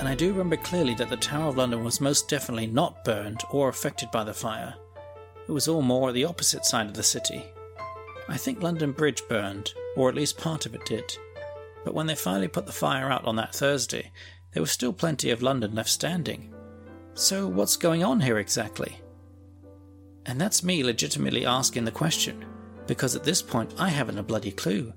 And 0.00 0.08
I 0.08 0.16
do 0.16 0.32
remember 0.32 0.56
clearly 0.56 0.94
that 0.94 1.10
the 1.10 1.16
Tower 1.16 1.48
of 1.48 1.58
London 1.58 1.84
was 1.84 2.00
most 2.00 2.28
definitely 2.28 2.66
not 2.66 3.04
burned 3.04 3.40
or 3.52 3.68
affected 3.68 4.10
by 4.10 4.24
the 4.24 4.34
fire. 4.34 4.74
It 5.48 5.52
was 5.52 5.68
all 5.68 5.82
more 5.82 6.08
at 6.08 6.14
the 6.14 6.24
opposite 6.24 6.64
side 6.64 6.86
of 6.86 6.94
the 6.94 7.02
city. 7.02 7.44
I 8.28 8.36
think 8.36 8.62
London 8.62 8.92
Bridge 8.92 9.22
burned, 9.28 9.74
or 9.96 10.08
at 10.08 10.14
least 10.14 10.38
part 10.38 10.66
of 10.66 10.74
it 10.74 10.84
did. 10.84 11.16
But 11.84 11.94
when 11.94 12.06
they 12.06 12.14
finally 12.14 12.48
put 12.48 12.66
the 12.66 12.72
fire 12.72 13.10
out 13.10 13.24
on 13.24 13.36
that 13.36 13.54
Thursday, 13.54 14.12
there 14.52 14.62
was 14.62 14.70
still 14.70 14.92
plenty 14.92 15.30
of 15.30 15.42
London 15.42 15.74
left 15.74 15.90
standing. 15.90 16.54
So, 17.14 17.46
what's 17.46 17.76
going 17.76 18.04
on 18.04 18.20
here 18.20 18.38
exactly? 18.38 19.00
And 20.24 20.40
that's 20.40 20.62
me 20.62 20.84
legitimately 20.84 21.44
asking 21.44 21.84
the 21.84 21.90
question, 21.90 22.44
because 22.86 23.16
at 23.16 23.24
this 23.24 23.42
point 23.42 23.74
I 23.78 23.88
haven't 23.88 24.18
a 24.18 24.22
bloody 24.22 24.52
clue. 24.52 24.92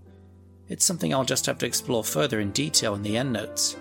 It's 0.68 0.86
something 0.86 1.14
I'll 1.14 1.26
just 1.26 1.46
have 1.48 1.58
to 1.60 1.66
explore 1.66 2.04
further 2.04 2.40
in 2.40 2.52
detail 2.52 2.96
in 2.96 3.04
the 3.04 3.18
endnotes. 3.18 3.76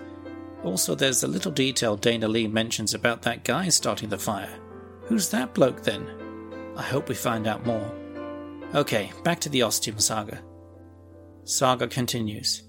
Also, 0.63 0.95
there's 0.95 1.23
a 1.23 1.27
little 1.27 1.51
detail 1.51 1.95
Dana 1.95 2.27
Lee 2.27 2.47
mentions 2.47 2.93
about 2.93 3.21
that 3.21 3.43
guy 3.43 3.69
starting 3.69 4.09
the 4.09 4.17
fire. 4.17 4.59
Who's 5.03 5.29
that 5.29 5.53
bloke 5.53 5.83
then? 5.83 6.24
I 6.77 6.81
hope 6.81 7.07
we 7.07 7.15
find 7.15 7.47
out 7.47 7.65
more. 7.65 7.91
Okay, 8.73 9.11
back 9.23 9.39
to 9.41 9.49
the 9.49 9.61
Ostium 9.61 9.99
saga. 9.99 10.41
Saga 11.45 11.87
continues. 11.87 12.63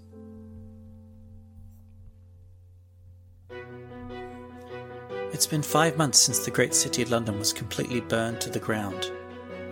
It's 5.32 5.46
been 5.46 5.62
five 5.62 5.96
months 5.96 6.20
since 6.20 6.38
the 6.38 6.50
great 6.50 6.72
city 6.72 7.02
of 7.02 7.10
London 7.10 7.38
was 7.38 7.52
completely 7.52 8.00
burned 8.00 8.40
to 8.42 8.50
the 8.50 8.60
ground. 8.60 9.10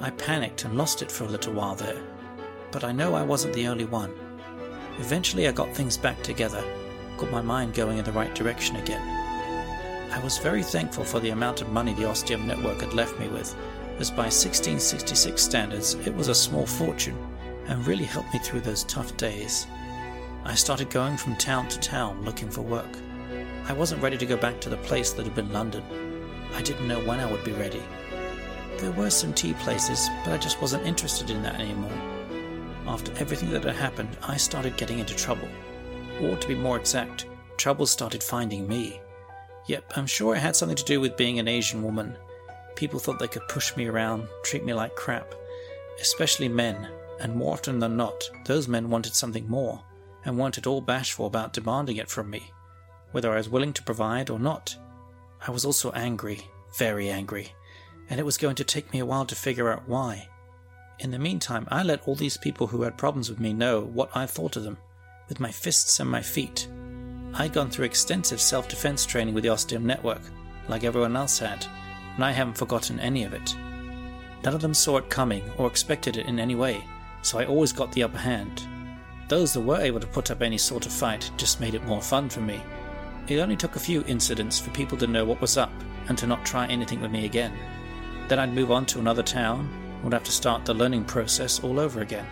I 0.01 0.11
panicked 0.11 0.65
and 0.65 0.77
lost 0.77 1.01
it 1.01 1.13
for 1.13 1.25
a 1.25 1.29
little 1.29 1.55
while 1.55 1.77
there, 1.77 2.03
but 2.73 2.83
I 2.83 2.93
know 2.93 3.15
I 3.15 3.23
wasn't 3.23 3.55
the 3.55 3.69
only 3.69 3.85
one. 3.85 4.13
Eventually, 4.99 5.47
I 5.47 5.53
got 5.53 5.73
things 5.75 5.97
back 5.97 6.23
together, 6.23 6.63
got 7.19 7.31
my 7.31 7.41
mind 7.41 7.75
going 7.75 7.99
in 7.99 8.05
the 8.05 8.13
right 8.13 8.35
direction 8.35 8.77
again. 8.77 9.01
I 10.13 10.19
was 10.23 10.39
very 10.39 10.63
thankful 10.63 11.05
for 11.05 11.21
the 11.21 11.31
amount 11.31 11.61
of 11.61 11.71
money 11.71 11.95
the 11.95 12.09
Ostium 12.09 12.47
network 12.47 12.81
had 12.81 12.93
left 12.93 13.19
me 13.19 13.29
with, 13.29 13.57
as 13.99 14.11
by 14.11 14.25
1666 14.25 15.43
standards, 15.43 15.95
it 16.07 16.15
was 16.15 16.29
a 16.29 16.35
small 16.35 16.67
fortune 16.67 17.17
and 17.67 17.87
really 17.87 18.05
helped 18.05 18.33
me 18.33 18.41
through 18.41 18.61
those 18.61 18.85
tough 18.85 19.17
days. 19.17 19.67
I 20.45 20.55
started 20.55 20.91
going 20.91 21.17
from 21.17 21.37
town 21.37 21.69
to 21.69 21.79
town 21.79 22.25
looking 22.25 22.51
for 22.51 22.63
work. 22.63 22.99
I 23.67 23.73
wasn't 23.73 24.03
ready 24.03 24.19
to 24.19 24.27
go 24.27 24.37
back 24.37 24.61
to 24.61 24.69
the 24.69 24.77
place 24.79 25.13
that 25.13 25.25
had 25.25 25.35
been 25.35 25.53
London. 25.53 25.83
I 26.55 26.63
didn't 26.63 26.89
know 26.89 27.01
when 27.01 27.21
I 27.21 27.31
would 27.31 27.45
be 27.45 27.53
ready. 27.53 27.83
There 28.79 28.93
were 28.93 29.11
some 29.11 29.33
tea 29.33 29.55
places, 29.55 30.09
but 30.25 30.35
I 30.35 30.39
just 30.39 30.61
wasn't 30.61 30.87
interested 30.87 31.31
in 31.31 31.43
that 31.43 31.61
anymore. 31.61 31.91
After 32.87 33.13
everything 33.17 33.51
that 33.51 33.65
had 33.65 33.77
happened, 33.77 34.17
I 34.23 34.37
started 34.37 34.77
getting 34.77 34.99
into 34.99 35.15
trouble. 35.15 35.49
Or 36.21 36.37
to 36.37 36.49
be 36.49 36.55
more 36.55 36.77
exact, 36.77 37.27
trouble 37.57 37.87
started 37.87 38.23
finding 38.23 38.69
me. 38.69 39.01
Yep, 39.67 39.93
I'm 39.97 40.07
sure 40.07 40.35
it 40.35 40.41
had 40.41 40.57
something 40.57 40.77
to 40.77 40.85
do 40.85 41.01
with 41.01 41.17
being 41.17 41.39
an 41.39 41.49
Asian 41.49 41.83
woman. 41.83 42.17
People 42.77 42.99
thought 42.99 43.19
they 43.19 43.29
could 43.29 43.47
push 43.49 43.77
me 43.77 43.87
around, 43.87 44.29
treat 44.43 44.65
me 44.65 44.75
like 44.75 44.97
crap. 44.97 45.35
Especially 46.01 46.49
men, 46.49 46.89
and 47.21 47.35
more 47.35 47.53
often 47.53 47.79
than 47.79 47.97
not, 47.97 48.29
those 48.47 48.69
men 48.69 48.91
wanted 48.91 49.15
something 49.15 49.49
more, 49.49 49.83
and 50.25 50.39
weren't 50.39 50.59
at 50.59 50.67
all 50.67 50.81
bashful 50.81 51.27
about 51.27 51.53
demanding 51.53 51.97
it 51.97 52.11
from 52.11 52.31
me, 52.31 52.51
whether 53.13 53.33
I 53.33 53.37
was 53.37 53.49
willing 53.49 53.73
to 53.75 53.83
provide 53.83 54.31
or 54.31 54.39
not. 54.39 54.77
I 55.47 55.51
was 55.51 55.65
also 55.65 55.93
angry, 55.93 56.43
very 56.77 57.11
angry, 57.11 57.53
and 58.11 58.19
it 58.19 58.27
was 58.27 58.39
going 58.39 58.57
to 58.57 58.65
take 58.65 58.93
me 58.93 58.99
a 58.99 59.07
while 59.07 59.27
to 59.27 59.35
figure 59.35 59.71
out 59.71 59.89
why. 59.89 60.29
In 60.99 61.11
the 61.11 61.19
meantime, 61.19 61.67
I 61.71 61.83
let 61.83 62.07
all 62.07 62.15
these 62.15 62.37
people 62.37 62.67
who 62.67 62.83
had 62.83 62.99
problems 62.99 63.29
with 63.29 63.41
me 63.41 63.53
know 63.53 63.81
what 63.81 64.17
I 64.17 64.27
thought 64.27 64.57
of 64.57 64.65
them, 64.65 64.79
with 65.29 65.41
my 65.41 65.51
fists 65.51 66.01
and 66.01 66.11
my 66.11 66.23
feet. 66.23 66.69
I'd 67.35 67.53
gone 67.53 67.71
through 67.71 67.87
extensive 67.87 68.41
self 68.41 68.69
defense 68.69 69.05
training 69.05 69.35
with 69.35 69.45
the 69.45 69.51
Ostium 69.51 69.87
Network, 69.87 70.23
like 70.69 70.85
everyone 70.85 71.17
else 71.17 71.39
had, 71.39 71.67
and 72.15 72.25
I 72.25 72.33
haven't 72.33 72.59
forgotten 72.59 73.01
any 73.01 73.25
of 73.25 73.33
it. 73.33 73.55
None 74.45 74.55
of 74.55 74.61
them 74.61 74.75
saw 74.75 74.99
it 74.99 75.09
coming 75.09 75.43
or 75.57 75.67
expected 75.67 76.17
it 76.17 76.27
in 76.27 76.39
any 76.39 76.55
way, 76.55 76.85
so 77.23 77.39
I 77.39 77.47
always 77.47 77.73
got 77.73 77.93
the 77.93 78.03
upper 78.03 78.19
hand. 78.19 78.67
Those 79.29 79.53
that 79.55 79.61
were 79.61 79.81
able 79.81 80.01
to 80.01 80.07
put 80.07 80.31
up 80.31 80.43
any 80.43 80.59
sort 80.59 80.85
of 80.85 80.93
fight 80.93 81.31
just 81.37 81.61
made 81.61 81.75
it 81.75 81.85
more 81.87 82.03
fun 82.03 82.29
for 82.29 82.41
me. 82.41 82.61
It 83.27 83.39
only 83.39 83.57
took 83.57 83.77
a 83.77 83.81
few 83.81 84.05
incidents 84.07 84.61
for 84.61 84.71
people 84.71 84.99
to 84.99 85.07
know 85.07 85.25
what 85.25 85.41
was 85.41 85.57
up 85.57 85.73
and 86.09 86.19
to 86.19 86.27
not 86.27 86.45
try 86.45 86.67
anything 86.67 87.01
with 87.01 87.11
me 87.11 87.25
again. 87.25 87.53
Then 88.29 88.39
I'd 88.39 88.53
move 88.53 88.71
on 88.71 88.85
to 88.87 88.99
another 88.99 89.23
town, 89.23 89.69
and 89.95 90.05
would 90.05 90.13
have 90.13 90.25
to 90.25 90.33
start 90.33 90.67
the 90.67 90.75
learning 90.75 91.05
process 91.05 91.61
all 91.65 91.81
over 91.81 92.03
again. 92.03 92.27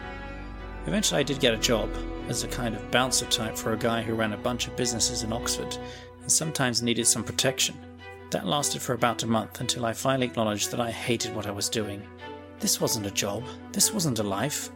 Eventually, 0.87 1.21
I 1.21 1.23
did 1.23 1.41
get 1.41 1.55
a 1.55 1.59
job 1.59 1.89
as 2.29 2.43
a 2.43 2.49
kind 2.49 2.75
of 2.75 2.91
bouncer 2.91 3.27
type 3.27 3.57
for 3.57 3.73
a 3.73 3.79
guy 3.79 4.03
who 4.03 4.15
ran 4.15 4.35
a 4.35 4.39
bunch 4.39 4.67
of 4.67 4.77
businesses 4.77 5.23
in 5.23 5.33
Oxford 5.33 5.77
and 6.21 6.31
sometimes 6.31 6.83
needed 6.83 7.07
some 7.07 7.25
protection. 7.25 7.77
That 8.33 8.47
lasted 8.47 8.81
for 8.81 8.95
about 8.95 9.23
a 9.25 9.27
month 9.27 9.61
until 9.61 9.85
I 9.85 9.93
finally 9.93 10.25
acknowledged 10.25 10.71
that 10.71 10.81
I 10.81 10.91
hated 10.91 11.37
what 11.37 11.47
I 11.47 11.51
was 11.51 11.69
doing. 11.69 12.03
This 12.61 12.81
wasn't 12.81 13.05
a 13.05 13.11
job, 13.11 13.45
this 13.73 13.93
wasn't 13.93 14.21
a 14.21 14.23
life. 14.23 14.71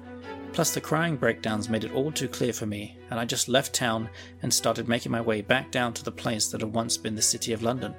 Plus, 0.52 0.74
the 0.74 0.80
crying 0.82 1.16
breakdowns 1.16 1.70
made 1.70 1.82
it 1.82 1.92
all 1.94 2.12
too 2.12 2.28
clear 2.28 2.52
for 2.52 2.66
me, 2.66 2.98
and 3.10 3.18
I 3.18 3.24
just 3.24 3.48
left 3.48 3.72
town 3.72 4.10
and 4.42 4.52
started 4.52 4.88
making 4.88 5.10
my 5.10 5.22
way 5.22 5.40
back 5.40 5.70
down 5.70 5.94
to 5.94 6.04
the 6.04 6.12
place 6.12 6.48
that 6.48 6.60
had 6.60 6.74
once 6.74 6.98
been 6.98 7.14
the 7.14 7.22
City 7.22 7.54
of 7.54 7.62
London. 7.62 7.94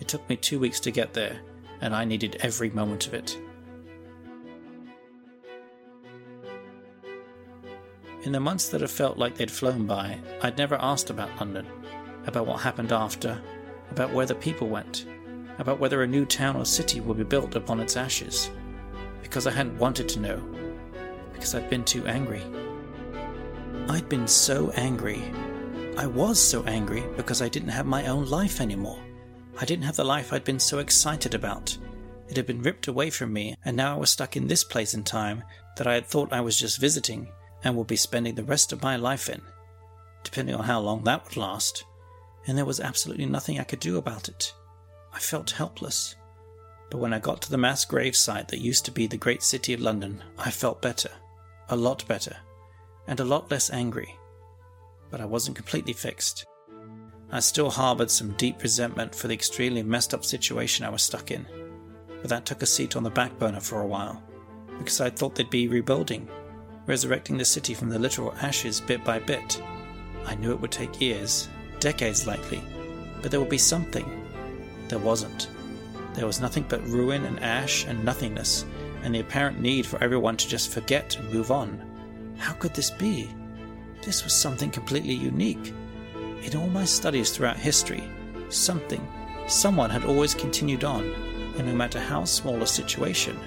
It 0.00 0.08
took 0.08 0.28
me 0.28 0.36
two 0.36 0.58
weeks 0.58 0.80
to 0.80 0.90
get 0.90 1.14
there, 1.14 1.40
and 1.80 1.96
I 1.96 2.04
needed 2.04 2.36
every 2.40 2.68
moment 2.68 3.06
of 3.06 3.14
it. 3.14 3.38
In 8.24 8.32
the 8.32 8.40
months 8.40 8.68
that 8.68 8.82
have 8.82 8.90
felt 8.90 9.16
like 9.16 9.34
they'd 9.34 9.50
flown 9.50 9.86
by, 9.86 10.18
I'd 10.42 10.58
never 10.58 10.76
asked 10.76 11.08
about 11.08 11.40
London, 11.40 11.66
about 12.26 12.46
what 12.46 12.60
happened 12.60 12.92
after, 12.92 13.40
about 13.94 14.12
where 14.12 14.26
the 14.26 14.34
people 14.34 14.68
went, 14.68 15.06
about 15.60 15.78
whether 15.78 16.02
a 16.02 16.06
new 16.06 16.24
town 16.24 16.56
or 16.56 16.64
city 16.64 16.98
would 16.98 17.16
be 17.16 17.22
built 17.22 17.54
upon 17.54 17.78
its 17.78 17.96
ashes, 17.96 18.50
because 19.22 19.46
I 19.46 19.52
hadn't 19.52 19.78
wanted 19.78 20.08
to 20.08 20.18
know, 20.18 20.42
because 21.32 21.54
I'd 21.54 21.70
been 21.70 21.84
too 21.84 22.04
angry. 22.04 22.42
I'd 23.88 24.08
been 24.08 24.26
so 24.26 24.70
angry. 24.70 25.22
I 25.96 26.06
was 26.06 26.40
so 26.40 26.64
angry 26.64 27.04
because 27.16 27.40
I 27.40 27.48
didn't 27.48 27.68
have 27.68 27.86
my 27.86 28.08
own 28.08 28.26
life 28.26 28.60
anymore. 28.60 28.98
I 29.60 29.64
didn't 29.64 29.84
have 29.84 29.94
the 29.94 30.04
life 30.04 30.32
I'd 30.32 30.42
been 30.42 30.58
so 30.58 30.80
excited 30.80 31.32
about. 31.32 31.78
It 32.28 32.36
had 32.36 32.46
been 32.46 32.62
ripped 32.62 32.88
away 32.88 33.10
from 33.10 33.32
me, 33.32 33.54
and 33.64 33.76
now 33.76 33.94
I 33.94 33.98
was 33.98 34.10
stuck 34.10 34.36
in 34.36 34.48
this 34.48 34.64
place 34.64 34.92
in 34.94 35.04
time 35.04 35.44
that 35.76 35.86
I 35.86 35.94
had 35.94 36.06
thought 36.06 36.32
I 36.32 36.40
was 36.40 36.58
just 36.58 36.80
visiting 36.80 37.28
and 37.62 37.76
would 37.76 37.86
be 37.86 37.94
spending 37.94 38.34
the 38.34 38.42
rest 38.42 38.72
of 38.72 38.82
my 38.82 38.96
life 38.96 39.28
in, 39.28 39.40
depending 40.24 40.56
on 40.56 40.64
how 40.64 40.80
long 40.80 41.04
that 41.04 41.22
would 41.24 41.36
last 41.36 41.84
and 42.46 42.56
there 42.56 42.64
was 42.64 42.80
absolutely 42.80 43.26
nothing 43.26 43.58
I 43.58 43.64
could 43.64 43.80
do 43.80 43.96
about 43.96 44.28
it. 44.28 44.52
I 45.12 45.18
felt 45.18 45.50
helpless. 45.50 46.16
But 46.90 46.98
when 46.98 47.14
I 47.14 47.18
got 47.18 47.40
to 47.42 47.50
the 47.50 47.58
mass 47.58 47.84
grave 47.84 48.14
site 48.14 48.48
that 48.48 48.60
used 48.60 48.84
to 48.84 48.90
be 48.90 49.06
the 49.06 49.16
great 49.16 49.42
city 49.42 49.72
of 49.72 49.80
London, 49.80 50.22
I 50.38 50.50
felt 50.50 50.82
better. 50.82 51.10
A 51.68 51.76
lot 51.76 52.06
better. 52.06 52.36
And 53.06 53.20
a 53.20 53.24
lot 53.24 53.50
less 53.50 53.70
angry. 53.70 54.16
But 55.10 55.20
I 55.20 55.24
wasn't 55.24 55.56
completely 55.56 55.92
fixed. 55.92 56.44
I 57.30 57.40
still 57.40 57.70
harbored 57.70 58.10
some 58.10 58.32
deep 58.32 58.62
resentment 58.62 59.14
for 59.14 59.28
the 59.28 59.34
extremely 59.34 59.82
messed 59.82 60.14
up 60.14 60.24
situation 60.24 60.84
I 60.84 60.90
was 60.90 61.02
stuck 61.02 61.30
in. 61.30 61.46
But 62.20 62.30
that 62.30 62.46
took 62.46 62.62
a 62.62 62.66
seat 62.66 62.96
on 62.96 63.02
the 63.02 63.10
back 63.10 63.38
burner 63.38 63.60
for 63.60 63.80
a 63.80 63.86
while, 63.86 64.22
because 64.78 65.00
I 65.00 65.10
thought 65.10 65.34
they'd 65.34 65.50
be 65.50 65.68
rebuilding, 65.68 66.28
resurrecting 66.86 67.36
the 67.36 67.44
city 67.44 67.74
from 67.74 67.88
the 67.88 67.98
literal 67.98 68.34
ashes 68.40 68.80
bit 68.80 69.04
by 69.04 69.18
bit. 69.18 69.60
I 70.24 70.34
knew 70.36 70.52
it 70.52 70.60
would 70.60 70.70
take 70.70 71.00
years, 71.00 71.48
decades 71.84 72.26
likely, 72.26 72.62
but 73.20 73.30
there 73.30 73.38
would 73.40 73.50
be 73.50 73.58
something. 73.58 74.08
There 74.88 74.98
wasn't. 74.98 75.48
There 76.14 76.26
was 76.26 76.40
nothing 76.40 76.64
but 76.66 76.82
ruin 76.88 77.26
and 77.26 77.38
ash 77.40 77.84
and 77.84 78.02
nothingness, 78.02 78.64
and 79.02 79.14
the 79.14 79.20
apparent 79.20 79.60
need 79.60 79.84
for 79.84 80.02
everyone 80.02 80.38
to 80.38 80.48
just 80.48 80.72
forget 80.72 81.14
and 81.16 81.30
move 81.30 81.50
on. 81.50 81.78
How 82.38 82.54
could 82.54 82.72
this 82.72 82.90
be? 82.90 83.28
This 84.02 84.24
was 84.24 84.32
something 84.32 84.70
completely 84.70 85.12
unique. 85.12 85.74
In 86.42 86.56
all 86.56 86.68
my 86.68 86.86
studies 86.86 87.30
throughout 87.30 87.58
history, 87.58 88.02
something, 88.48 89.06
someone 89.46 89.90
had 89.90 90.06
always 90.06 90.32
continued 90.32 90.84
on, 90.84 91.04
and 91.58 91.66
no 91.66 91.74
matter 91.74 92.00
how 92.00 92.24
small 92.24 92.62
a 92.62 92.66
situation 92.66 93.38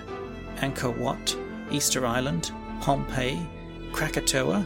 Angkor 0.58 0.96
Wat, 0.96 1.36
Easter 1.72 2.06
Island, 2.06 2.52
Pompeii, 2.82 3.42
Krakatoa, 3.94 4.64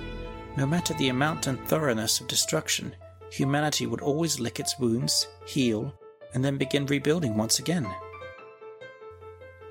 no 0.57 0.65
matter 0.65 0.93
the 0.95 1.07
amount 1.07 1.47
and 1.47 1.57
thoroughness 1.69 2.19
of 2.19 2.27
destruction, 2.27 2.93
humanity 3.31 3.87
would 3.87 4.01
always 4.01 4.39
lick 4.39 4.59
its 4.59 4.77
wounds, 4.77 5.27
heal, 5.45 5.93
and 6.33 6.43
then 6.43 6.57
begin 6.57 6.85
rebuilding 6.85 7.35
once 7.35 7.59
again. 7.59 7.87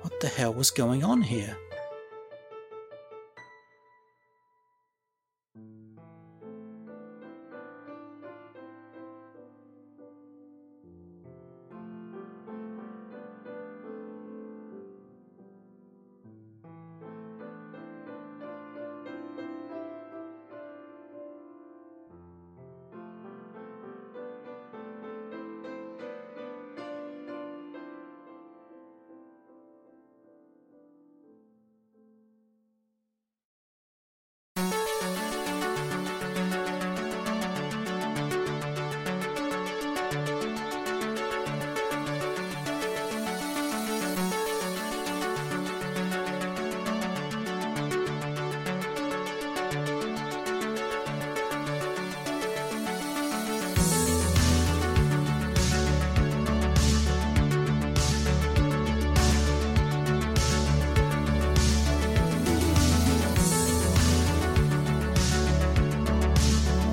What 0.01 0.19
the 0.19 0.27
hell 0.27 0.53
was 0.53 0.71
going 0.71 1.03
on 1.03 1.21
here? 1.21 1.55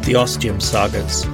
The 0.09 0.15
Ostium 0.15 0.59
Sagas. 0.59 1.25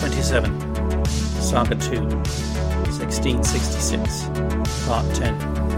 Twenty-seven. 0.00 0.60
Saga 1.40 1.76
Two. 1.76 2.00
1666. 2.98 4.24
Part 4.88 5.14
10. 5.14 5.69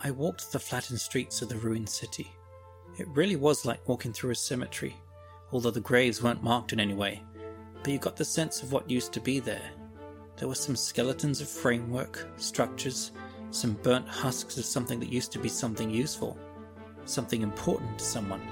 I 0.00 0.12
walked 0.12 0.52
the 0.52 0.60
flattened 0.60 1.00
streets 1.00 1.42
of 1.42 1.48
the 1.48 1.56
ruined 1.56 1.88
city. 1.88 2.30
It 2.98 3.08
really 3.08 3.34
was 3.34 3.66
like 3.66 3.88
walking 3.88 4.12
through 4.12 4.30
a 4.30 4.36
cemetery, 4.36 4.96
although 5.50 5.72
the 5.72 5.80
graves 5.80 6.22
weren't 6.22 6.42
marked 6.42 6.72
in 6.72 6.78
any 6.78 6.94
way, 6.94 7.24
but 7.82 7.90
you 7.90 7.98
got 7.98 8.14
the 8.14 8.24
sense 8.24 8.62
of 8.62 8.70
what 8.70 8.88
used 8.88 9.12
to 9.14 9.20
be 9.20 9.40
there. 9.40 9.70
There 10.36 10.46
were 10.46 10.54
some 10.54 10.76
skeletons 10.76 11.40
of 11.40 11.48
framework, 11.48 12.28
structures, 12.36 13.10
some 13.50 13.72
burnt 13.82 14.06
husks 14.06 14.56
of 14.56 14.64
something 14.64 15.00
that 15.00 15.12
used 15.12 15.32
to 15.32 15.40
be 15.40 15.48
something 15.48 15.90
useful, 15.90 16.38
something 17.04 17.42
important 17.42 17.98
to 17.98 18.04
someone. 18.04 18.42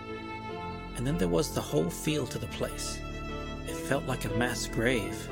And 0.97 1.07
then 1.07 1.17
there 1.17 1.29
was 1.29 1.55
the 1.55 1.61
whole 1.61 1.91
feel 1.91 2.27
to 2.27 2.39
the 2.41 2.49
place. 2.49 2.99
It 3.69 3.77
felt 3.77 4.05
like 4.07 4.25
a 4.25 4.31
mass 4.31 4.67
grave, 4.67 5.29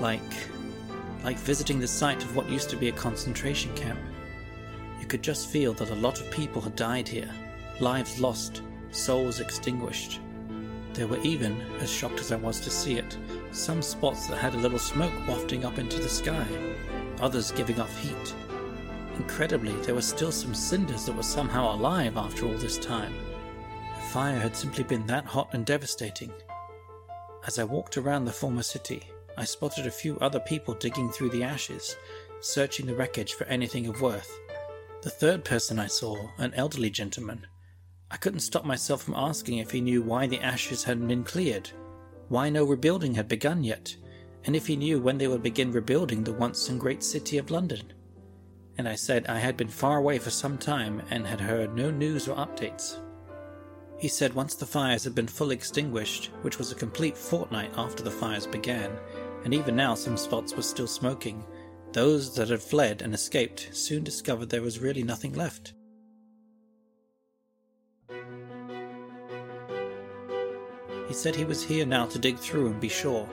like 0.00 0.20
like 1.22 1.38
visiting 1.38 1.78
the 1.78 1.86
site 1.86 2.24
of 2.24 2.34
what 2.34 2.50
used 2.50 2.70
to 2.70 2.76
be 2.76 2.88
a 2.88 2.92
concentration 2.92 3.72
camp. 3.76 4.00
You 5.06 5.10
could 5.10 5.22
just 5.22 5.50
feel 5.50 5.72
that 5.74 5.90
a 5.90 5.94
lot 5.94 6.20
of 6.20 6.28
people 6.32 6.60
had 6.60 6.74
died 6.74 7.06
here, 7.06 7.30
lives 7.78 8.18
lost, 8.18 8.62
souls 8.90 9.38
extinguished. 9.38 10.18
There 10.94 11.06
were 11.06 11.22
even, 11.22 11.60
as 11.78 11.88
shocked 11.88 12.18
as 12.18 12.32
I 12.32 12.36
was 12.36 12.58
to 12.62 12.70
see 12.70 12.98
it, 12.98 13.16
some 13.52 13.82
spots 13.82 14.26
that 14.26 14.38
had 14.38 14.56
a 14.56 14.58
little 14.58 14.80
smoke 14.80 15.12
wafting 15.28 15.64
up 15.64 15.78
into 15.78 16.00
the 16.00 16.08
sky, 16.08 16.44
others 17.20 17.52
giving 17.52 17.80
off 17.80 17.96
heat. 17.98 18.34
Incredibly, 19.14 19.80
there 19.82 19.94
were 19.94 20.02
still 20.02 20.32
some 20.32 20.56
cinders 20.56 21.06
that 21.06 21.14
were 21.14 21.22
somehow 21.22 21.72
alive 21.72 22.16
after 22.16 22.44
all 22.44 22.54
this 22.54 22.76
time. 22.76 23.14
The 23.94 24.08
fire 24.08 24.40
had 24.40 24.56
simply 24.56 24.82
been 24.82 25.06
that 25.06 25.24
hot 25.24 25.50
and 25.52 25.64
devastating. 25.64 26.32
As 27.46 27.60
I 27.60 27.62
walked 27.64 27.96
around 27.96 28.24
the 28.24 28.32
former 28.32 28.64
city, 28.64 29.04
I 29.38 29.44
spotted 29.44 29.86
a 29.86 29.90
few 29.92 30.18
other 30.18 30.40
people 30.40 30.74
digging 30.74 31.12
through 31.12 31.30
the 31.30 31.44
ashes, 31.44 31.94
searching 32.40 32.86
the 32.86 32.96
wreckage 32.96 33.34
for 33.34 33.44
anything 33.44 33.86
of 33.86 34.02
worth. 34.02 34.36
The 35.06 35.12
third 35.12 35.44
person 35.44 35.78
I 35.78 35.86
saw, 35.86 36.30
an 36.36 36.52
elderly 36.54 36.90
gentleman, 36.90 37.46
I 38.10 38.16
couldn't 38.16 38.40
stop 38.40 38.64
myself 38.64 39.04
from 39.04 39.14
asking 39.14 39.58
if 39.58 39.70
he 39.70 39.80
knew 39.80 40.02
why 40.02 40.26
the 40.26 40.40
ashes 40.40 40.82
hadn't 40.82 41.06
been 41.06 41.22
cleared, 41.22 41.70
why 42.28 42.50
no 42.50 42.64
rebuilding 42.64 43.14
had 43.14 43.28
begun 43.28 43.62
yet, 43.62 43.94
and 44.42 44.56
if 44.56 44.66
he 44.66 44.74
knew 44.74 44.98
when 44.98 45.16
they 45.16 45.28
would 45.28 45.44
begin 45.44 45.70
rebuilding 45.70 46.24
the 46.24 46.32
once 46.32 46.68
and 46.68 46.80
great 46.80 47.04
city 47.04 47.38
of 47.38 47.52
London. 47.52 47.92
And 48.78 48.88
I 48.88 48.96
said 48.96 49.28
I 49.28 49.38
had 49.38 49.56
been 49.56 49.68
far 49.68 49.98
away 49.98 50.18
for 50.18 50.30
some 50.30 50.58
time 50.58 51.00
and 51.08 51.24
had 51.24 51.40
heard 51.40 51.76
no 51.76 51.92
news 51.92 52.26
or 52.26 52.34
updates. 52.34 52.98
He 54.00 54.08
said 54.08 54.34
once 54.34 54.56
the 54.56 54.66
fires 54.66 55.04
had 55.04 55.14
been 55.14 55.28
fully 55.28 55.54
extinguished, 55.54 56.32
which 56.42 56.58
was 56.58 56.72
a 56.72 56.74
complete 56.74 57.16
fortnight 57.16 57.70
after 57.76 58.02
the 58.02 58.10
fires 58.10 58.48
began, 58.48 58.90
and 59.44 59.54
even 59.54 59.76
now 59.76 59.94
some 59.94 60.16
spots 60.16 60.56
were 60.56 60.62
still 60.64 60.88
smoking, 60.88 61.44
those 61.96 62.34
that 62.34 62.50
had 62.50 62.60
fled 62.60 63.00
and 63.00 63.14
escaped 63.14 63.70
soon 63.72 64.04
discovered 64.04 64.50
there 64.50 64.60
was 64.60 64.80
really 64.80 65.02
nothing 65.02 65.32
left. 65.32 65.72
He 71.08 71.14
said 71.14 71.34
he 71.34 71.46
was 71.46 71.64
here 71.64 71.86
now 71.86 72.04
to 72.04 72.18
dig 72.18 72.36
through 72.36 72.66
and 72.66 72.78
be 72.78 72.90
sure, 72.90 73.26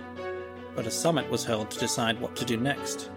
but 0.77 0.87
a 0.87 0.91
summit 0.91 1.29
was 1.29 1.43
held 1.43 1.71
to 1.71 1.79
decide 1.79 2.21
what 2.21 2.37
to 2.37 2.45
do 2.45 2.55
next. 2.55 3.11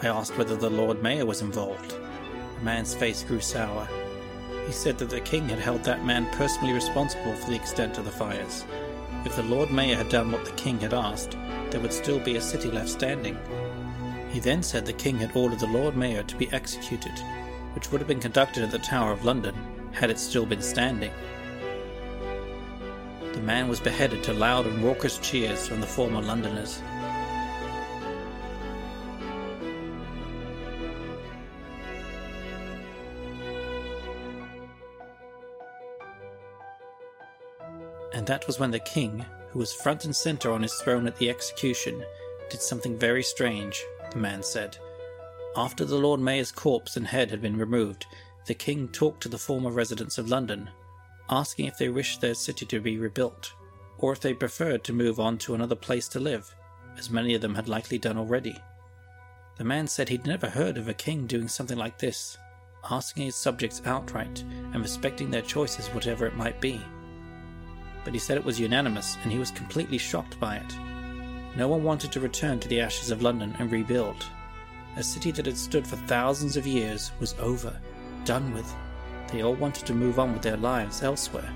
I 0.00 0.06
asked 0.06 0.38
whether 0.38 0.56
the 0.56 0.70
Lord 0.70 1.02
Mayor 1.02 1.26
was 1.26 1.42
involved. 1.42 1.90
The 1.90 2.64
man's 2.64 2.94
face 2.94 3.22
grew 3.22 3.40
sour. 3.40 3.86
He 4.64 4.72
said 4.72 4.96
that 4.96 5.10
the 5.10 5.20
king 5.20 5.46
had 5.46 5.58
held 5.58 5.84
that 5.84 6.06
man 6.06 6.26
personally 6.32 6.72
responsible 6.72 7.34
for 7.34 7.50
the 7.50 7.56
extent 7.56 7.98
of 7.98 8.06
the 8.06 8.10
fires. 8.10 8.64
If 9.26 9.36
the 9.36 9.42
Lord 9.42 9.70
Mayor 9.70 9.96
had 9.96 10.08
done 10.08 10.32
what 10.32 10.46
the 10.46 10.52
king 10.52 10.80
had 10.80 10.94
asked, 10.94 11.36
there 11.68 11.80
would 11.82 11.92
still 11.92 12.18
be 12.18 12.36
a 12.36 12.40
city 12.40 12.70
left 12.70 12.88
standing. 12.88 13.36
He 14.30 14.40
then 14.40 14.62
said 14.62 14.84
the 14.84 14.92
king 14.92 15.18
had 15.18 15.34
ordered 15.34 15.60
the 15.60 15.66
Lord 15.66 15.96
Mayor 15.96 16.22
to 16.22 16.36
be 16.36 16.52
executed, 16.52 17.18
which 17.74 17.90
would 17.90 18.00
have 18.00 18.08
been 18.08 18.20
conducted 18.20 18.62
at 18.62 18.70
the 18.70 18.78
Tower 18.78 19.12
of 19.12 19.24
London 19.24 19.54
had 19.92 20.10
it 20.10 20.18
still 20.18 20.44
been 20.44 20.60
standing. 20.60 21.12
The 23.32 23.40
man 23.40 23.68
was 23.68 23.80
beheaded 23.80 24.22
to 24.24 24.32
loud 24.32 24.66
and 24.66 24.82
raucous 24.82 25.18
cheers 25.18 25.66
from 25.66 25.80
the 25.80 25.86
former 25.86 26.20
Londoners. 26.20 26.82
And 38.12 38.26
that 38.26 38.46
was 38.46 38.58
when 38.58 38.70
the 38.70 38.78
king, 38.80 39.24
who 39.50 39.58
was 39.58 39.72
front 39.72 40.04
and 40.04 40.16
center 40.16 40.50
on 40.50 40.62
his 40.62 40.74
throne 40.74 41.06
at 41.06 41.16
the 41.16 41.30
execution, 41.30 42.02
did 42.50 42.60
something 42.62 42.98
very 42.98 43.22
strange, 43.22 43.84
the 44.16 44.22
man 44.22 44.42
said. 44.42 44.78
After 45.56 45.84
the 45.84 45.98
Lord 45.98 46.20
Mayor's 46.20 46.50
corpse 46.50 46.96
and 46.96 47.06
head 47.06 47.30
had 47.30 47.42
been 47.42 47.58
removed, 47.58 48.06
the 48.46 48.54
king 48.54 48.88
talked 48.88 49.22
to 49.22 49.28
the 49.28 49.36
former 49.36 49.70
residents 49.70 50.16
of 50.16 50.30
London, 50.30 50.70
asking 51.28 51.66
if 51.66 51.76
they 51.76 51.90
wished 51.90 52.22
their 52.22 52.34
city 52.34 52.64
to 52.64 52.80
be 52.80 52.96
rebuilt, 52.98 53.52
or 53.98 54.12
if 54.12 54.20
they 54.20 54.32
preferred 54.32 54.84
to 54.84 54.94
move 54.94 55.20
on 55.20 55.36
to 55.36 55.54
another 55.54 55.74
place 55.74 56.08
to 56.08 56.20
live, 56.20 56.54
as 56.96 57.10
many 57.10 57.34
of 57.34 57.42
them 57.42 57.54
had 57.54 57.68
likely 57.68 57.98
done 57.98 58.16
already. 58.16 58.56
The 59.58 59.64
man 59.64 59.86
said 59.86 60.08
he'd 60.08 60.26
never 60.26 60.48
heard 60.48 60.78
of 60.78 60.88
a 60.88 60.94
king 60.94 61.26
doing 61.26 61.48
something 61.48 61.76
like 61.76 61.98
this, 61.98 62.38
asking 62.90 63.24
his 63.26 63.36
subjects 63.36 63.82
outright 63.84 64.44
and 64.72 64.80
respecting 64.80 65.30
their 65.30 65.42
choices, 65.42 65.88
whatever 65.88 66.26
it 66.26 66.36
might 66.36 66.58
be. 66.58 66.80
But 68.02 68.14
he 68.14 68.18
said 68.18 68.38
it 68.38 68.44
was 68.44 68.60
unanimous, 68.60 69.18
and 69.22 69.30
he 69.30 69.38
was 69.38 69.50
completely 69.50 69.98
shocked 69.98 70.40
by 70.40 70.56
it. 70.56 70.95
No 71.56 71.68
one 71.68 71.82
wanted 71.82 72.12
to 72.12 72.20
return 72.20 72.60
to 72.60 72.68
the 72.68 72.80
ashes 72.80 73.10
of 73.10 73.22
London 73.22 73.56
and 73.58 73.72
rebuild. 73.72 74.26
A 74.96 75.02
city 75.02 75.30
that 75.30 75.46
had 75.46 75.56
stood 75.56 75.86
for 75.86 75.96
thousands 75.96 76.58
of 76.58 76.66
years 76.66 77.12
was 77.18 77.34
over, 77.38 77.74
done 78.26 78.52
with. 78.52 78.70
They 79.32 79.42
all 79.42 79.54
wanted 79.54 79.86
to 79.86 79.94
move 79.94 80.18
on 80.18 80.34
with 80.34 80.42
their 80.42 80.58
lives 80.58 81.02
elsewhere. 81.02 81.50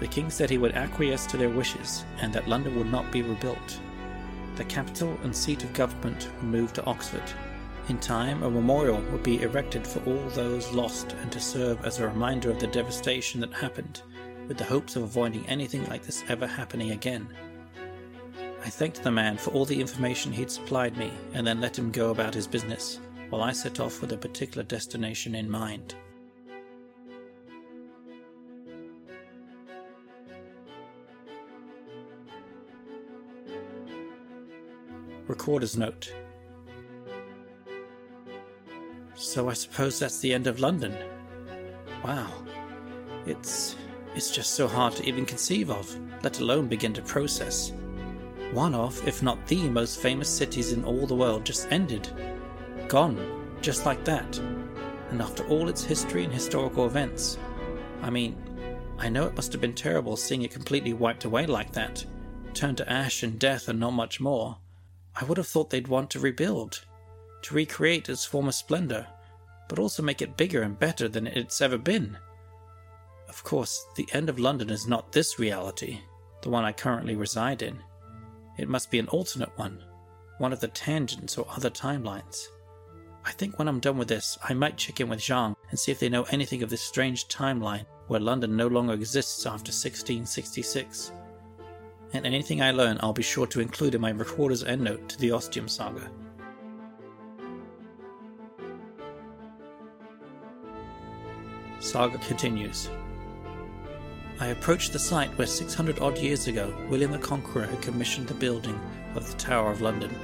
The 0.00 0.08
king 0.08 0.28
said 0.28 0.50
he 0.50 0.58
would 0.58 0.74
acquiesce 0.74 1.24
to 1.26 1.38
their 1.38 1.48
wishes 1.48 2.04
and 2.20 2.34
that 2.34 2.48
London 2.48 2.76
would 2.76 2.92
not 2.92 3.10
be 3.10 3.22
rebuilt. 3.22 3.80
The 4.56 4.64
capital 4.64 5.16
and 5.22 5.34
seat 5.34 5.64
of 5.64 5.72
government 5.72 6.28
would 6.36 6.44
move 6.44 6.74
to 6.74 6.84
Oxford. 6.84 7.32
In 7.88 7.98
time, 7.98 8.42
a 8.42 8.50
memorial 8.50 9.00
would 9.10 9.22
be 9.22 9.40
erected 9.40 9.86
for 9.86 10.00
all 10.04 10.28
those 10.30 10.70
lost 10.72 11.12
and 11.22 11.32
to 11.32 11.40
serve 11.40 11.82
as 11.86 11.98
a 11.98 12.06
reminder 12.06 12.50
of 12.50 12.60
the 12.60 12.66
devastation 12.66 13.40
that 13.40 13.54
happened, 13.54 14.02
with 14.46 14.58
the 14.58 14.64
hopes 14.64 14.96
of 14.96 15.02
avoiding 15.02 15.46
anything 15.46 15.86
like 15.86 16.02
this 16.02 16.24
ever 16.28 16.46
happening 16.46 16.90
again. 16.90 17.26
I 18.64 18.70
thanked 18.70 19.02
the 19.02 19.10
man 19.10 19.36
for 19.36 19.50
all 19.50 19.64
the 19.64 19.80
information 19.80 20.32
he'd 20.32 20.50
supplied 20.50 20.96
me 20.96 21.12
and 21.32 21.46
then 21.46 21.60
let 21.60 21.78
him 21.78 21.90
go 21.90 22.10
about 22.10 22.34
his 22.34 22.46
business, 22.46 23.00
while 23.30 23.42
I 23.42 23.52
set 23.52 23.80
off 23.80 24.00
with 24.00 24.12
a 24.12 24.16
particular 24.16 24.62
destination 24.62 25.34
in 25.34 25.50
mind. 25.50 25.94
Recorder's 35.26 35.76
note. 35.76 36.12
So 39.14 39.48
I 39.48 39.52
suppose 39.52 39.98
that's 39.98 40.20
the 40.20 40.32
end 40.32 40.46
of 40.46 40.58
London. 40.58 40.96
Wow. 42.02 42.32
It's 43.26 43.76
it's 44.14 44.30
just 44.30 44.54
so 44.54 44.66
hard 44.66 44.94
to 44.94 45.04
even 45.04 45.26
conceive 45.26 45.70
of, 45.70 45.94
let 46.22 46.40
alone 46.40 46.66
begin 46.66 46.92
to 46.94 47.02
process. 47.02 47.72
One 48.52 48.74
of, 48.74 49.06
if 49.06 49.22
not 49.22 49.46
the 49.46 49.68
most 49.68 50.00
famous 50.00 50.28
cities 50.28 50.72
in 50.72 50.84
all 50.84 51.06
the 51.06 51.14
world 51.14 51.44
just 51.44 51.70
ended. 51.70 52.08
Gone, 52.88 53.54
just 53.60 53.84
like 53.84 54.04
that. 54.04 54.38
And 55.10 55.20
after 55.20 55.46
all 55.48 55.68
its 55.68 55.84
history 55.84 56.24
and 56.24 56.32
historical 56.32 56.86
events. 56.86 57.38
I 58.02 58.10
mean, 58.10 58.36
I 58.98 59.08
know 59.08 59.26
it 59.26 59.36
must 59.36 59.52
have 59.52 59.60
been 59.60 59.74
terrible 59.74 60.16
seeing 60.16 60.42
it 60.42 60.50
completely 60.50 60.92
wiped 60.92 61.24
away 61.24 61.46
like 61.46 61.72
that, 61.72 62.04
turned 62.54 62.78
to 62.78 62.90
ash 62.90 63.22
and 63.22 63.38
death 63.38 63.68
and 63.68 63.78
not 63.78 63.92
much 63.92 64.18
more. 64.18 64.56
I 65.14 65.24
would 65.24 65.36
have 65.36 65.46
thought 65.46 65.70
they'd 65.70 65.88
want 65.88 66.10
to 66.10 66.20
rebuild, 66.20 66.84
to 67.42 67.54
recreate 67.54 68.08
its 68.08 68.24
former 68.24 68.52
splendor, 68.52 69.06
but 69.68 69.78
also 69.78 70.02
make 70.02 70.22
it 70.22 70.36
bigger 70.36 70.62
and 70.62 70.78
better 70.78 71.08
than 71.08 71.26
it's 71.26 71.60
ever 71.60 71.78
been. 71.78 72.16
Of 73.28 73.44
course, 73.44 73.86
the 73.94 74.08
end 74.12 74.30
of 74.30 74.38
London 74.38 74.70
is 74.70 74.86
not 74.86 75.12
this 75.12 75.38
reality, 75.38 76.00
the 76.42 76.50
one 76.50 76.64
I 76.64 76.72
currently 76.72 77.14
reside 77.14 77.62
in. 77.62 77.78
It 78.58 78.68
must 78.68 78.90
be 78.90 78.98
an 78.98 79.08
alternate 79.08 79.56
one, 79.56 79.82
one 80.38 80.52
of 80.52 80.60
the 80.60 80.68
tangents 80.68 81.38
or 81.38 81.46
other 81.48 81.70
timelines. 81.70 82.48
I 83.24 83.30
think 83.32 83.58
when 83.58 83.68
I'm 83.68 83.80
done 83.80 83.98
with 83.98 84.08
this, 84.08 84.36
I 84.42 84.54
might 84.54 84.76
check 84.76 85.00
in 85.00 85.08
with 85.08 85.20
Zhang 85.20 85.54
and 85.70 85.78
see 85.78 85.92
if 85.92 86.00
they 86.00 86.08
know 86.08 86.24
anything 86.24 86.62
of 86.62 86.70
this 86.70 86.80
strange 86.80 87.28
timeline 87.28 87.86
where 88.08 88.20
London 88.20 88.56
no 88.56 88.66
longer 88.66 88.94
exists 88.94 89.46
after 89.46 89.70
1666. 89.70 91.12
And 92.14 92.26
anything 92.26 92.62
I 92.62 92.70
learn, 92.70 92.98
I'll 93.00 93.12
be 93.12 93.22
sure 93.22 93.46
to 93.46 93.60
include 93.60 93.94
in 93.94 94.00
my 94.00 94.10
recorder's 94.10 94.64
endnote 94.64 95.08
to 95.08 95.18
the 95.18 95.30
Ostium 95.30 95.68
saga. 95.68 96.10
Saga 101.80 102.18
continues. 102.18 102.88
I 104.40 104.46
approached 104.46 104.92
the 104.92 105.00
site 105.00 105.36
where 105.36 105.48
600 105.48 105.98
odd 105.98 106.16
years 106.16 106.46
ago 106.46 106.72
William 106.88 107.10
the 107.10 107.18
Conqueror 107.18 107.66
had 107.66 107.82
commissioned 107.82 108.28
the 108.28 108.34
building 108.34 108.78
of 109.16 109.28
the 109.28 109.36
Tower 109.36 109.72
of 109.72 109.80
London. 109.80 110.14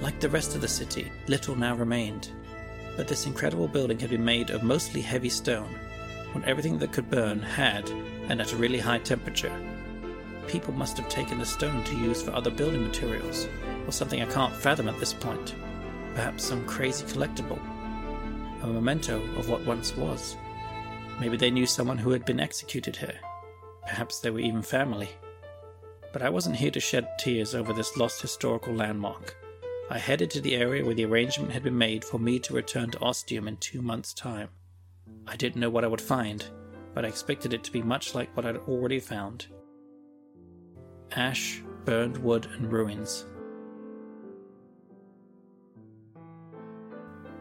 Like 0.00 0.20
the 0.20 0.30
rest 0.30 0.54
of 0.54 0.62
the 0.62 0.68
city, 0.68 1.12
little 1.26 1.54
now 1.54 1.74
remained, 1.74 2.30
but 2.96 3.08
this 3.08 3.26
incredible 3.26 3.68
building 3.68 3.98
had 3.98 4.08
been 4.08 4.24
made 4.24 4.48
of 4.48 4.62
mostly 4.62 5.02
heavy 5.02 5.28
stone, 5.28 5.68
when 6.32 6.44
everything 6.44 6.78
that 6.78 6.92
could 6.92 7.10
burn 7.10 7.40
had, 7.40 7.88
and 8.28 8.40
at 8.40 8.54
a 8.54 8.56
really 8.56 8.78
high 8.78 8.98
temperature. 8.98 9.52
People 10.46 10.72
must 10.72 10.96
have 10.96 11.08
taken 11.10 11.38
the 11.38 11.44
stone 11.44 11.84
to 11.84 11.96
use 11.96 12.22
for 12.22 12.30
other 12.32 12.50
building 12.50 12.84
materials, 12.84 13.48
or 13.86 13.92
something 13.92 14.22
I 14.22 14.32
can't 14.32 14.54
fathom 14.54 14.88
at 14.88 14.98
this 14.98 15.12
point. 15.12 15.54
Perhaps 16.14 16.44
some 16.44 16.64
crazy 16.64 17.04
collectible. 17.04 17.60
A 18.62 18.66
memento 18.66 19.20
of 19.36 19.50
what 19.50 19.66
once 19.66 19.94
was. 19.94 20.36
Maybe 21.20 21.36
they 21.36 21.50
knew 21.50 21.66
someone 21.66 21.98
who 21.98 22.10
had 22.10 22.24
been 22.24 22.40
executed 22.40 22.96
here. 22.96 23.18
Perhaps 23.86 24.20
they 24.20 24.30
were 24.30 24.40
even 24.40 24.62
family. 24.62 25.08
But 26.12 26.22
I 26.22 26.30
wasn't 26.30 26.56
here 26.56 26.70
to 26.70 26.80
shed 26.80 27.08
tears 27.18 27.54
over 27.54 27.72
this 27.72 27.96
lost 27.96 28.20
historical 28.20 28.74
landmark. 28.74 29.36
I 29.88 29.98
headed 29.98 30.30
to 30.30 30.40
the 30.40 30.56
area 30.56 30.84
where 30.84 30.94
the 30.94 31.04
arrangement 31.04 31.52
had 31.52 31.62
been 31.62 31.78
made 31.78 32.04
for 32.04 32.18
me 32.18 32.38
to 32.40 32.54
return 32.54 32.90
to 32.90 33.00
Ostium 33.00 33.46
in 33.46 33.56
two 33.58 33.80
months' 33.80 34.12
time. 34.12 34.48
I 35.26 35.36
didn't 35.36 35.60
know 35.60 35.70
what 35.70 35.84
I 35.84 35.88
would 35.88 36.00
find, 36.00 36.44
but 36.94 37.04
I 37.04 37.08
expected 37.08 37.54
it 37.54 37.62
to 37.64 37.72
be 37.72 37.82
much 37.82 38.14
like 38.14 38.34
what 38.36 38.46
I'd 38.46 38.56
already 38.56 38.98
found 38.98 39.46
ash, 41.12 41.62
burned 41.84 42.16
wood, 42.18 42.46
and 42.46 42.70
ruins. 42.70 43.26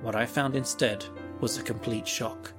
What 0.01 0.15
I 0.15 0.25
found 0.25 0.55
instead 0.55 1.03
was 1.41 1.57
a 1.57 1.63
complete 1.63 2.07
shock. 2.07 2.53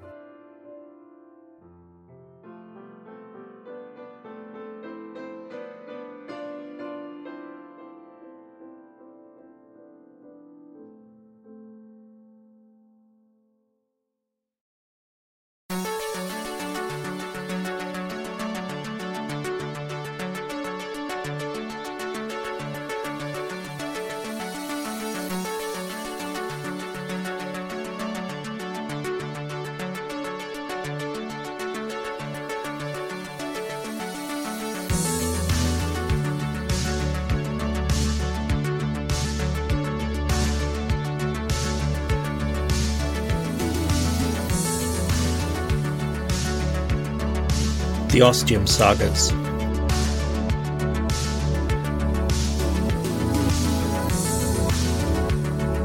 The 48.17 48.23
Ostium 48.23 48.67
Sagas. 48.67 49.29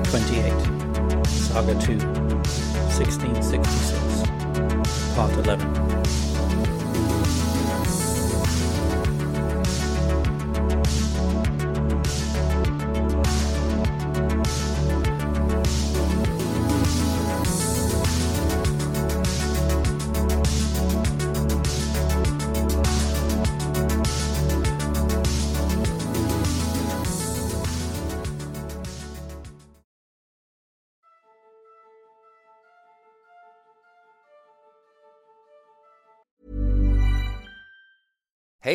Twenty-eight. 0.09 0.61
Saga 1.27 1.75
Two. 1.81 1.97
1666. 2.95 4.23
Part 5.13 5.33
11. 5.45 5.90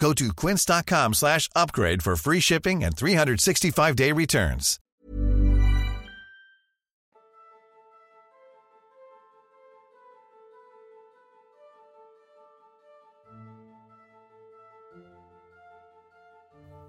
Go 0.00 0.14
to 0.14 0.32
quince.com 0.32 1.14
slash 1.14 1.48
upgrade 1.54 2.02
for 2.02 2.16
free 2.16 2.40
shipping 2.40 2.82
and 2.82 2.96
365-day 2.96 4.12
returns. 4.12 4.80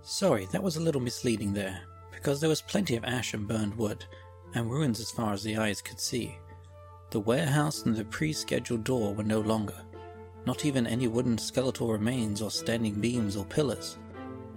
Sorry, 0.03 0.47
that 0.51 0.63
was 0.63 0.77
a 0.77 0.81
little 0.81 0.99
misleading 0.99 1.53
there, 1.53 1.79
because 2.11 2.39
there 2.39 2.49
was 2.49 2.61
plenty 2.61 2.95
of 2.95 3.03
ash 3.03 3.33
and 3.33 3.47
burned 3.47 3.75
wood, 3.75 4.03
and 4.55 4.71
ruins 4.71 4.99
as 4.99 5.11
far 5.11 5.33
as 5.33 5.43
the 5.43 5.57
eyes 5.57 5.81
could 5.81 5.99
see. 5.99 6.37
The 7.11 7.19
warehouse 7.19 7.83
and 7.83 7.95
the 7.95 8.05
pre 8.05 8.33
scheduled 8.33 8.83
door 8.83 9.13
were 9.13 9.23
no 9.23 9.41
longer, 9.41 9.75
not 10.45 10.65
even 10.65 10.87
any 10.87 11.07
wooden 11.07 11.37
skeletal 11.37 11.91
remains 11.91 12.41
or 12.41 12.49
standing 12.49 12.95
beams 12.95 13.35
or 13.35 13.45
pillars. 13.45 13.97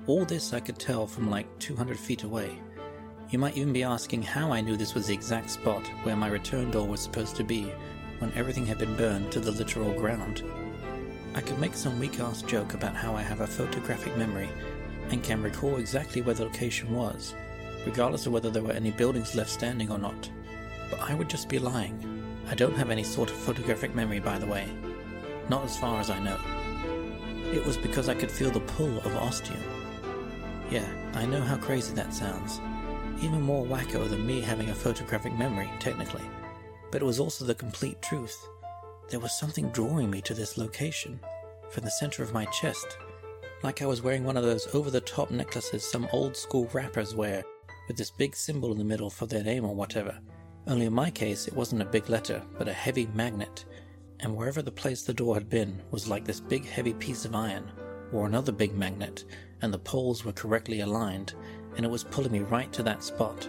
All 0.06 0.24
this 0.24 0.52
I 0.52 0.60
could 0.60 0.78
tell 0.78 1.06
from 1.06 1.30
like 1.30 1.58
200 1.58 1.98
feet 1.98 2.22
away. 2.22 2.58
You 3.30 3.38
might 3.38 3.56
even 3.56 3.72
be 3.72 3.82
asking 3.82 4.22
how 4.22 4.52
I 4.52 4.60
knew 4.60 4.76
this 4.76 4.94
was 4.94 5.06
the 5.06 5.14
exact 5.14 5.50
spot 5.50 5.86
where 6.02 6.16
my 6.16 6.28
return 6.28 6.70
door 6.70 6.86
was 6.86 7.00
supposed 7.00 7.36
to 7.36 7.44
be 7.44 7.72
when 8.18 8.32
everything 8.34 8.66
had 8.66 8.78
been 8.78 8.96
burned 8.96 9.32
to 9.32 9.40
the 9.40 9.50
literal 9.50 9.92
ground. 9.92 10.42
I 11.34 11.40
could 11.40 11.58
make 11.58 11.74
some 11.74 11.98
weak 11.98 12.20
ass 12.20 12.42
joke 12.42 12.74
about 12.74 12.94
how 12.94 13.14
I 13.14 13.22
have 13.22 13.40
a 13.40 13.46
photographic 13.46 14.16
memory 14.16 14.48
and 15.10 15.22
can 15.22 15.42
recall 15.42 15.76
exactly 15.76 16.22
where 16.22 16.34
the 16.34 16.44
location 16.44 16.94
was, 16.94 17.34
regardless 17.84 18.26
of 18.26 18.32
whether 18.32 18.50
there 18.50 18.62
were 18.62 18.72
any 18.72 18.90
buildings 18.90 19.34
left 19.34 19.50
standing 19.50 19.90
or 19.90 19.98
not. 19.98 20.30
But 20.90 21.00
I 21.00 21.14
would 21.14 21.28
just 21.28 21.48
be 21.48 21.58
lying. 21.58 22.24
I 22.48 22.54
don't 22.54 22.76
have 22.76 22.90
any 22.90 23.02
sort 23.02 23.30
of 23.30 23.36
photographic 23.36 23.94
memory, 23.94 24.20
by 24.20 24.38
the 24.38 24.46
way. 24.46 24.68
Not 25.48 25.64
as 25.64 25.76
far 25.76 26.00
as 26.00 26.10
I 26.10 26.18
know. 26.18 26.38
It 27.52 27.64
was 27.64 27.76
because 27.76 28.08
I 28.08 28.14
could 28.14 28.30
feel 28.30 28.50
the 28.50 28.60
pull 28.60 28.98
of 28.98 29.16
ostium. 29.16 29.62
Yeah, 30.70 30.88
I 31.14 31.26
know 31.26 31.40
how 31.40 31.56
crazy 31.56 31.94
that 31.94 32.14
sounds. 32.14 32.60
Even 33.20 33.42
more 33.42 33.64
wacko 33.64 34.08
than 34.08 34.26
me 34.26 34.40
having 34.40 34.70
a 34.70 34.74
photographic 34.74 35.34
memory, 35.34 35.70
technically. 35.78 36.24
But 36.90 37.02
it 37.02 37.04
was 37.04 37.20
also 37.20 37.44
the 37.44 37.54
complete 37.54 38.00
truth. 38.02 38.36
There 39.10 39.20
was 39.20 39.38
something 39.38 39.68
drawing 39.70 40.10
me 40.10 40.20
to 40.22 40.34
this 40.34 40.56
location, 40.56 41.20
from 41.70 41.84
the 41.84 41.90
center 41.90 42.22
of 42.22 42.32
my 42.32 42.46
chest, 42.46 42.96
like 43.64 43.80
I 43.80 43.86
was 43.86 44.02
wearing 44.02 44.24
one 44.24 44.36
of 44.36 44.44
those 44.44 44.68
over 44.74 44.90
the 44.90 45.00
top 45.00 45.30
necklaces 45.30 45.90
some 45.90 46.06
old 46.12 46.36
school 46.36 46.68
rappers 46.74 47.14
wear, 47.14 47.42
with 47.88 47.96
this 47.96 48.10
big 48.10 48.36
symbol 48.36 48.72
in 48.72 48.78
the 48.78 48.84
middle 48.84 49.08
for 49.08 49.24
their 49.24 49.42
name 49.42 49.64
or 49.64 49.74
whatever. 49.74 50.18
Only 50.66 50.84
in 50.84 50.92
my 50.92 51.10
case, 51.10 51.48
it 51.48 51.54
wasn't 51.54 51.80
a 51.80 51.86
big 51.86 52.10
letter, 52.10 52.42
but 52.58 52.68
a 52.68 52.72
heavy 52.74 53.08
magnet, 53.14 53.64
and 54.20 54.34
wherever 54.34 54.62
the 54.62 54.70
place 54.70 55.02
the 55.02 55.14
door 55.14 55.34
had 55.34 55.48
been 55.48 55.80
was 55.90 56.08
like 56.08 56.24
this 56.24 56.40
big 56.40 56.66
heavy 56.66 56.94
piece 56.94 57.24
of 57.24 57.34
iron, 57.34 57.70
or 58.12 58.26
another 58.26 58.52
big 58.52 58.74
magnet, 58.74 59.24
and 59.62 59.72
the 59.72 59.78
poles 59.78 60.24
were 60.24 60.32
correctly 60.32 60.80
aligned, 60.80 61.34
and 61.76 61.84
it 61.84 61.90
was 61.90 62.04
pulling 62.04 62.32
me 62.32 62.40
right 62.40 62.72
to 62.72 62.82
that 62.82 63.02
spot. 63.02 63.48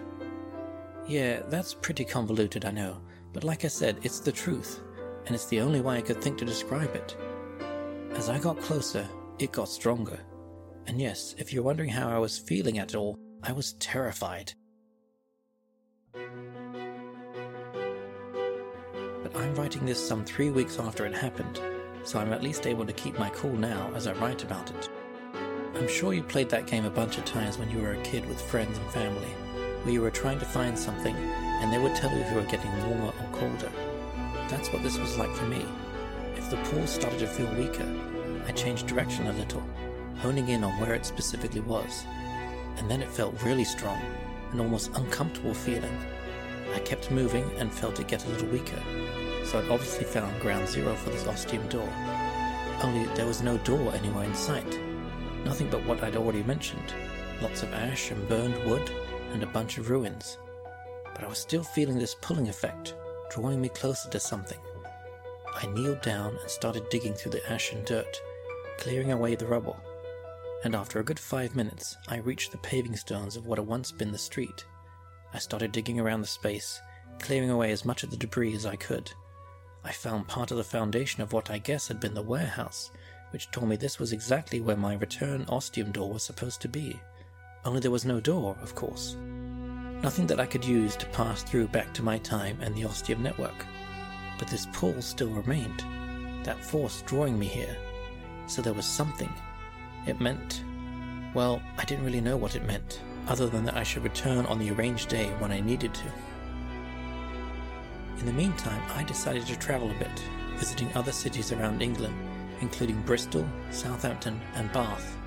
Yeah, 1.08 1.42
that's 1.48 1.74
pretty 1.74 2.04
convoluted, 2.04 2.66
I 2.66 2.72
know, 2.72 3.02
but 3.34 3.44
like 3.44 3.64
I 3.66 3.68
said, 3.68 4.00
it's 4.02 4.20
the 4.20 4.32
truth, 4.32 4.82
and 5.26 5.36
it's 5.36 5.46
the 5.46 5.62
only 5.62 5.82
way 5.82 5.98
I 5.98 6.02
could 6.02 6.22
think 6.22 6.38
to 6.40 6.46
describe 6.46 6.96
it. 6.96 7.16
As 8.12 8.30
I 8.30 8.40
got 8.40 8.60
closer, 8.60 9.08
it 9.40 9.52
got 9.52 9.70
stronger. 9.70 10.20
And 10.88 11.00
yes, 11.00 11.36
if 11.38 11.52
you're 11.52 11.64
wondering 11.64 11.90
how 11.90 12.10
I 12.10 12.18
was 12.18 12.38
feeling 12.38 12.80
at 12.80 12.96
all, 12.96 13.18
I 13.44 13.52
was 13.52 13.74
terrified. 13.74 14.54
But 19.26 19.42
I'm 19.42 19.56
writing 19.56 19.88
this 19.88 20.08
some 20.08 20.24
three 20.24 20.52
weeks 20.52 20.78
after 20.78 21.04
it 21.04 21.16
happened, 21.16 21.60
so 22.04 22.20
I'm 22.20 22.32
at 22.32 22.44
least 22.44 22.68
able 22.68 22.86
to 22.86 22.94
keep 22.94 23.18
my 23.18 23.30
cool 23.32 23.54
now 23.54 23.92
as 23.96 24.06
I 24.06 24.14
write 24.14 24.44
about 24.44 24.70
it. 24.70 24.88
I'm 25.74 25.88
sure 25.88 26.14
you 26.14 26.22
played 26.22 26.48
that 26.50 26.68
game 26.68 26.86
a 26.86 26.92
bunch 26.92 27.18
of 27.18 27.26
times 27.26 27.58
when 27.58 27.72
you 27.72 27.80
were 27.80 27.94
a 27.94 28.04
kid 28.04 28.28
with 28.28 28.40
friends 28.40 28.78
and 28.78 28.88
family, 28.92 29.30
where 29.82 29.94
you 29.94 30.02
were 30.02 30.12
trying 30.12 30.38
to 30.38 30.46
find 30.46 30.78
something 30.78 31.16
and 31.16 31.74
they 31.74 31.80
would 31.80 31.96
tell 31.96 32.12
you 32.12 32.20
if 32.20 32.30
you 32.30 32.36
were 32.36 32.44
getting 32.44 32.72
warmer 32.88 33.08
or 33.08 33.40
colder. 33.40 33.72
That's 34.48 34.72
what 34.72 34.84
this 34.84 35.00
was 35.00 35.18
like 35.18 35.34
for 35.34 35.48
me. 35.48 35.66
If 36.36 36.52
the 36.52 36.58
pool 36.58 36.86
started 36.86 37.18
to 37.18 37.28
feel 37.28 37.52
weaker, 37.56 37.92
I 38.46 38.52
changed 38.52 38.86
direction 38.86 39.26
a 39.26 39.34
little, 39.34 39.64
honing 40.18 40.50
in 40.50 40.64
on 40.64 40.80
where 40.80 40.94
it 40.94 41.04
specifically 41.04 41.62
was. 41.62 42.06
And 42.78 42.92
then 42.92 43.02
it 43.02 43.10
felt 43.10 43.42
really 43.42 43.66
strong, 43.66 44.00
an 44.52 44.60
almost 44.60 44.92
uncomfortable 44.96 45.56
feeling. 45.56 45.98
I 46.74 46.80
kept 46.80 47.12
moving 47.12 47.50
and 47.58 47.74
felt 47.74 48.00
it 48.00 48.08
get 48.08 48.26
a 48.26 48.30
little 48.30 48.48
weaker, 48.48 48.82
so 49.44 49.60
I'd 49.60 49.70
obviously 49.70 50.06
found 50.06 50.40
ground 50.42 50.68
zero 50.68 50.96
for 50.96 51.10
this 51.10 51.28
ostium 51.28 51.68
door. 51.70 51.90
Only 52.82 53.06
there 53.16 53.28
was 53.28 53.42
no 53.42 53.58
door 53.60 53.94
anywhere 53.94 54.26
in 54.26 54.36
sight. 54.36 54.80
Nothing 55.44 55.70
but 55.70 55.86
what 55.86 56.04
I'd 56.04 56.16
already 56.16 56.44
mentioned 56.44 56.94
lots 57.42 57.64
of 57.64 57.74
ash 57.74 58.12
and 58.12 58.28
burned 58.28 58.58
wood, 58.66 58.90
and 59.34 59.44
a 59.44 59.48
bunch 59.48 59.78
of 59.78 59.90
ruins. 59.90 60.38
But 61.14 61.24
I 61.24 61.28
was 61.28 61.38
still 61.38 61.64
feeling 61.64 61.98
this 61.98 62.16
pulling 62.22 62.50
effect, 62.50 62.96
drawing 63.30 63.62
me 63.62 63.70
closer 63.70 64.10
to 64.10 64.20
something. 64.20 64.60
I 65.54 65.68
kneeled 65.68 66.02
down 66.02 66.38
and 66.42 66.50
started 66.50 66.90
digging 66.90 67.14
through 67.14 67.32
the 67.32 67.52
ash 67.52 67.72
and 67.72 67.86
dirt, 67.86 68.22
clearing 68.78 69.12
away 69.12 69.36
the 69.36 69.46
rubble. 69.46 69.78
And 70.64 70.76
after 70.76 71.00
a 71.00 71.04
good 71.04 71.20
five 71.20 71.56
minutes, 71.56 71.98
I 72.08 72.18
reached 72.18 72.52
the 72.52 72.58
paving 72.60 72.96
stones 72.96 73.36
of 73.36 73.46
what 73.46 73.60
had 73.60 73.68
once 73.68 73.92
been 73.92 74.12
the 74.12 74.18
street. 74.18 74.66
I 75.36 75.40
started 75.40 75.74
digging 75.74 76.00
around 76.00 76.22
the 76.22 76.28
space, 76.28 76.80
clearing 77.20 77.50
away 77.50 77.74
as 77.74 77.84
much 77.84 78.04
of 78.04 78.10
the 78.10 78.16
debris 78.16 78.56
as 78.56 78.66
I 78.66 78.78
could. 78.78 79.12
I 79.84 79.92
found 79.92 80.30
part 80.30 80.50
of 80.52 80.56
the 80.56 80.64
foundation 80.64 81.22
of 81.22 81.34
what 81.34 81.52
I 81.52 81.58
guess 81.58 81.90
had 81.90 82.00
been 82.00 82.14
the 82.14 82.22
warehouse, 82.22 82.90
which 83.32 83.52
told 83.52 83.68
me 83.68 83.76
this 83.76 84.00
was 84.00 84.14
exactly 84.14 84.62
where 84.62 84.78
my 84.78 84.96
return 84.96 85.44
ostium 85.50 85.92
door 85.92 86.14
was 86.14 86.24
supposed 86.24 86.62
to 86.62 86.70
be. 86.70 86.98
Only 87.66 87.82
there 87.82 87.92
was 87.92 88.06
no 88.06 88.22
door, 88.22 88.56
of 88.62 88.76
course. 88.76 89.18
Nothing 90.02 90.26
that 90.28 90.40
I 90.40 90.46
could 90.46 90.64
use 90.64 90.96
to 90.96 91.06
pass 91.08 91.44
through 91.44 91.68
back 91.68 91.94
to 91.96 92.02
my 92.02 92.18
time 92.20 92.58
and 92.62 92.74
the 92.74 92.86
ostium 92.86 93.22
network. 93.22 93.66
But 94.40 94.48
this 94.48 94.70
pull 94.72 95.02
still 95.02 95.32
remained, 95.32 95.84
that 96.46 96.64
force 96.64 97.04
drawing 97.06 97.38
me 97.38 97.48
here. 97.48 97.76
So 98.48 98.62
there 98.62 98.72
was 98.72 98.86
something. 98.86 99.34
It 100.08 100.22
meant. 100.22 100.64
Well, 101.34 101.62
I 101.78 101.84
didn't 101.84 102.06
really 102.06 102.22
know 102.22 102.38
what 102.38 102.56
it 102.56 102.66
meant, 102.66 103.02
other 103.28 103.48
than 103.48 103.66
that 103.66 103.78
I 103.78 103.84
should 103.84 104.04
return 104.04 104.46
on 104.46 104.60
the 104.60 104.72
arranged 104.72 105.10
day 105.10 105.28
when 105.40 105.52
I 105.52 105.60
needed 105.60 105.94
to. 105.94 106.12
In 108.20 108.26
the 108.26 108.34
meantime, 108.34 108.82
I 108.96 109.04
decided 109.04 109.46
to 109.48 109.60
travel 109.60 109.92
a 109.92 110.00
bit, 110.00 110.24
visiting 110.56 110.90
other 110.94 111.12
cities 111.12 111.52
around 111.52 111.82
England, 111.82 112.16
including 112.62 113.02
Bristol, 113.02 113.46
Southampton, 113.72 114.40
and 114.56 114.72
Bath. 114.72 115.18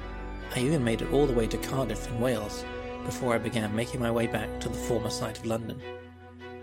I 0.57 0.61
even 0.61 0.83
made 0.83 1.03
it 1.03 1.13
all 1.13 1.27
the 1.27 1.35
way 1.35 1.47
to 1.47 1.59
Cardiff 1.59 2.09
in 2.09 2.21
Wales 2.21 2.65
before 3.05 3.35
I 3.35 3.39
began 3.39 3.75
making 3.77 4.01
my 4.01 4.11
way 4.11 4.27
back 4.27 4.61
to 4.61 4.69
the 4.69 4.79
former 4.79 5.11
site 5.11 5.39
of 5.39 5.47
London. 5.47 5.81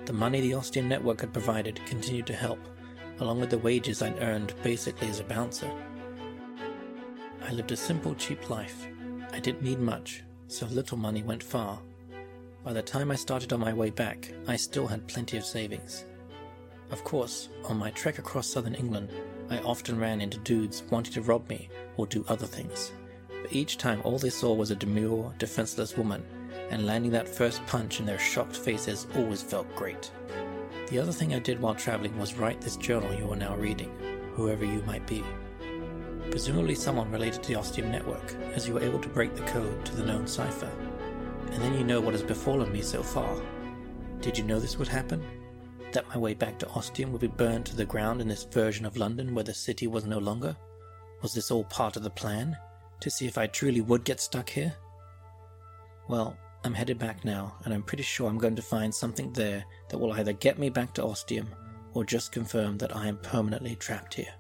The 0.05 0.13
money 0.13 0.41
the 0.41 0.55
Ostium 0.55 0.89
network 0.89 1.21
had 1.21 1.33
provided 1.33 1.79
continued 1.85 2.27
to 2.27 2.33
help, 2.33 2.59
along 3.19 3.39
with 3.39 3.49
the 3.49 3.57
wages 3.57 4.01
I'd 4.01 4.21
earned 4.21 4.53
basically 4.63 5.07
as 5.07 5.19
a 5.19 5.23
bouncer. 5.23 5.71
I 7.47 7.51
lived 7.51 7.71
a 7.71 7.77
simple, 7.77 8.15
cheap 8.15 8.49
life. 8.49 8.87
I 9.31 9.39
didn't 9.39 9.61
need 9.61 9.79
much, 9.79 10.24
so 10.47 10.65
little 10.67 10.97
money 10.97 11.23
went 11.23 11.43
far. 11.43 11.79
By 12.63 12.73
the 12.73 12.81
time 12.81 13.11
I 13.11 13.15
started 13.15 13.53
on 13.53 13.59
my 13.59 13.73
way 13.73 13.89
back, 13.89 14.31
I 14.47 14.55
still 14.55 14.87
had 14.87 15.07
plenty 15.07 15.37
of 15.37 15.45
savings. 15.45 16.05
Of 16.91 17.03
course, 17.03 17.49
on 17.65 17.77
my 17.77 17.91
trek 17.91 18.19
across 18.19 18.47
southern 18.47 18.75
England, 18.75 19.09
I 19.49 19.59
often 19.59 19.99
ran 19.99 20.21
into 20.21 20.37
dudes 20.39 20.83
wanting 20.89 21.13
to 21.13 21.21
rob 21.21 21.47
me 21.49 21.69
or 21.97 22.07
do 22.07 22.25
other 22.27 22.45
things. 22.45 22.91
But 23.41 23.53
each 23.53 23.77
time, 23.77 24.01
all 24.03 24.17
they 24.17 24.29
saw 24.29 24.53
was 24.53 24.71
a 24.71 24.75
demure, 24.75 25.33
defenseless 25.37 25.97
woman, 25.97 26.23
and 26.69 26.85
landing 26.85 27.11
that 27.11 27.29
first 27.29 27.65
punch 27.67 27.99
in 27.99 28.05
their 28.05 28.19
shocked 28.19 28.55
faces 28.55 29.07
always 29.15 29.41
felt 29.41 29.73
great. 29.75 30.11
The 30.89 30.99
other 30.99 31.11
thing 31.11 31.33
I 31.33 31.39
did 31.39 31.59
while 31.59 31.75
traveling 31.75 32.17
was 32.17 32.35
write 32.35 32.61
this 32.61 32.77
journal 32.77 33.13
you 33.13 33.31
are 33.31 33.35
now 33.35 33.55
reading, 33.55 33.91
whoever 34.33 34.65
you 34.65 34.81
might 34.83 35.05
be 35.07 35.23
presumably 36.31 36.75
someone 36.75 37.11
related 37.11 37.43
to 37.43 37.49
the 37.49 37.59
Ostium 37.59 37.91
network, 37.91 38.35
as 38.53 38.67
you 38.67 38.73
were 38.73 38.83
able 38.83 38.99
to 38.99 39.09
break 39.09 39.35
the 39.35 39.43
code 39.43 39.85
to 39.85 39.95
the 39.95 40.05
known 40.05 40.27
cipher. 40.27 40.71
And 41.51 41.61
then 41.61 41.73
you 41.73 41.83
know 41.83 42.01
what 42.01 42.13
has 42.13 42.23
befallen 42.23 42.71
me 42.71 42.81
so 42.81 43.01
far. 43.03 43.41
Did 44.21 44.37
you 44.37 44.43
know 44.43 44.59
this 44.59 44.77
would 44.77 44.87
happen? 44.87 45.23
That 45.91 46.09
my 46.09 46.17
way 46.17 46.33
back 46.33 46.59
to 46.59 46.69
Ostium 46.69 47.11
would 47.11 47.21
be 47.21 47.27
burned 47.27 47.65
to 47.67 47.75
the 47.75 47.85
ground 47.85 48.21
in 48.21 48.27
this 48.27 48.43
version 48.43 48.85
of 48.85 48.97
London 48.97 49.33
where 49.33 49.43
the 49.43 49.53
city 49.53 49.87
was 49.87 50.05
no 50.05 50.17
longer? 50.17 50.55
Was 51.21 51.33
this 51.33 51.51
all 51.51 51.63
part 51.65 51.95
of 51.95 52.03
the 52.03 52.09
plan? 52.09 52.57
To 53.01 53.09
see 53.09 53.27
if 53.27 53.37
I 53.37 53.47
truly 53.47 53.81
would 53.81 54.03
get 54.03 54.19
stuck 54.19 54.49
here? 54.49 54.73
Well, 56.07 56.37
I'm 56.63 56.73
headed 56.73 56.97
back 56.97 57.23
now, 57.23 57.55
and 57.63 57.73
I'm 57.73 57.83
pretty 57.83 58.03
sure 58.03 58.27
I'm 58.27 58.37
going 58.37 58.55
to 58.55 58.61
find 58.61 58.93
something 58.93 59.31
there 59.33 59.63
that 59.89 59.97
will 59.97 60.13
either 60.13 60.33
get 60.33 60.57
me 60.57 60.69
back 60.69 60.93
to 60.95 61.03
Ostium 61.03 61.47
or 61.93 62.03
just 62.03 62.31
confirm 62.31 62.77
that 62.79 62.95
I 62.95 63.07
am 63.07 63.17
permanently 63.17 63.75
trapped 63.75 64.15
here. 64.15 64.33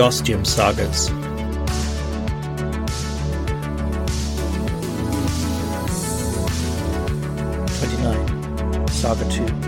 Ostium 0.00 0.44
Sagas. 0.44 1.08
Twenty-nine, 7.78 8.88
Saga 8.88 9.24
Two, 9.30 9.67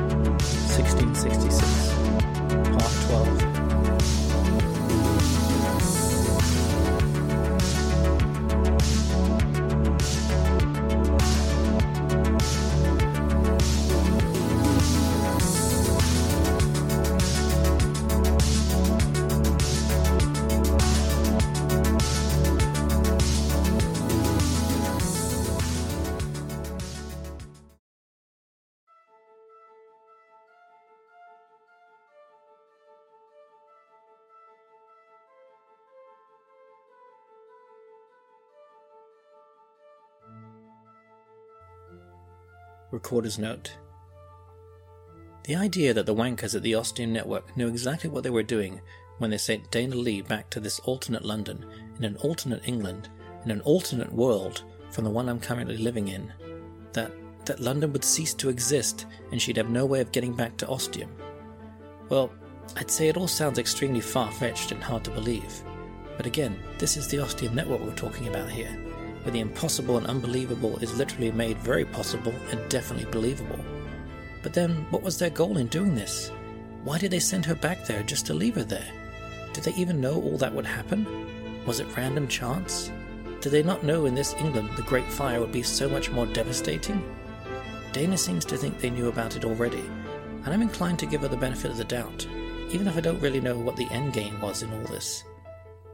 Recorder's 43.11 43.41
note. 43.41 43.77
The 45.43 45.57
idea 45.57 45.93
that 45.95 46.07
the 46.07 46.15
wankers 46.15 46.55
at 46.55 46.63
the 46.63 46.77
Ostium 46.77 47.13
Network 47.13 47.57
knew 47.57 47.67
exactly 47.67 48.09
what 48.09 48.23
they 48.23 48.31
were 48.31 48.45
doing 48.45 48.81
when 49.19 49.31
they 49.31 49.37
sent 49.37 49.69
Dana 49.73 49.97
Lee 49.97 50.23
back 50.23 50.49
to 50.51 50.61
this 50.61 50.79
alternate 50.85 51.25
London, 51.25 51.67
in 51.99 52.05
an 52.05 52.15
alternate 52.19 52.63
England, 52.69 53.09
in 53.45 53.51
an 53.51 53.63
alternate 53.63 54.13
world 54.13 54.63
from 54.93 55.03
the 55.03 55.11
one 55.11 55.29
I'm 55.29 55.41
currently 55.41 55.77
living 55.77 56.07
in, 56.07 56.33
that, 56.93 57.11
that 57.47 57.59
London 57.59 57.93
would 57.95 58.05
cease 58.05 58.33
to 58.35 58.49
exist 58.49 59.07
and 59.33 59.43
she'd 59.43 59.57
have 59.57 59.71
no 59.71 59.85
way 59.85 60.01
of 60.01 60.13
getting 60.13 60.33
back 60.33 60.57
to 60.59 60.69
Ostium. 60.69 61.11
Well, 62.11 62.31
I'd 62.77 62.93
say 62.93 63.09
it 63.09 63.17
all 63.17 63.27
sounds 63.27 63.59
extremely 63.59 64.01
far 64.01 64.31
fetched 64.31 64.71
and 64.71 64.81
hard 64.81 65.03
to 65.03 65.11
believe. 65.11 65.65
But 66.17 66.27
again, 66.27 66.57
this 66.79 66.97
is 66.97 67.09
the 67.09 67.19
Ostium 67.19 67.57
Network 67.57 67.81
we're 67.81 67.97
talking 67.97 68.29
about 68.29 68.49
here 68.49 68.90
where 69.23 69.33
the 69.33 69.41
impossible 69.41 69.99
and 69.99 70.07
unbelievable 70.07 70.79
is 70.79 70.97
literally 70.97 71.31
made 71.33 71.59
very 71.59 71.85
possible 71.85 72.35
and 72.51 72.69
definitely 72.69 73.11
believable. 73.11 73.59
But 74.43 74.55
then, 74.55 74.87
what 74.91 75.03
was 75.03 75.19
their 75.19 75.31
goal 75.31 75.59
in 75.59 75.67
doing 75.67 75.95
this? 75.95 76.31
Why 76.85 76.99
did 76.99 77.11
they 77.11 77.21
send 77.21 77.45
her 77.47 77.55
back 77.55 77.85
there 77.85 78.03
just 78.03 78.27
to 78.27 78.35
leave 78.35 78.55
her 78.55 78.65
there? 78.65 78.91
Did 79.53 79.65
they 79.65 79.75
even 79.75 80.01
know 80.01 80.15
all 80.23 80.39
that 80.39 80.55
would 80.55 80.67
happen? 80.67 81.07
Was 81.67 81.81
it 81.81 81.97
random 81.97 82.27
chance? 82.29 82.91
Did 83.41 83.53
they 83.53 83.63
not 83.63 83.85
know 83.85 84.07
in 84.07 84.15
this 84.15 84.35
England 84.35 84.71
the 84.77 84.83
Great 84.83 85.11
Fire 85.11 85.41
would 85.41 85.53
be 85.53 85.63
so 85.63 85.89
much 85.89 86.11
more 86.11 86.27
devastating? 86.27 87.03
Dana 87.93 88.17
seems 88.17 88.45
to 88.47 88.57
think 88.57 88.79
they 88.79 88.91
knew 88.91 89.09
about 89.09 89.37
it 89.37 89.45
already, 89.45 89.85
and 90.45 90.49
I'm 90.49 90.63
inclined 90.63 90.99
to 91.01 91.07
give 91.07 91.23
her 91.23 91.29
the 91.29 91.37
benefit 91.37 91.71
of 91.71 91.77
the 91.77 91.85
doubt, 91.85 92.27
even 92.71 92.87
if 92.87 92.97
I 92.97 93.01
don't 93.01 93.21
really 93.21 93.41
know 93.41 93.59
what 93.59 93.77
the 93.77 93.89
end 93.91 94.13
game 94.13 94.41
was 94.41 94.63
in 94.63 94.73
all 94.73 94.85
this. 94.85 95.25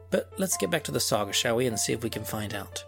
But 0.09 0.31
let's 0.37 0.57
get 0.57 0.69
back 0.69 0.83
to 0.85 0.91
the 0.91 0.99
saga, 0.99 1.33
shall 1.33 1.57
we, 1.57 1.67
and 1.67 1.77
see 1.77 1.93
if 1.93 2.03
we 2.03 2.09
can 2.09 2.23
find 2.23 2.53
out. 2.53 2.83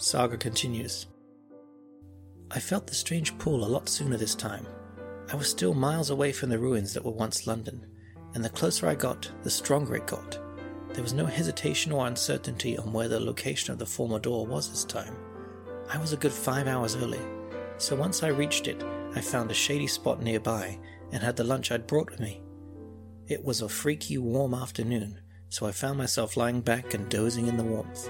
Saga 0.00 0.36
continues. 0.36 1.06
I 2.52 2.60
felt 2.60 2.86
the 2.86 2.94
strange 2.94 3.36
pull 3.36 3.64
a 3.64 3.66
lot 3.66 3.88
sooner 3.88 4.16
this 4.16 4.36
time. 4.36 4.64
I 5.32 5.34
was 5.34 5.50
still 5.50 5.74
miles 5.74 6.10
away 6.10 6.30
from 6.30 6.50
the 6.50 6.58
ruins 6.58 6.94
that 6.94 7.04
were 7.04 7.10
once 7.10 7.48
London, 7.48 7.84
and 8.34 8.44
the 8.44 8.48
closer 8.48 8.86
I 8.86 8.94
got, 8.94 9.28
the 9.42 9.50
stronger 9.50 9.96
it 9.96 10.06
got. 10.06 10.38
There 10.94 11.02
was 11.02 11.14
no 11.14 11.26
hesitation 11.26 11.90
or 11.90 12.06
uncertainty 12.06 12.78
on 12.78 12.92
where 12.92 13.08
the 13.08 13.18
location 13.18 13.72
of 13.72 13.80
the 13.80 13.86
former 13.86 14.20
door 14.20 14.46
was 14.46 14.70
this 14.70 14.84
time. 14.84 15.16
I 15.90 15.98
was 15.98 16.12
a 16.12 16.16
good 16.16 16.32
five 16.32 16.68
hours 16.68 16.94
early, 16.94 17.20
so 17.78 17.96
once 17.96 18.22
I 18.22 18.28
reached 18.28 18.68
it, 18.68 18.80
I 19.16 19.20
found 19.20 19.50
a 19.50 19.54
shady 19.54 19.88
spot 19.88 20.22
nearby 20.22 20.78
and 21.10 21.24
had 21.24 21.34
the 21.34 21.42
lunch 21.42 21.72
I'd 21.72 21.88
brought 21.88 22.12
with 22.12 22.20
me. 22.20 22.40
It 23.26 23.44
was 23.44 23.62
a 23.62 23.68
freaky 23.68 24.16
warm 24.16 24.54
afternoon, 24.54 25.18
so 25.48 25.66
I 25.66 25.72
found 25.72 25.98
myself 25.98 26.36
lying 26.36 26.60
back 26.60 26.94
and 26.94 27.08
dozing 27.08 27.48
in 27.48 27.56
the 27.56 27.64
warmth. 27.64 28.08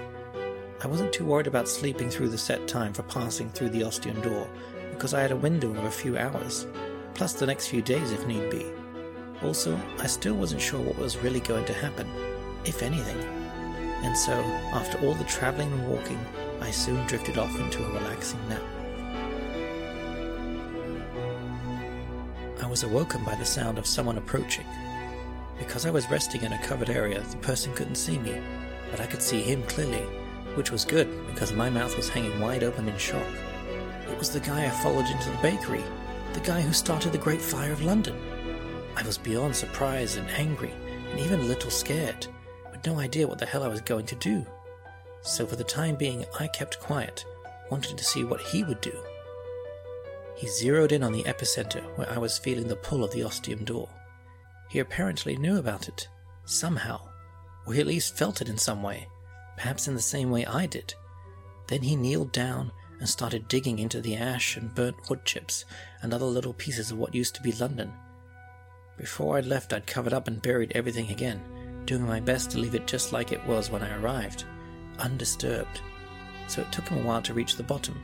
I 0.81 0.87
wasn't 0.87 1.11
too 1.11 1.25
worried 1.25 1.47
about 1.47 1.67
sleeping 1.67 2.09
through 2.09 2.29
the 2.29 2.37
set 2.37 2.65
time 2.65 2.93
for 2.93 3.03
passing 3.03 3.49
through 3.49 3.71
the 3.71 3.83
Ostium 3.83 4.21
door, 4.21 4.47
because 4.91 5.13
I 5.13 5.21
had 5.21 5.31
a 5.31 5.35
window 5.35 5.71
of 5.71 5.83
a 5.83 5.91
few 5.91 6.17
hours, 6.17 6.67
plus 7.15 7.33
the 7.33 7.45
next 7.45 7.67
few 7.67 7.81
days 7.81 8.13
if 8.13 8.25
need 8.25 8.49
be. 8.49 8.65
Also, 9.43 9.77
I 9.99 10.07
still 10.07 10.35
wasn't 10.35 10.61
sure 10.61 10.79
what 10.79 10.97
was 10.97 11.17
really 11.17 11.41
going 11.41 11.65
to 11.65 11.73
happen, 11.73 12.07
if 12.63 12.81
anything. 12.81 13.17
And 14.03 14.17
so, 14.17 14.31
after 14.71 14.97
all 15.05 15.15
the 15.15 15.25
travelling 15.25 15.69
and 15.69 15.89
walking, 15.89 16.19
I 16.61 16.71
soon 16.71 17.05
drifted 17.07 17.37
off 17.37 17.59
into 17.59 17.83
a 17.83 17.91
relaxing 17.91 18.39
nap. 18.47 18.61
I 22.63 22.67
was 22.67 22.83
awoken 22.83 23.25
by 23.25 23.35
the 23.35 23.45
sound 23.45 23.77
of 23.79 23.85
someone 23.85 24.17
approaching. 24.17 24.65
Because 25.57 25.85
I 25.85 25.91
was 25.91 26.09
resting 26.09 26.43
in 26.43 26.53
a 26.53 26.63
covered 26.63 26.89
area, 26.89 27.19
the 27.19 27.37
person 27.37 27.73
couldn't 27.73 27.95
see 27.95 28.17
me, 28.17 28.41
but 28.91 29.01
I 29.01 29.07
could 29.07 29.21
see 29.21 29.41
him 29.41 29.63
clearly 29.63 30.07
which 30.55 30.71
was 30.71 30.85
good 30.85 31.07
because 31.27 31.53
my 31.53 31.69
mouth 31.69 31.95
was 31.95 32.09
hanging 32.09 32.39
wide 32.39 32.63
open 32.63 32.87
in 32.87 32.97
shock. 32.97 33.27
It 34.09 34.17
was 34.17 34.31
the 34.31 34.39
guy 34.39 34.65
I 34.65 34.69
followed 34.69 35.07
into 35.07 35.29
the 35.29 35.37
bakery, 35.41 35.83
the 36.33 36.39
guy 36.39 36.61
who 36.61 36.73
started 36.73 37.11
the 37.11 37.17
Great 37.17 37.41
Fire 37.41 37.71
of 37.71 37.83
London. 37.83 38.17
I 38.95 39.03
was 39.03 39.17
beyond 39.17 39.55
surprised 39.55 40.17
and 40.17 40.29
angry, 40.31 40.73
and 41.11 41.19
even 41.19 41.39
a 41.39 41.43
little 41.43 41.71
scared, 41.71 42.27
with 42.71 42.85
no 42.85 42.99
idea 42.99 43.27
what 43.27 43.39
the 43.39 43.45
hell 43.45 43.63
I 43.63 43.67
was 43.67 43.81
going 43.81 44.05
to 44.07 44.15
do. 44.15 44.45
So 45.21 45.45
for 45.45 45.55
the 45.55 45.63
time 45.63 45.95
being, 45.95 46.25
I 46.39 46.47
kept 46.47 46.79
quiet, 46.79 47.25
wanting 47.69 47.97
to 47.97 48.03
see 48.03 48.23
what 48.23 48.41
he 48.41 48.63
would 48.63 48.81
do. 48.81 48.97
He 50.35 50.47
zeroed 50.47 50.91
in 50.91 51.03
on 51.03 51.11
the 51.11 51.23
epicenter 51.23 51.83
where 51.97 52.09
I 52.09 52.17
was 52.17 52.37
feeling 52.37 52.67
the 52.67 52.75
pull 52.77 53.03
of 53.03 53.11
the 53.11 53.23
ostium 53.23 53.65
door. 53.65 53.89
He 54.69 54.79
apparently 54.79 55.35
knew 55.35 55.57
about 55.57 55.87
it, 55.87 56.07
somehow, 56.45 57.01
or 57.65 57.73
he 57.73 57.81
at 57.81 57.87
least 57.87 58.17
felt 58.17 58.41
it 58.41 58.49
in 58.49 58.57
some 58.57 58.81
way, 58.81 59.07
perhaps 59.59 59.89
in 59.89 59.93
the 59.93 60.01
same 60.01 60.31
way 60.31 60.45
I 60.45 60.65
did. 60.65 60.93
Then 61.67 61.81
he 61.81 61.97
kneeled 61.97 62.31
down 62.31 62.71
and 62.99 63.09
started 63.09 63.49
digging 63.49 63.77
into 63.77 63.99
the 63.99 64.15
ash 64.15 64.55
and 64.55 64.73
burnt 64.73 64.95
wood 65.09 65.25
chips 65.25 65.65
and 66.01 66.13
other 66.13 66.25
little 66.25 66.53
pieces 66.53 66.91
of 66.91 66.97
what 66.97 67.13
used 67.13 67.35
to 67.35 67.41
be 67.41 67.51
London. 67.51 67.91
Before 68.97 69.37
I'd 69.37 69.45
left, 69.45 69.73
I'd 69.73 69.85
covered 69.85 70.13
up 70.13 70.29
and 70.29 70.41
buried 70.41 70.71
everything 70.73 71.09
again, 71.09 71.41
doing 71.85 72.07
my 72.07 72.21
best 72.21 72.51
to 72.51 72.57
leave 72.57 72.73
it 72.73 72.87
just 72.87 73.11
like 73.11 73.33
it 73.33 73.45
was 73.45 73.69
when 73.69 73.83
I 73.83 73.97
arrived, 73.97 74.45
undisturbed. 74.97 75.81
So 76.47 76.61
it 76.61 76.71
took 76.71 76.87
him 76.87 76.99
a 76.99 77.03
while 77.03 77.21
to 77.23 77.33
reach 77.33 77.57
the 77.57 77.63
bottom. 77.63 77.95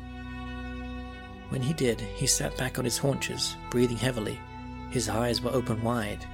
When 1.50 1.62
he 1.62 1.72
did, 1.72 2.02
he 2.02 2.28
sat 2.28 2.58
back 2.58 2.78
on 2.78 2.86
his 2.86 2.98
haunches, 2.98 3.56
breathing 3.70 3.98
heavily. 3.98 4.40
His 4.90 5.08
eyes 5.08 5.42
were 5.42 5.52
open 5.52 5.82
wide. 5.82 6.26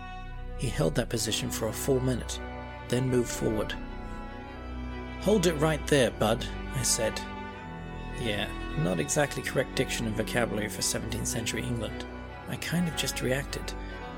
He 0.58 0.68
held 0.68 0.96
that 0.96 1.10
position 1.10 1.52
for 1.52 1.68
a 1.68 1.74
full 1.74 2.00
minute, 2.00 2.40
then 2.88 3.08
moved 3.08 3.30
forward, 3.30 3.76
Hold 5.22 5.46
it 5.46 5.54
right 5.54 5.86
there, 5.86 6.10
bud, 6.12 6.44
I 6.76 6.82
said. 6.82 7.22
Yeah, 8.20 8.48
not 8.80 9.00
exactly 9.00 9.44
correct 9.44 9.76
diction 9.76 10.08
and 10.08 10.16
vocabulary 10.16 10.68
for 10.68 10.82
17th 10.82 11.28
century 11.28 11.62
England. 11.62 12.06
I 12.50 12.56
kind 12.56 12.88
of 12.88 12.96
just 12.96 13.22
reacted, 13.22 13.72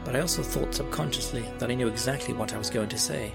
but 0.06 0.16
I 0.16 0.22
also 0.22 0.42
thought 0.42 0.74
subconsciously 0.74 1.46
that 1.60 1.70
I 1.70 1.76
knew 1.76 1.90
exactly 1.90 2.34
what 2.34 2.54
I 2.54 2.58
was 2.58 2.70
going 2.70 2.88
to 2.88 2.98
say. 2.98 3.34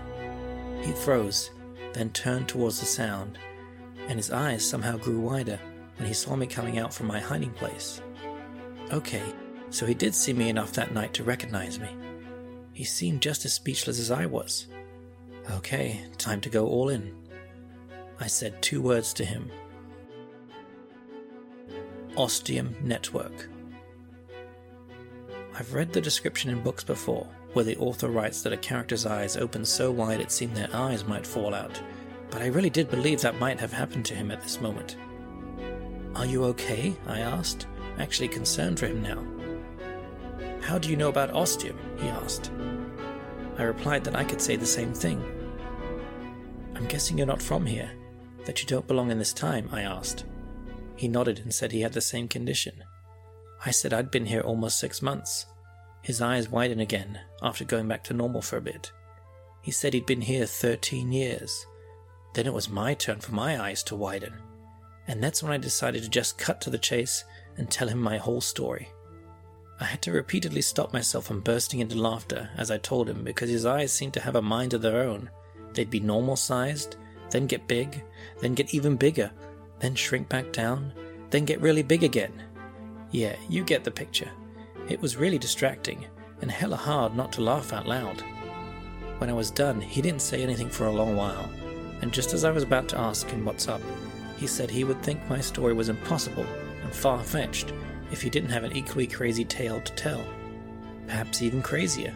He 0.82 0.92
froze, 0.92 1.50
then 1.92 2.08
turned 2.10 2.48
towards 2.48 2.80
the 2.80 2.86
sound, 2.86 3.38
and 4.08 4.18
his 4.18 4.30
eyes 4.30 4.64
somehow 4.64 4.96
grew 4.96 5.20
wider 5.20 5.60
when 5.96 6.08
he 6.08 6.14
saw 6.14 6.36
me 6.36 6.46
coming 6.46 6.78
out 6.78 6.94
from 6.94 7.06
my 7.06 7.20
hiding 7.20 7.52
place. 7.52 8.00
Okay, 8.92 9.24
so 9.68 9.84
he 9.84 9.94
did 9.94 10.14
see 10.14 10.32
me 10.32 10.48
enough 10.48 10.72
that 10.72 10.94
night 10.94 11.12
to 11.14 11.24
recognize 11.24 11.78
me. 11.78 11.94
He 12.72 12.84
seemed 12.84 13.20
just 13.20 13.44
as 13.44 13.52
speechless 13.52 14.00
as 14.00 14.10
I 14.10 14.24
was. 14.24 14.68
Okay, 15.50 16.04
time 16.16 16.40
to 16.42 16.48
go 16.48 16.66
all 16.66 16.88
in. 16.88 17.17
I 18.20 18.26
said 18.26 18.60
two 18.60 18.82
words 18.82 19.12
to 19.14 19.24
him 19.24 19.50
Ostium 22.16 22.74
Network. 22.82 23.48
I've 25.54 25.72
read 25.72 25.92
the 25.92 26.00
description 26.00 26.50
in 26.50 26.62
books 26.62 26.82
before, 26.82 27.28
where 27.52 27.64
the 27.64 27.76
author 27.76 28.08
writes 28.08 28.42
that 28.42 28.52
a 28.52 28.56
character's 28.56 29.06
eyes 29.06 29.36
open 29.36 29.64
so 29.64 29.90
wide 29.90 30.20
it 30.20 30.32
seemed 30.32 30.56
their 30.56 30.74
eyes 30.74 31.04
might 31.04 31.26
fall 31.26 31.54
out, 31.54 31.80
but 32.30 32.42
I 32.42 32.46
really 32.46 32.70
did 32.70 32.90
believe 32.90 33.20
that 33.20 33.38
might 33.38 33.60
have 33.60 33.72
happened 33.72 34.04
to 34.06 34.14
him 34.14 34.30
at 34.30 34.42
this 34.42 34.60
moment. 34.60 34.96
Are 36.16 36.26
you 36.26 36.44
okay? 36.46 36.96
I 37.06 37.20
asked, 37.20 37.66
actually 37.98 38.28
concerned 38.28 38.80
for 38.80 38.86
him 38.86 39.02
now. 39.02 39.24
How 40.60 40.78
do 40.78 40.90
you 40.90 40.96
know 40.96 41.08
about 41.08 41.30
ostium? 41.30 41.78
he 41.98 42.08
asked. 42.08 42.50
I 43.58 43.62
replied 43.62 44.04
that 44.04 44.16
I 44.16 44.24
could 44.24 44.40
say 44.40 44.56
the 44.56 44.66
same 44.66 44.92
thing. 44.92 45.22
I'm 46.74 46.86
guessing 46.86 47.16
you're 47.18 47.26
not 47.26 47.42
from 47.42 47.64
here, 47.66 47.90
that 48.48 48.62
you 48.62 48.66
don't 48.66 48.86
belong 48.86 49.10
in 49.10 49.18
this 49.18 49.34
time, 49.34 49.68
I 49.70 49.82
asked. 49.82 50.24
He 50.96 51.06
nodded 51.06 51.40
and 51.40 51.52
said 51.52 51.70
he 51.70 51.82
had 51.82 51.92
the 51.92 52.00
same 52.00 52.28
condition. 52.28 52.82
I 53.62 53.70
said 53.70 53.92
I'd 53.92 54.10
been 54.10 54.24
here 54.24 54.40
almost 54.40 54.80
six 54.80 55.02
months. 55.02 55.44
His 56.00 56.22
eyes 56.22 56.48
widened 56.48 56.80
again 56.80 57.20
after 57.42 57.66
going 57.66 57.88
back 57.88 58.04
to 58.04 58.14
normal 58.14 58.40
for 58.40 58.56
a 58.56 58.62
bit. 58.62 58.90
He 59.60 59.70
said 59.70 59.92
he'd 59.92 60.06
been 60.06 60.22
here 60.22 60.46
13 60.46 61.12
years. 61.12 61.66
Then 62.32 62.46
it 62.46 62.54
was 62.54 62.70
my 62.70 62.94
turn 62.94 63.20
for 63.20 63.34
my 63.34 63.60
eyes 63.60 63.82
to 63.82 63.94
widen. 63.94 64.32
And 65.06 65.22
that's 65.22 65.42
when 65.42 65.52
I 65.52 65.58
decided 65.58 66.02
to 66.04 66.08
just 66.08 66.38
cut 66.38 66.62
to 66.62 66.70
the 66.70 66.78
chase 66.78 67.24
and 67.58 67.70
tell 67.70 67.88
him 67.88 68.00
my 68.00 68.16
whole 68.16 68.40
story. 68.40 68.88
I 69.78 69.84
had 69.84 70.00
to 70.02 70.12
repeatedly 70.12 70.62
stop 70.62 70.94
myself 70.94 71.26
from 71.26 71.40
bursting 71.40 71.80
into 71.80 72.00
laughter 72.00 72.48
as 72.56 72.70
I 72.70 72.78
told 72.78 73.10
him 73.10 73.24
because 73.24 73.50
his 73.50 73.66
eyes 73.66 73.92
seemed 73.92 74.14
to 74.14 74.20
have 74.20 74.36
a 74.36 74.40
mind 74.40 74.72
of 74.72 74.80
their 74.80 75.02
own. 75.02 75.28
They'd 75.74 75.90
be 75.90 76.00
normal 76.00 76.36
sized, 76.36 76.96
then 77.30 77.46
get 77.46 77.68
big, 77.68 78.02
then 78.40 78.54
get 78.54 78.74
even 78.74 78.96
bigger, 78.96 79.30
then 79.80 79.94
shrink 79.94 80.28
back 80.28 80.52
down, 80.52 80.92
then 81.30 81.44
get 81.44 81.60
really 81.60 81.82
big 81.82 82.04
again. 82.04 82.32
Yeah, 83.10 83.36
you 83.48 83.64
get 83.64 83.84
the 83.84 83.90
picture. 83.90 84.30
It 84.88 85.00
was 85.00 85.16
really 85.16 85.38
distracting, 85.38 86.06
and 86.40 86.50
hella 86.50 86.76
hard 86.76 87.16
not 87.16 87.32
to 87.32 87.42
laugh 87.42 87.72
out 87.72 87.86
loud. 87.86 88.22
When 89.18 89.30
I 89.30 89.34
was 89.34 89.50
done, 89.50 89.80
he 89.80 90.00
didn't 90.00 90.22
say 90.22 90.42
anything 90.42 90.70
for 90.70 90.86
a 90.86 90.92
long 90.92 91.16
while, 91.16 91.50
and 92.00 92.12
just 92.12 92.32
as 92.32 92.44
I 92.44 92.50
was 92.50 92.62
about 92.62 92.88
to 92.88 92.98
ask 92.98 93.28
him 93.28 93.44
what's 93.44 93.68
up, 93.68 93.82
he 94.36 94.46
said 94.46 94.70
he 94.70 94.84
would 94.84 95.02
think 95.02 95.28
my 95.28 95.40
story 95.40 95.74
was 95.74 95.88
impossible 95.88 96.46
and 96.82 96.92
far 96.92 97.22
fetched 97.22 97.72
if 98.12 98.22
he 98.22 98.30
didn't 98.30 98.50
have 98.50 98.64
an 98.64 98.76
equally 98.76 99.06
crazy 99.06 99.44
tale 99.44 99.80
to 99.80 99.92
tell. 99.94 100.24
Perhaps 101.06 101.42
even 101.42 101.62
crazier. 101.62 102.14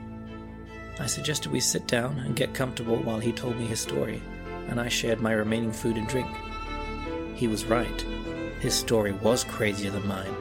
I 1.00 1.06
suggested 1.06 1.50
we 1.50 1.60
sit 1.60 1.86
down 1.88 2.18
and 2.20 2.36
get 2.36 2.54
comfortable 2.54 2.96
while 2.98 3.18
he 3.18 3.32
told 3.32 3.56
me 3.58 3.66
his 3.66 3.80
story, 3.80 4.22
and 4.68 4.80
I 4.80 4.88
shared 4.88 5.20
my 5.20 5.32
remaining 5.32 5.72
food 5.72 5.96
and 5.96 6.06
drink. 6.08 6.28
He 7.34 7.48
was 7.48 7.64
right. 7.64 8.00
His 8.60 8.74
story 8.74 9.12
was 9.12 9.44
crazier 9.44 9.90
than 9.90 10.06
mine, 10.06 10.34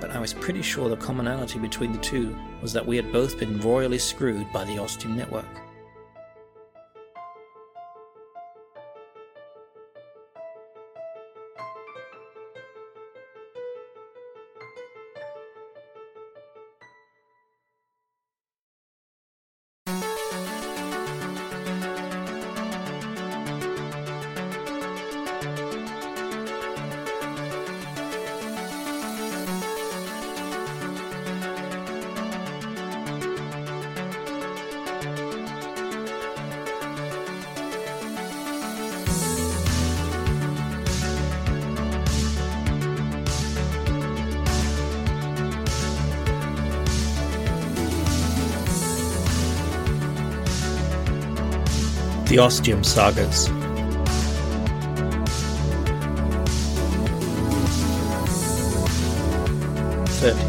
but 0.00 0.10
I 0.10 0.18
was 0.18 0.34
pretty 0.34 0.62
sure 0.62 0.88
the 0.88 0.96
commonality 0.96 1.58
between 1.58 1.92
the 1.92 1.98
two 1.98 2.36
was 2.60 2.72
that 2.72 2.86
we 2.86 2.96
had 2.96 3.12
both 3.12 3.38
been 3.38 3.60
royally 3.60 3.98
screwed 3.98 4.52
by 4.52 4.64
the 4.64 4.78
Ostium 4.78 5.16
Network. 5.16 5.61
The 52.32 52.38
Ostium 52.38 52.82
Sagas. 52.82 53.48
Thirty. 60.18 60.46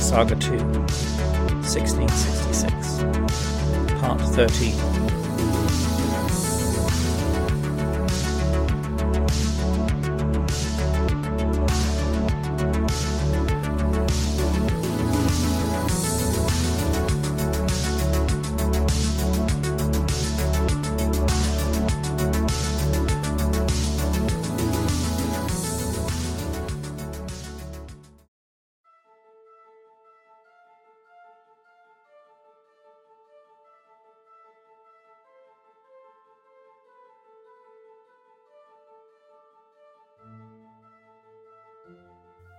Saga 0.00 0.34
2. 0.34 0.58
1666. 1.62 2.98
Part 4.00 4.20
13. 4.20 5.23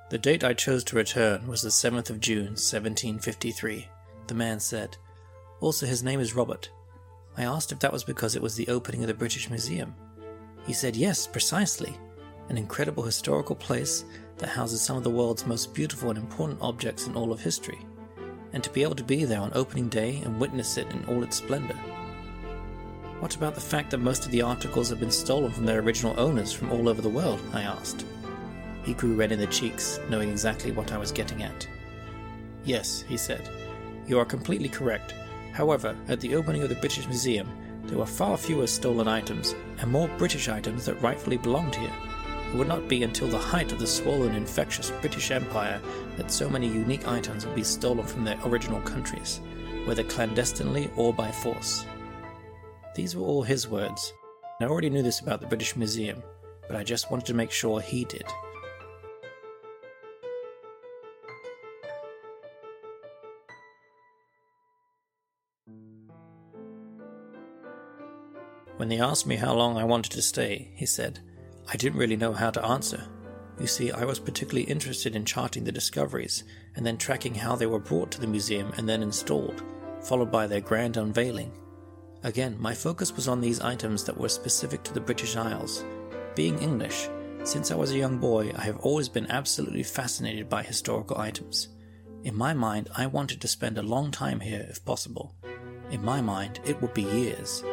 The 0.10 0.20
date 0.20 0.43
I 0.43 0.53
chose 0.53 0.84
to 0.86 0.95
return 0.95 1.47
was 1.47 1.64
the 1.64 1.70
7th 1.70 2.12
of 2.12 2.20
June, 2.20 2.53
1753, 2.53 3.89
the 4.28 4.36
man 4.36 4.60
said. 4.60 4.97
Also, 5.62 5.88
his 5.88 6.03
name 6.03 6.20
is 6.20 6.36
Robert. 6.36 6.70
I 7.36 7.43
asked 7.43 7.72
if 7.72 7.80
that 7.80 7.91
was 7.91 8.03
because 8.03 8.36
it 8.36 8.41
was 8.41 8.56
the 8.56 8.68
opening 8.68 9.01
of 9.01 9.08
the 9.08 9.16
British 9.16 9.49
Museum. 9.49 9.95
He 10.68 10.74
said 10.74 10.95
yes, 10.95 11.26
precisely. 11.26 11.97
An 12.49 12.58
incredible 12.60 13.01
historical 13.01 13.56
place 13.56 14.06
that 14.38 14.49
houses 14.49 14.80
some 14.80 14.95
of 14.95 15.03
the 15.03 15.10
world's 15.10 15.47
most 15.47 15.74
beautiful 15.74 16.12
and 16.12 16.20
important 16.20 16.60
objects 16.62 17.08
in 17.08 17.16
all 17.16 17.32
of 17.32 17.41
history. 17.41 17.80
And 18.53 18.64
to 18.64 18.70
be 18.70 18.84
able 18.84 18.95
to 18.95 19.03
be 19.03 19.26
there 19.26 19.41
on 19.41 19.51
opening 19.56 19.89
day 19.89 20.22
and 20.24 20.39
witness 20.39 20.78
it 20.78 20.91
in 20.91 21.03
all 21.06 21.24
its 21.24 21.38
splendor. 21.38 21.78
What 23.22 23.36
about 23.36 23.56
the 23.56 23.62
fact 23.62 23.89
that 23.89 23.97
most 23.97 24.24
of 24.26 24.32
the 24.32 24.43
articles 24.43 24.89
have 24.89 24.99
been 24.99 25.10
stolen 25.10 25.51
from 25.51 25.66
their 25.66 25.80
original 25.80 26.14
owners 26.20 26.53
from 26.53 26.72
all 26.72 26.88
over 26.88 27.01
the 27.01 27.10
world? 27.10 27.41
I 27.53 27.64
asked. 27.64 28.06
He 28.86 28.94
grew 28.94 29.16
red 29.16 29.32
in 29.32 29.40
the 29.40 29.48
cheeks, 29.48 30.00
knowing 30.10 30.30
exactly 30.30 30.72
what 30.72 30.94
I 30.94 30.98
was 30.98 31.12
getting 31.12 31.44
at. 31.44 31.68
Yes, 32.64 33.04
he 33.08 33.18
said, 33.18 33.50
you 34.08 34.20
are 34.20 34.26
completely 34.26 34.70
correct. 34.70 35.16
However, 35.52 35.96
at 36.08 36.20
the 36.20 36.36
opening 36.36 36.62
of 36.62 36.70
the 36.70 36.76
British 36.76 37.08
Museum, 37.08 37.50
there 37.86 37.98
were 37.98 38.06
far 38.06 38.38
fewer 38.38 38.68
stolen 38.68 39.08
items, 39.08 39.56
and 39.80 39.92
more 39.92 40.08
British 40.20 40.48
items 40.48 40.86
that 40.86 41.02
rightfully 41.02 41.38
belonged 41.38 41.76
here. 41.76 41.94
It 42.50 42.56
would 42.56 42.68
not 42.68 42.88
be 42.88 43.04
until 43.04 43.28
the 43.28 43.38
height 43.38 43.72
of 43.72 43.80
the 43.80 43.88
swollen, 43.88 44.36
infectious 44.36 44.92
British 45.02 45.32
Empire 45.32 45.82
that 46.18 46.32
so 46.32 46.50
many 46.50 46.68
unique 46.68 47.08
items 47.08 47.46
would 47.46 47.56
be 47.56 47.64
stolen 47.64 48.06
from 48.06 48.24
their 48.24 48.40
original 48.46 48.82
countries, 48.82 49.42
whether 49.86 50.04
clandestinely 50.04 50.92
or 50.96 51.12
by 51.12 51.32
force. 51.32 51.86
These 52.96 53.16
were 53.16 53.26
all 53.26 53.44
his 53.44 53.68
words. 53.68 54.14
I 54.62 54.66
already 54.66 54.90
knew 54.90 55.02
this 55.02 55.20
about 55.20 55.42
the 55.42 55.48
British 55.48 55.76
Museum, 55.76 56.22
but 56.68 56.78
I 56.78 56.84
just 56.84 57.10
wanted 57.10 57.26
to 57.26 57.34
make 57.34 57.52
sure 57.52 57.82
he 57.82 58.06
did. 58.06 58.26
When 68.78 68.90
they 68.90 69.00
asked 69.00 69.26
me 69.26 69.38
how 69.38 69.54
long 69.54 69.78
I 69.78 69.86
wanted 69.86 70.12
to 70.14 70.22
stay, 70.22 70.72
he 70.76 70.86
said, 70.86 71.20
I 71.68 71.78
didn't 71.78 72.00
really 72.00 72.18
know 72.18 72.34
how 72.34 72.52
to 72.52 72.66
answer. 72.66 73.06
You 73.60 73.68
see, 73.68 73.92
I 73.92 74.04
was 74.04 74.20
particularly 74.20 74.70
interested 74.70 75.16
in 75.16 75.24
charting 75.24 75.64
the 75.64 75.72
discoveries 75.72 76.44
and 76.76 76.86
then 76.86 76.98
tracking 76.98 77.36
how 77.36 77.56
they 77.56 77.68
were 77.68 77.80
brought 77.80 78.12
to 78.12 78.22
the 78.22 78.28
museum 78.28 78.74
and 78.78 78.88
then 78.88 79.02
installed, 79.02 79.64
followed 80.02 80.30
by 80.30 80.46
their 80.46 80.60
grand 80.60 80.98
unveiling. 80.98 81.54
Again, 82.24 82.58
my 82.60 82.74
focus 82.74 83.16
was 83.16 83.28
on 83.30 83.40
these 83.40 83.62
items 83.62 84.04
that 84.04 84.18
were 84.18 84.30
specific 84.30 84.84
to 84.84 84.94
the 84.94 85.00
British 85.00 85.38
Isles. 85.38 85.86
Being 86.36 86.60
English, 86.60 87.08
since 87.46 87.72
I 87.72 87.76
was 87.76 87.92
a 87.92 87.98
young 87.98 88.18
boy, 88.18 88.52
I 88.58 88.64
have 88.64 88.80
always 88.80 89.08
been 89.08 89.30
absolutely 89.32 89.84
fascinated 89.84 90.50
by 90.50 90.64
historical 90.64 91.18
items. 91.18 91.70
In 92.24 92.36
my 92.36 92.54
mind, 92.54 92.90
I 92.98 93.06
wanted 93.06 93.40
to 93.40 93.48
spend 93.48 93.78
a 93.78 93.84
long 93.84 94.12
time 94.12 94.40
here 94.40 94.66
if 94.70 94.84
possible. 94.84 95.36
In 95.92 96.04
my 96.04 96.20
mind, 96.20 96.60
it 96.66 96.82
would 96.82 96.94
be 96.94 97.04
years. 97.04 97.64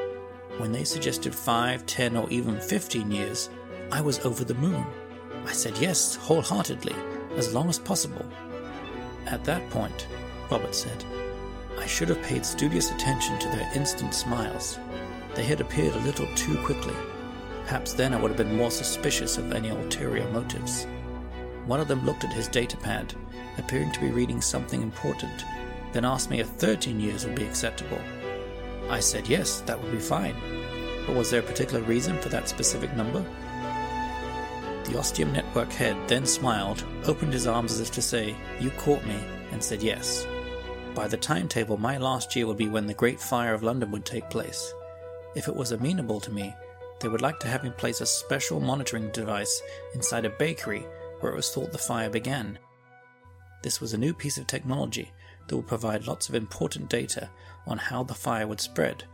When 0.59 0.73
they 0.73 0.85
suggested 0.85 1.35
5, 1.35 1.87
10, 1.87 2.17
or 2.17 2.29
even 2.31 2.61
15 2.61 3.11
years, 3.11 3.51
I 3.91 4.01
was 4.01 4.19
over 4.21 4.45
the 4.45 4.55
moon. 4.55 4.85
I 5.47 5.53
said 5.53 5.79
yes, 5.79 6.15
wholeheartedly, 6.17 6.95
as 7.37 7.55
long 7.55 7.69
as 7.69 7.79
possible. 7.79 8.25
At 9.27 9.45
that 9.45 9.69
point, 9.71 10.07
Robert 10.51 10.75
said, 10.75 11.05
I 11.79 11.87
should 11.87 12.11
have 12.11 12.23
paid 12.23 12.45
studious 12.45 12.91
attention 12.91 13.39
to 13.39 13.49
their 13.49 13.71
instant 13.75 14.15
smiles. 14.15 14.79
They 15.35 15.45
had 15.45 15.61
appeared 15.61 15.95
a 15.95 16.01
little 16.01 16.27
too 16.35 16.57
quickly. 16.65 16.95
Perhaps 17.65 17.95
then 17.95 18.13
I 18.13 18.21
would 18.21 18.31
have 18.31 18.37
been 18.37 18.57
more 18.57 18.71
suspicious 18.71 19.39
of 19.39 19.53
any 19.53 19.71
ulterior 19.71 20.29
motives. 20.31 20.87
One 21.67 21.81
of 21.81 21.89
them 21.89 22.05
looked 22.05 22.25
at 22.25 22.33
his 22.33 22.49
datapad, 22.49 23.15
appearing 23.57 23.93
to 23.93 24.01
be 24.01 24.11
reading 24.11 24.41
something 24.41 24.83
important, 24.83 25.45
then 25.93 26.05
asked 26.05 26.29
me 26.29 26.41
if 26.41 26.49
13 26.49 27.01
years 27.01 27.25
would 27.25 27.35
be 27.35 27.47
acceptable. 27.47 28.01
I 28.89 29.01
said 29.01 29.29
yes, 29.29 29.61
that 29.63 29.81
would 29.81 29.93
be 29.93 29.99
fine. 29.99 30.37
But 31.07 31.17
was 31.17 31.31
there 31.31 31.41
a 31.41 31.45
particular 31.45 31.83
reason 31.83 32.19
for 32.19 32.29
that 32.29 32.49
specific 32.49 32.95
number? 32.97 33.25
The 34.85 34.99
Ostium 34.99 35.33
Network 35.33 35.71
head 35.73 35.97
then 36.09 36.27
smiled, 36.27 36.85
opened 37.05 37.33
his 37.33 37.47
arms 37.47 37.73
as 37.73 37.81
if 37.81 37.91
to 37.93 38.03
say, 38.03 38.37
You 38.61 38.71
caught 38.73 39.05
me, 39.05 39.19
and 39.51 39.63
said 39.63 39.83
yes. 39.83 40.27
By 40.95 41.09
the 41.09 41.17
timetable, 41.17 41.79
my 41.79 41.97
last 41.99 42.37
year 42.37 42.47
would 42.47 42.59
be 42.59 42.69
when 42.69 42.87
the 42.87 42.95
Great 42.95 43.21
Fire 43.21 43.55
of 43.55 43.63
London 43.63 43.91
would 43.93 44.05
take 44.05 44.29
place. 44.29 44.73
If 45.35 45.49
it 45.49 45.57
was 45.57 45.73
amenable 45.73 46.21
to 46.21 46.31
me, 46.31 46.55
they 47.01 47.09
would 47.09 47.23
like 47.23 47.41
to 47.41 47.49
have 47.49 47.65
me 47.65 47.71
place 47.71 48.01
a 48.01 48.07
special 48.07 48.61
monitoring 48.61 49.11
device 49.11 49.63
inside 49.95 50.25
a 50.25 50.31
bakery 50.31 50.87
where 51.21 51.33
it 51.33 51.37
was 51.37 51.51
thought 51.51 51.73
the 51.73 51.79
fire 51.79 52.11
began. 52.11 52.59
This 53.63 53.81
was 53.81 53.95
a 53.95 53.99
new 53.99 54.13
piece 54.13 54.39
of 54.39 54.47
technology 54.47 55.13
that 55.47 55.57
would 55.57 55.67
provide 55.67 56.07
lots 56.07 56.29
of 56.29 56.35
important 56.35 56.89
data 56.89 57.31
on 57.67 57.79
how 57.79 58.03
the 58.03 58.15
fire 58.15 58.47
would 58.47 58.61
spread, 58.61 59.05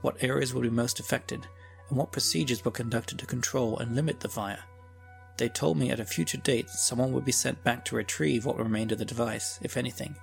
what 0.00 0.22
areas 0.22 0.54
would 0.54 0.62
be 0.62 0.70
most 0.70 1.00
affected, 1.00 1.46
and 1.88 1.98
what 1.98 2.12
procedures 2.12 2.64
were 2.64 2.70
conducted 2.70 3.18
to 3.18 3.26
control 3.26 3.78
and 3.78 3.94
limit 3.94 4.20
the 4.20 4.28
fire. 4.28 4.64
They 5.36 5.48
told 5.48 5.78
me 5.78 5.90
at 5.90 6.00
a 6.00 6.04
future 6.04 6.38
date 6.38 6.66
that 6.66 6.78
someone 6.78 7.12
would 7.12 7.24
be 7.24 7.32
sent 7.32 7.64
back 7.64 7.84
to 7.86 7.96
retrieve 7.96 8.44
what 8.44 8.58
remained 8.58 8.92
of 8.92 8.98
the 8.98 9.04
device, 9.04 9.58
if 9.62 9.76
anything. 9.76 10.14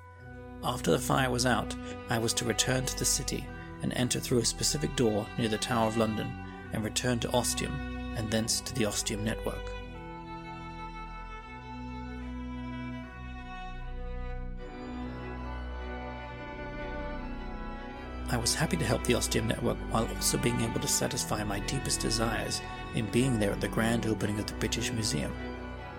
After 0.64 0.92
the 0.92 1.00
fire 1.00 1.30
was 1.30 1.46
out, 1.46 1.76
I 2.10 2.18
was 2.18 2.34
to 2.36 2.46
return 2.46 2.86
to 2.86 2.98
the 2.98 3.06
city 3.06 3.46
and 3.82 3.94
enter 3.94 4.20
through 4.20 4.40
a 4.40 4.46
specific 4.46 4.96
door 4.96 5.26
near 5.38 5.50
the 5.50 5.58
Tower 5.58 5.88
of 5.88 5.98
London 5.98 6.32
and 6.74 6.84
return 6.84 7.20
to 7.20 7.32
Ostium 7.32 8.14
and 8.16 8.30
thence 8.30 8.62
to 8.62 8.74
the 8.74 8.86
Ostium 8.86 9.24
network. 9.24 9.72
I 18.30 18.36
was 18.36 18.54
happy 18.54 18.76
to 18.76 18.86
help 18.86 19.06
the 19.06 19.16
Ostium 19.16 19.48
network 19.48 19.78
while 19.90 20.08
also 20.16 20.38
being 20.38 20.60
able 20.60 20.82
to 20.82 20.88
satisfy 20.88 21.44
my 21.46 21.60
deepest 21.62 22.02
desires 22.02 22.62
in 22.94 23.06
being 23.06 23.40
there 23.40 23.52
at 23.52 23.62
the 23.62 23.70
grand 23.70 24.06
opening 24.06 24.38
of 24.38 24.46
the 24.48 24.54
British 24.56 24.92
Museum. 24.92 25.34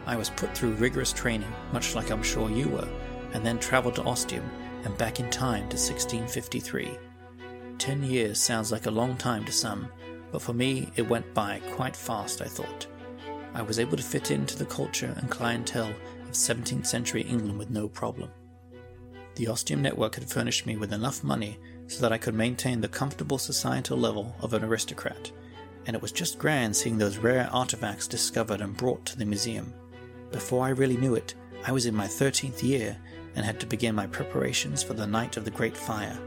I 0.06 0.16
was 0.16 0.28
put 0.28 0.54
through 0.54 0.74
rigorous 0.74 1.12
training, 1.12 1.52
much 1.72 1.94
like 1.94 2.10
I'm 2.10 2.22
sure 2.22 2.50
you 2.50 2.68
were, 2.68 2.88
and 3.32 3.44
then 3.46 3.58
travelled 3.58 3.94
to 3.94 4.02
Ostium 4.02 4.48
and 4.84 4.96
back 4.98 5.20
in 5.20 5.30
time 5.30 5.68
to 5.70 5.76
1653. 5.76 6.90
Ten 7.78 8.02
years 8.02 8.38
sounds 8.38 8.70
like 8.70 8.86
a 8.86 8.90
long 8.90 9.16
time 9.16 9.44
to 9.46 9.52
some, 9.52 9.88
but 10.30 10.42
for 10.42 10.52
me 10.52 10.90
it 10.96 11.08
went 11.08 11.32
by 11.32 11.60
quite 11.72 11.96
fast, 11.96 12.42
I 12.42 12.46
thought. 12.46 12.86
I 13.54 13.62
was 13.62 13.78
able 13.78 13.96
to 13.96 14.02
fit 14.02 14.30
into 14.30 14.58
the 14.58 14.66
culture 14.66 15.14
and 15.16 15.30
clientele 15.30 15.94
of 16.22 16.32
17th 16.32 16.86
century 16.86 17.22
England 17.22 17.58
with 17.58 17.70
no 17.70 17.88
problem. 17.88 18.30
The 19.36 19.48
Ostium 19.48 19.80
network 19.80 20.16
had 20.16 20.28
furnished 20.28 20.66
me 20.66 20.76
with 20.76 20.92
enough 20.92 21.24
money 21.24 21.58
so 21.88 22.02
that 22.02 22.12
I 22.12 22.18
could 22.18 22.34
maintain 22.34 22.80
the 22.80 22.88
comfortable 22.88 23.38
societal 23.38 23.98
level 23.98 24.36
of 24.40 24.52
an 24.52 24.62
aristocrat, 24.62 25.32
and 25.86 25.96
it 25.96 26.02
was 26.02 26.12
just 26.12 26.38
grand 26.38 26.76
seeing 26.76 26.98
those 26.98 27.16
rare 27.16 27.48
artifacts 27.50 28.06
discovered 28.06 28.60
and 28.60 28.76
brought 28.76 29.04
to 29.06 29.18
the 29.18 29.24
museum. 29.24 29.72
Before 30.30 30.64
I 30.64 30.70
really 30.70 30.98
knew 30.98 31.14
it, 31.14 31.34
I 31.66 31.72
was 31.72 31.86
in 31.86 31.94
my 31.94 32.06
13th 32.06 32.62
year 32.62 32.96
and 33.34 33.44
had 33.44 33.58
to 33.60 33.66
begin 33.66 33.94
my 33.94 34.06
preparations 34.06 34.82
for 34.82 34.94
the 34.94 35.06
night 35.06 35.36
of 35.36 35.44
the 35.44 35.50
Great 35.50 35.76
Fire. 35.76 36.18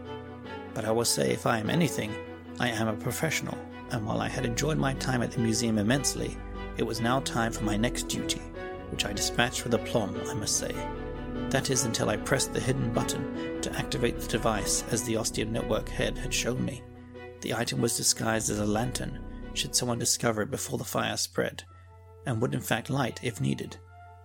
But 0.74 0.86
I 0.86 0.92
will 0.92 1.06
say, 1.06 1.32
if 1.32 1.46
I 1.46 1.60
am 1.60 1.70
anything, 1.70 2.14
I 2.60 2.70
am 2.70 2.88
a 2.88 2.94
professional, 2.94 3.58
and 3.92 4.06
while 4.06 4.22
I 4.22 4.30
had 4.30 4.46
enjoyed 4.46 4.78
my 4.78 4.94
time 4.96 5.22
at 5.22 5.32
the 5.32 5.40
museum 5.40 5.78
immensely, 5.78 6.38
it 6.78 6.84
was 6.84 7.02
now 7.02 7.20
time 7.20 7.52
for 7.52 7.64
my 7.64 7.78
next 7.78 8.04
duty, 8.04 8.42
which 8.90 9.06
I 9.06 9.14
dispatched 9.14 9.64
with 9.64 9.74
aplomb, 9.74 10.20
I 10.28 10.34
must 10.34 10.58
say. 10.58 10.74
That 11.52 11.70
is 11.70 11.84
until 11.84 12.10
I 12.10 12.16
pressed 12.16 12.54
the 12.54 12.62
hidden 12.62 12.94
button 12.94 13.60
to 13.62 13.78
activate 13.78 14.18
the 14.18 14.28
device 14.28 14.86
as 14.90 15.04
the 15.04 15.18
Ostium 15.18 15.52
Network 15.52 15.90
head 15.90 16.18
had 16.18 16.34
shown 16.34 16.64
me. 16.64 16.82
The 17.42 17.54
item 17.54 17.82
was 17.82 17.98
disguised 17.98 18.50
as 18.50 18.60
a 18.60 18.66
lantern, 18.66 19.20
should 19.54 19.76
someone 19.76 20.00
discover 20.00 20.44
it 20.44 20.50
before 20.50 20.78
the 20.78 20.86
fire 20.86 21.18
spread, 21.18 21.64
and 22.26 22.42
would 22.42 22.54
in 22.54 22.62
fact 22.62 22.90
light 22.90 23.20
if 23.22 23.42
needed. 23.42 23.76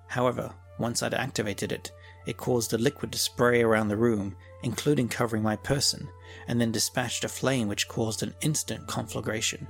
However, 0.06 0.54
once 0.78 1.02
I'd 1.02 1.14
activated 1.14 1.72
it, 1.72 1.90
it 2.26 2.36
caused 2.36 2.72
a 2.72 2.78
liquid 2.78 3.10
to 3.10 3.18
spray 3.18 3.60
around 3.60 3.88
the 3.88 3.96
room, 3.96 4.36
including 4.62 5.08
covering 5.08 5.42
my 5.42 5.56
person, 5.56 6.08
and 6.46 6.60
then 6.60 6.70
dispatched 6.70 7.24
a 7.24 7.28
flame 7.28 7.66
which 7.66 7.88
caused 7.88 8.22
an 8.22 8.36
instant 8.40 8.86
conflagration. 8.86 9.66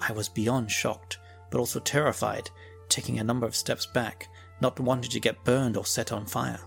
I 0.00 0.12
was 0.12 0.30
beyond 0.30 0.70
shocked, 0.70 1.18
but 1.50 1.58
also 1.58 1.78
terrified, 1.78 2.48
taking 2.88 3.18
a 3.18 3.24
number 3.24 3.46
of 3.46 3.54
steps 3.54 3.84
back, 3.84 4.28
not 4.62 4.80
wanting 4.80 5.10
to 5.10 5.20
get 5.20 5.44
burned 5.44 5.76
or 5.76 5.84
set 5.84 6.10
on 6.10 6.24
fire. 6.24 6.60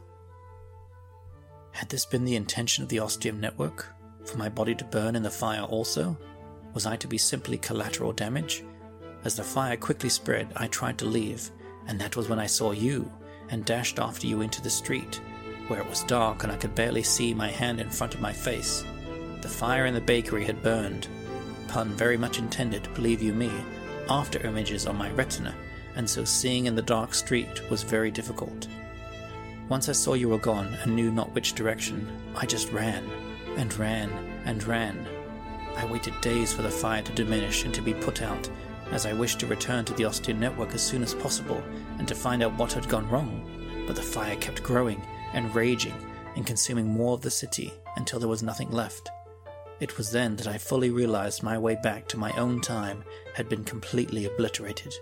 Had 1.73 1.89
this 1.89 2.05
been 2.05 2.23
the 2.23 2.35
intention 2.35 2.83
of 2.83 2.89
the 2.89 2.99
Ostium 2.99 3.39
network? 3.39 3.87
For 4.25 4.37
my 4.37 4.47
body 4.47 4.75
to 4.75 4.85
burn 4.85 5.15
in 5.15 5.23
the 5.23 5.29
fire 5.29 5.63
also? 5.63 6.15
Was 6.73 6.85
I 6.85 6.95
to 6.97 7.07
be 7.07 7.17
simply 7.17 7.57
collateral 7.57 8.13
damage? 8.13 8.63
As 9.25 9.35
the 9.35 9.43
fire 9.43 9.75
quickly 9.75 10.09
spread, 10.09 10.53
I 10.55 10.67
tried 10.67 10.99
to 10.99 11.05
leave, 11.05 11.49
and 11.87 11.99
that 11.99 12.15
was 12.15 12.29
when 12.29 12.39
I 12.39 12.45
saw 12.45 12.71
you 12.71 13.11
and 13.49 13.65
dashed 13.65 13.99
after 13.99 14.27
you 14.27 14.41
into 14.41 14.61
the 14.61 14.69
street, 14.69 15.19
where 15.67 15.81
it 15.81 15.89
was 15.89 16.03
dark 16.03 16.43
and 16.43 16.51
I 16.51 16.57
could 16.57 16.75
barely 16.75 17.01
see 17.01 17.33
my 17.33 17.49
hand 17.49 17.81
in 17.81 17.89
front 17.89 18.13
of 18.13 18.21
my 18.21 18.33
face. 18.33 18.85
The 19.41 19.49
fire 19.49 19.87
in 19.87 19.95
the 19.95 20.01
bakery 20.01 20.45
had 20.45 20.61
burned. 20.61 21.07
Pun 21.67 21.89
very 21.89 22.17
much 22.17 22.37
intended, 22.37 22.87
believe 22.93 23.21
you 23.21 23.33
me, 23.33 23.51
after 24.09 24.45
images 24.45 24.85
on 24.85 24.95
my 24.95 25.09
retina, 25.11 25.55
and 25.95 26.07
so 26.07 26.23
seeing 26.23 26.67
in 26.67 26.75
the 26.75 26.83
dark 26.83 27.15
street 27.15 27.67
was 27.71 27.81
very 27.81 28.11
difficult. 28.11 28.67
Once 29.69 29.87
I 29.87 29.93
saw 29.93 30.13
you 30.13 30.29
were 30.29 30.37
gone 30.37 30.73
and 30.83 30.95
knew 30.95 31.11
not 31.11 31.33
which 31.33 31.53
direction, 31.53 32.07
I 32.35 32.45
just 32.45 32.71
ran, 32.71 33.09
and 33.55 33.73
ran, 33.77 34.09
and 34.45 34.63
ran. 34.65 35.07
I 35.77 35.85
waited 35.85 36.19
days 36.21 36.53
for 36.53 36.61
the 36.61 36.69
fire 36.69 37.01
to 37.01 37.11
diminish 37.13 37.63
and 37.63 37.73
to 37.73 37.81
be 37.81 37.93
put 37.93 38.21
out, 38.21 38.49
as 38.91 39.05
I 39.05 39.13
wished 39.13 39.39
to 39.39 39.47
return 39.47 39.85
to 39.85 39.93
the 39.93 40.05
Ostium 40.05 40.39
network 40.39 40.73
as 40.73 40.81
soon 40.81 41.01
as 41.01 41.15
possible 41.15 41.63
and 41.97 42.07
to 42.07 42.15
find 42.15 42.43
out 42.43 42.57
what 42.57 42.73
had 42.73 42.89
gone 42.89 43.09
wrong. 43.09 43.49
But 43.87 43.95
the 43.95 44.01
fire 44.01 44.35
kept 44.35 44.63
growing 44.63 45.01
and 45.33 45.53
raging 45.55 45.95
and 46.35 46.45
consuming 46.45 46.87
more 46.87 47.13
of 47.13 47.21
the 47.21 47.31
city 47.31 47.73
until 47.95 48.19
there 48.19 48.29
was 48.29 48.43
nothing 48.43 48.69
left. 48.69 49.09
It 49.79 49.97
was 49.97 50.11
then 50.11 50.35
that 50.35 50.47
I 50.47 50.57
fully 50.57 50.91
realized 50.91 51.41
my 51.41 51.57
way 51.57 51.77
back 51.81 52.07
to 52.09 52.17
my 52.17 52.31
own 52.33 52.61
time 52.61 53.03
had 53.33 53.49
been 53.49 53.63
completely 53.63 54.25
obliterated. 54.25 54.93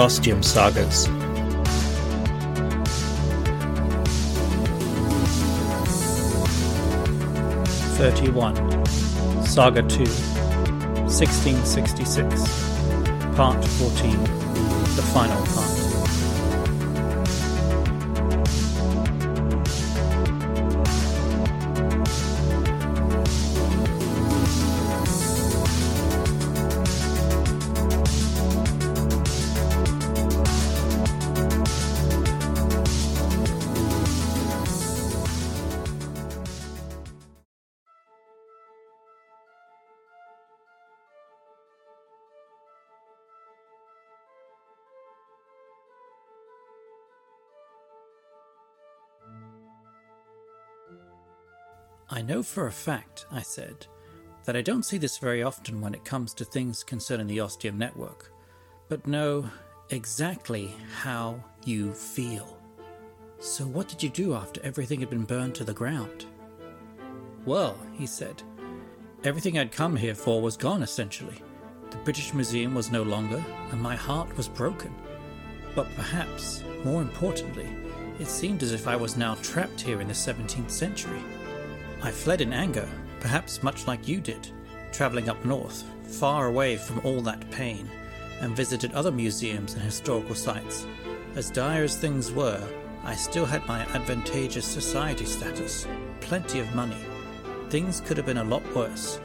Ostium 0.00 0.42
Sagas. 0.42 1.06
Thirty-one, 7.98 8.56
Saga 9.44 9.82
Two, 9.82 10.06
1666, 11.04 13.36
Part 13.36 13.62
Fourteen, 13.62 14.18
the 14.96 15.02
final 15.12 15.44
part. 15.54 15.69
I 52.12 52.22
know 52.22 52.42
for 52.42 52.66
a 52.66 52.72
fact, 52.72 53.26
I 53.30 53.42
said, 53.42 53.86
that 54.44 54.56
I 54.56 54.62
don't 54.62 54.84
see 54.84 54.98
this 54.98 55.18
very 55.18 55.44
often 55.44 55.80
when 55.80 55.94
it 55.94 56.04
comes 56.04 56.34
to 56.34 56.44
things 56.44 56.82
concerning 56.82 57.28
the 57.28 57.38
Ostium 57.38 57.78
network, 57.78 58.32
but 58.88 59.06
know 59.06 59.48
exactly 59.90 60.74
how 61.02 61.44
you 61.64 61.92
feel. 61.92 62.58
So, 63.38 63.64
what 63.64 63.86
did 63.88 64.02
you 64.02 64.08
do 64.08 64.34
after 64.34 64.60
everything 64.64 64.98
had 64.98 65.08
been 65.08 65.22
burned 65.22 65.54
to 65.54 65.64
the 65.64 65.72
ground? 65.72 66.26
Well, 67.46 67.78
he 67.96 68.06
said, 68.06 68.42
everything 69.22 69.56
I'd 69.56 69.70
come 69.70 69.94
here 69.94 70.16
for 70.16 70.42
was 70.42 70.56
gone 70.56 70.82
essentially. 70.82 71.40
The 71.90 71.96
British 71.98 72.34
Museum 72.34 72.74
was 72.74 72.90
no 72.90 73.04
longer, 73.04 73.44
and 73.70 73.80
my 73.80 73.94
heart 73.94 74.36
was 74.36 74.48
broken. 74.48 74.92
But 75.76 75.86
perhaps, 75.94 76.64
more 76.84 77.02
importantly, 77.02 77.68
it 78.18 78.26
seemed 78.26 78.64
as 78.64 78.72
if 78.72 78.88
I 78.88 78.96
was 78.96 79.16
now 79.16 79.36
trapped 79.36 79.80
here 79.80 80.00
in 80.00 80.08
the 80.08 80.14
17th 80.14 80.72
century. 80.72 81.22
I 82.02 82.10
fled 82.10 82.40
in 82.40 82.52
anger, 82.52 82.88
perhaps 83.20 83.62
much 83.62 83.86
like 83.86 84.08
you 84.08 84.20
did, 84.20 84.48
travelling 84.90 85.28
up 85.28 85.44
north, 85.44 85.84
far 86.04 86.46
away 86.46 86.76
from 86.76 87.00
all 87.04 87.20
that 87.22 87.50
pain, 87.50 87.90
and 88.40 88.56
visited 88.56 88.92
other 88.92 89.12
museums 89.12 89.74
and 89.74 89.82
historical 89.82 90.34
sites. 90.34 90.86
As 91.34 91.50
dire 91.50 91.84
as 91.84 91.96
things 91.96 92.32
were, 92.32 92.62
I 93.04 93.14
still 93.14 93.44
had 93.44 93.66
my 93.66 93.80
advantageous 93.94 94.66
society 94.66 95.26
status, 95.26 95.86
plenty 96.20 96.60
of 96.60 96.74
money. 96.74 96.96
Things 97.68 98.00
could 98.00 98.16
have 98.16 98.26
been 98.26 98.38
a 98.38 98.44
lot 98.44 98.62
worse. 98.74 99.20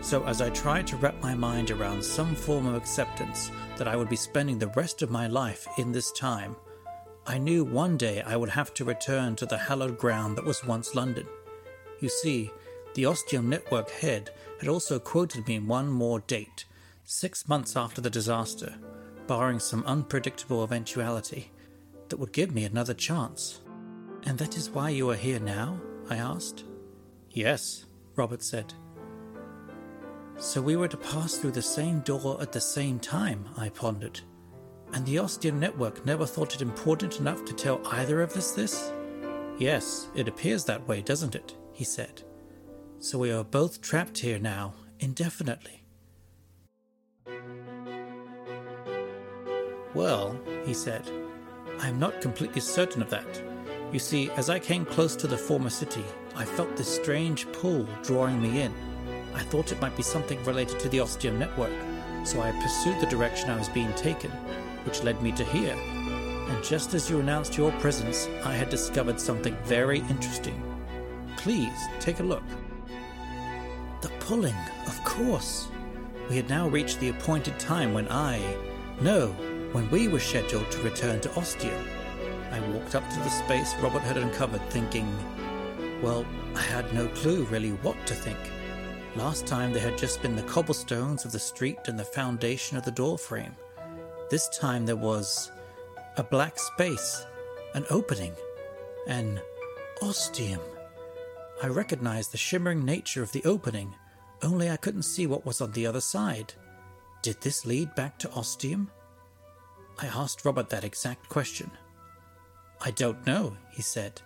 So, 0.00 0.24
as 0.24 0.40
I 0.40 0.50
tried 0.50 0.86
to 0.88 0.96
wrap 0.96 1.20
my 1.22 1.34
mind 1.34 1.70
around 1.70 2.04
some 2.04 2.34
form 2.34 2.66
of 2.66 2.74
acceptance 2.74 3.50
that 3.76 3.86
I 3.86 3.96
would 3.96 4.08
be 4.08 4.16
spending 4.16 4.58
the 4.58 4.72
rest 4.76 5.02
of 5.02 5.10
my 5.10 5.26
life 5.26 5.66
in 5.78 5.92
this 5.92 6.10
time, 6.12 6.56
I 7.26 7.38
knew 7.38 7.64
one 7.64 7.96
day 7.96 8.22
I 8.22 8.36
would 8.36 8.48
have 8.48 8.74
to 8.74 8.84
return 8.84 9.36
to 9.36 9.46
the 9.46 9.58
hallowed 9.58 9.98
ground 9.98 10.36
that 10.36 10.44
was 10.44 10.64
once 10.64 10.94
London. 10.94 11.26
You 12.02 12.08
see, 12.08 12.50
the 12.94 13.06
Ostium 13.06 13.48
Network 13.48 13.88
head 13.88 14.30
had 14.58 14.68
also 14.68 14.98
quoted 14.98 15.46
me 15.46 15.60
one 15.60 15.88
more 15.88 16.18
date, 16.18 16.64
six 17.04 17.48
months 17.48 17.76
after 17.76 18.00
the 18.00 18.10
disaster, 18.10 18.74
barring 19.28 19.60
some 19.60 19.84
unpredictable 19.86 20.64
eventuality 20.64 21.52
that 22.08 22.16
would 22.16 22.32
give 22.32 22.52
me 22.52 22.64
another 22.64 22.92
chance. 22.92 23.60
And 24.24 24.36
that 24.38 24.56
is 24.56 24.68
why 24.68 24.90
you 24.90 25.10
are 25.10 25.14
here 25.14 25.38
now? 25.38 25.80
I 26.10 26.16
asked. 26.16 26.64
Yes, 27.30 27.86
Robert 28.16 28.42
said. 28.42 28.74
So 30.38 30.60
we 30.60 30.74
were 30.74 30.88
to 30.88 30.96
pass 30.96 31.36
through 31.36 31.52
the 31.52 31.62
same 31.62 32.00
door 32.00 32.36
at 32.42 32.50
the 32.50 32.60
same 32.60 32.98
time, 32.98 33.48
I 33.56 33.68
pondered. 33.68 34.20
And 34.92 35.06
the 35.06 35.20
Ostium 35.20 35.60
Network 35.60 36.04
never 36.04 36.26
thought 36.26 36.56
it 36.56 36.62
important 36.62 37.20
enough 37.20 37.44
to 37.44 37.52
tell 37.52 37.80
either 37.86 38.22
of 38.22 38.36
us 38.36 38.50
this? 38.50 38.90
Yes, 39.56 40.08
it 40.16 40.26
appears 40.26 40.64
that 40.64 40.86
way, 40.88 41.00
doesn't 41.00 41.36
it? 41.36 41.56
He 41.82 41.84
said. 41.84 42.22
So 43.00 43.18
we 43.18 43.32
are 43.32 43.42
both 43.42 43.80
trapped 43.80 44.18
here 44.18 44.38
now, 44.38 44.74
indefinitely. 45.00 45.82
Well, 49.92 50.38
he 50.64 50.74
said, 50.74 51.10
I 51.80 51.88
am 51.88 51.98
not 51.98 52.20
completely 52.20 52.60
certain 52.60 53.02
of 53.02 53.10
that. 53.10 53.42
You 53.92 53.98
see, 53.98 54.30
as 54.36 54.48
I 54.48 54.60
came 54.60 54.84
close 54.84 55.16
to 55.16 55.26
the 55.26 55.36
former 55.36 55.70
city, 55.70 56.04
I 56.36 56.44
felt 56.44 56.76
this 56.76 56.94
strange 56.94 57.50
pull 57.50 57.88
drawing 58.04 58.40
me 58.40 58.62
in. 58.62 58.72
I 59.34 59.42
thought 59.42 59.72
it 59.72 59.80
might 59.80 59.96
be 59.96 60.04
something 60.04 60.40
related 60.44 60.78
to 60.78 60.88
the 60.88 61.00
Ostium 61.00 61.36
network, 61.36 61.76
so 62.24 62.40
I 62.40 62.52
pursued 62.62 63.00
the 63.00 63.10
direction 63.10 63.50
I 63.50 63.58
was 63.58 63.68
being 63.68 63.92
taken, 63.94 64.30
which 64.84 65.02
led 65.02 65.20
me 65.20 65.32
to 65.32 65.44
here. 65.46 65.74
And 65.74 66.62
just 66.62 66.94
as 66.94 67.10
you 67.10 67.18
announced 67.18 67.56
your 67.56 67.72
presence, 67.80 68.28
I 68.44 68.54
had 68.54 68.70
discovered 68.70 69.18
something 69.18 69.56
very 69.64 69.98
interesting. 70.08 70.71
Please, 71.36 71.78
take 72.00 72.20
a 72.20 72.24
look. 72.24 72.44
The 74.00 74.10
pulling, 74.20 74.56
of 74.86 75.02
course. 75.04 75.68
We 76.28 76.36
had 76.36 76.48
now 76.48 76.68
reached 76.68 77.00
the 77.00 77.08
appointed 77.08 77.58
time 77.58 77.92
when 77.92 78.08
I, 78.08 78.40
no, 79.00 79.28
when 79.72 79.90
we 79.90 80.08
were 80.08 80.20
scheduled 80.20 80.70
to 80.70 80.82
return 80.82 81.20
to 81.20 81.34
Ostium. 81.36 81.84
I 82.50 82.60
walked 82.60 82.94
up 82.94 83.08
to 83.08 83.18
the 83.18 83.30
space 83.30 83.74
Robert 83.80 84.02
had 84.02 84.16
uncovered, 84.16 84.62
thinking, 84.70 85.08
well, 86.02 86.26
I 86.54 86.60
had 86.60 86.92
no 86.92 87.08
clue 87.08 87.44
really 87.44 87.70
what 87.70 87.96
to 88.06 88.14
think. 88.14 88.38
Last 89.14 89.46
time 89.46 89.72
there 89.72 89.82
had 89.82 89.98
just 89.98 90.22
been 90.22 90.36
the 90.36 90.42
cobblestones 90.42 91.24
of 91.24 91.32
the 91.32 91.38
street 91.38 91.78
and 91.86 91.98
the 91.98 92.04
foundation 92.04 92.76
of 92.76 92.84
the 92.84 92.90
door 92.90 93.18
frame. 93.18 93.54
This 94.30 94.48
time 94.48 94.86
there 94.86 94.96
was 94.96 95.50
a 96.16 96.22
black 96.22 96.58
space, 96.58 97.24
an 97.74 97.84
opening, 97.90 98.34
an 99.06 99.40
ostium. 100.00 100.60
I 101.62 101.68
recognized 101.68 102.32
the 102.32 102.38
shimmering 102.38 102.84
nature 102.84 103.22
of 103.22 103.30
the 103.30 103.44
opening, 103.44 103.94
only 104.42 104.68
I 104.68 104.76
couldn't 104.76 105.04
see 105.04 105.28
what 105.28 105.46
was 105.46 105.60
on 105.60 105.70
the 105.70 105.86
other 105.86 106.00
side. 106.00 106.52
Did 107.22 107.40
this 107.40 107.64
lead 107.64 107.94
back 107.94 108.18
to 108.18 108.30
Ostium? 108.32 108.90
I 110.00 110.06
asked 110.06 110.44
Robert 110.44 110.68
that 110.70 110.82
exact 110.82 111.28
question. 111.28 111.70
I 112.80 112.90
don't 112.90 113.24
know, 113.24 113.56
he 113.70 113.80
said. 113.80 114.20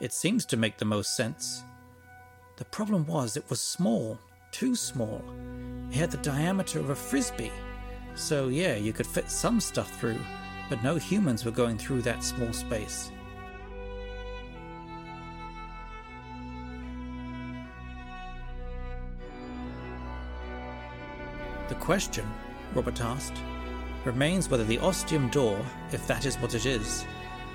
It 0.00 0.12
seems 0.12 0.44
to 0.46 0.56
make 0.56 0.76
the 0.76 0.84
most 0.84 1.14
sense. 1.16 1.62
The 2.56 2.64
problem 2.64 3.06
was 3.06 3.36
it 3.36 3.48
was 3.48 3.60
small, 3.60 4.18
too 4.50 4.74
small. 4.74 5.22
It 5.90 5.94
had 5.94 6.10
the 6.10 6.16
diameter 6.16 6.80
of 6.80 6.90
a 6.90 6.96
frisbee. 6.96 7.52
So, 8.16 8.48
yeah, 8.48 8.74
you 8.74 8.92
could 8.92 9.06
fit 9.06 9.30
some 9.30 9.60
stuff 9.60 10.00
through, 10.00 10.18
but 10.68 10.82
no 10.82 10.96
humans 10.96 11.44
were 11.44 11.52
going 11.52 11.78
through 11.78 12.02
that 12.02 12.24
small 12.24 12.52
space. 12.52 13.12
The 21.68 21.74
question, 21.76 22.26
Robert 22.74 23.00
asked, 23.00 23.40
remains 24.04 24.48
whether 24.48 24.64
the 24.64 24.78
ostium 24.78 25.28
door, 25.30 25.64
if 25.92 26.06
that 26.06 26.26
is 26.26 26.36
what 26.36 26.54
it 26.54 26.66
is, 26.66 27.04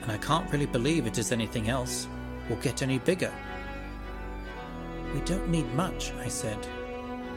and 0.01 0.11
I 0.11 0.17
can't 0.17 0.51
really 0.51 0.65
believe 0.65 1.05
it 1.05 1.17
is 1.17 1.31
anything 1.31 1.69
else, 1.69 2.07
will 2.49 2.55
get 2.57 2.81
any 2.81 2.99
bigger. 2.99 3.33
We 5.13 5.21
don't 5.21 5.49
need 5.49 5.71
much, 5.73 6.13
I 6.13 6.27
said. 6.27 6.65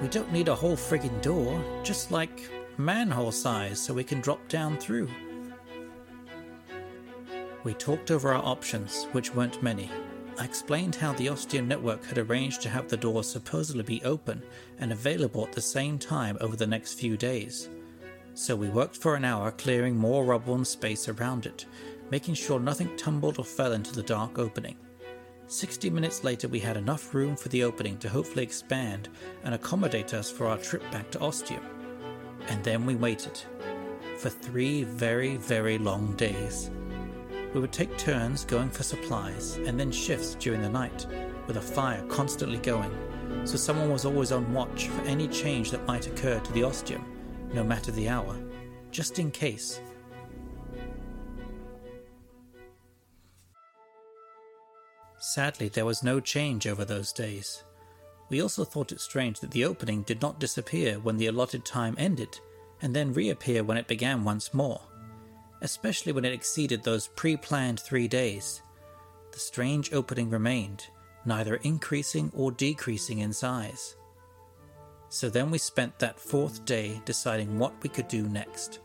We 0.01 0.09
don't 0.09 0.33
need 0.33 0.49
a 0.49 0.55
whole 0.55 0.77
friggin' 0.77 1.21
door, 1.23 1.63
just 1.83 2.11
like 2.11 2.51
manhole 2.79 3.33
size 3.33 3.79
so 3.79 3.93
we 3.93 4.05
can 4.05 4.21
drop 4.21 4.47
down 4.49 4.79
through. 4.79 5.09
We 7.65 7.75
talked 7.75 8.11
over 8.11 8.33
our 8.33 8.45
options, 8.45 9.05
which 9.13 9.35
weren't 9.35 9.63
many. 9.63 9.91
I 10.41 10.45
explained 10.45 10.95
how 10.95 11.13
the 11.13 11.29
Ostium 11.29 11.69
network 11.69 12.03
had 12.07 12.17
arranged 12.17 12.63
to 12.63 12.71
have 12.71 12.89
the 12.89 12.97
door 12.97 13.23
supposedly 13.23 13.83
be 13.83 14.03
open 14.05 14.43
and 14.79 14.91
available 14.91 15.45
at 15.45 15.53
the 15.53 15.61
same 15.61 15.99
time 15.99 16.39
over 16.41 16.57
the 16.57 16.67
next 16.67 16.95
few 16.95 17.19
days. 17.19 17.69
So 18.33 18.57
we 18.57 18.71
worked 18.71 18.97
for 18.97 19.17
an 19.17 19.27
hour 19.27 19.51
clearing 19.51 19.99
more 19.99 20.25
rubble 20.25 20.55
and 20.55 20.67
space 20.67 21.11
around 21.11 21.45
it, 21.45 21.67
making 22.11 22.35
sure 22.37 22.59
nothing 22.59 22.97
tumbled 22.97 23.39
or 23.39 23.45
fell 23.45 23.73
into 23.73 23.93
the 23.93 24.03
dark 24.03 24.39
opening. 24.39 24.77
60 25.49 25.91
minutes 25.91 26.25
later, 26.25 26.49
we 26.49 26.61
had 26.61 26.79
enough 26.79 27.13
room 27.13 27.37
for 27.37 27.51
the 27.51 27.63
opening 27.63 27.99
to 27.99 28.09
hopefully 28.09 28.43
expand 28.43 29.11
and 29.45 29.55
accommodate 29.55 30.15
us 30.15 30.31
for 30.31 30.47
our 30.47 30.57
trip 30.57 30.91
back 30.91 31.11
to 31.11 31.21
Ostium. 31.21 31.63
And 32.49 32.65
then 32.65 32.87
we 32.87 32.95
waited. 32.95 33.39
For 34.17 34.31
three 34.31 34.85
very, 34.85 35.37
very 35.37 35.77
long 35.77 36.17
days. 36.17 36.71
We 37.53 37.61
would 37.61 37.73
take 37.73 37.97
turns 37.99 38.45
going 38.45 38.71
for 38.71 38.83
supplies 38.83 39.57
and 39.57 39.79
then 39.79 39.91
shifts 39.91 40.37
during 40.37 40.63
the 40.63 40.69
night, 40.69 41.07
with 41.47 41.57
a 41.57 41.61
fire 41.61 42.03
constantly 42.09 42.59
going, 42.59 42.93
so 43.45 43.57
someone 43.57 43.91
was 43.91 44.05
always 44.05 44.33
on 44.33 44.53
watch 44.53 44.89
for 44.89 45.03
any 45.03 45.27
change 45.27 45.71
that 45.71 45.87
might 45.87 46.07
occur 46.07 46.39
to 46.39 46.53
the 46.53 46.63
ostium, 46.63 47.05
no 47.53 47.65
matter 47.65 47.91
the 47.91 48.09
hour, 48.09 48.37
just 48.91 49.19
in 49.19 49.31
case. 49.31 49.81
Sadly, 55.19 55.69
there 55.69 55.85
was 55.85 56.03
no 56.03 56.19
change 56.19 56.67
over 56.67 56.85
those 56.85 57.13
days. 57.13 57.65
We 58.31 58.41
also 58.41 58.65
thought 58.65 58.93
it 58.93 59.01
strange 59.01 59.41
that 59.41 59.51
the 59.51 59.65
opening 59.65 60.03
did 60.03 60.23
not 60.23 60.39
disappear 60.39 60.99
when 61.01 61.17
the 61.17 61.27
allotted 61.27 61.65
time 61.65 61.95
ended, 61.99 62.39
and 62.81 62.95
then 62.95 63.13
reappear 63.13 63.65
when 63.65 63.77
it 63.77 63.89
began 63.89 64.25
once 64.25 64.55
more 64.55 64.81
especially 65.63 66.13
when 66.13 66.25
it 66.25 66.33
exceeded 66.33 66.83
those 66.83 67.09
pre 67.09 67.37
planned 67.37 67.81
three 67.81 68.09
days. 68.09 68.63
The 69.33 69.39
strange 69.39 69.93
opening 69.93 70.31
remained, 70.31 70.87
neither 71.25 71.57
increasing 71.57 72.33
or 72.35 72.51
decreasing 72.51 73.19
in 73.19 73.33
size. 73.33 73.97
So 75.09 75.29
then 75.29 75.51
we 75.51 75.59
spent 75.59 75.99
that 75.99 76.21
fourth 76.21 76.65
day 76.65 77.01
deciding 77.05 77.59
what 77.59 77.73
we 77.83 77.89
could 77.89 78.09
do 78.09 78.29
next. 78.29 78.81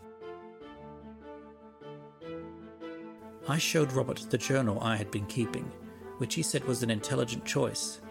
I 3.48 3.60
showed 3.60 3.92
Robert 3.92 4.26
the 4.30 4.38
journal 4.40 4.80
I 4.82 4.96
had 4.96 5.12
been 5.12 5.28
keeping, 5.28 5.72
which 6.18 6.34
he 6.34 6.42
said 6.42 6.66
was 6.66 6.82
an 6.82 6.90
intelligent 6.90 7.46
choice. 7.46 8.02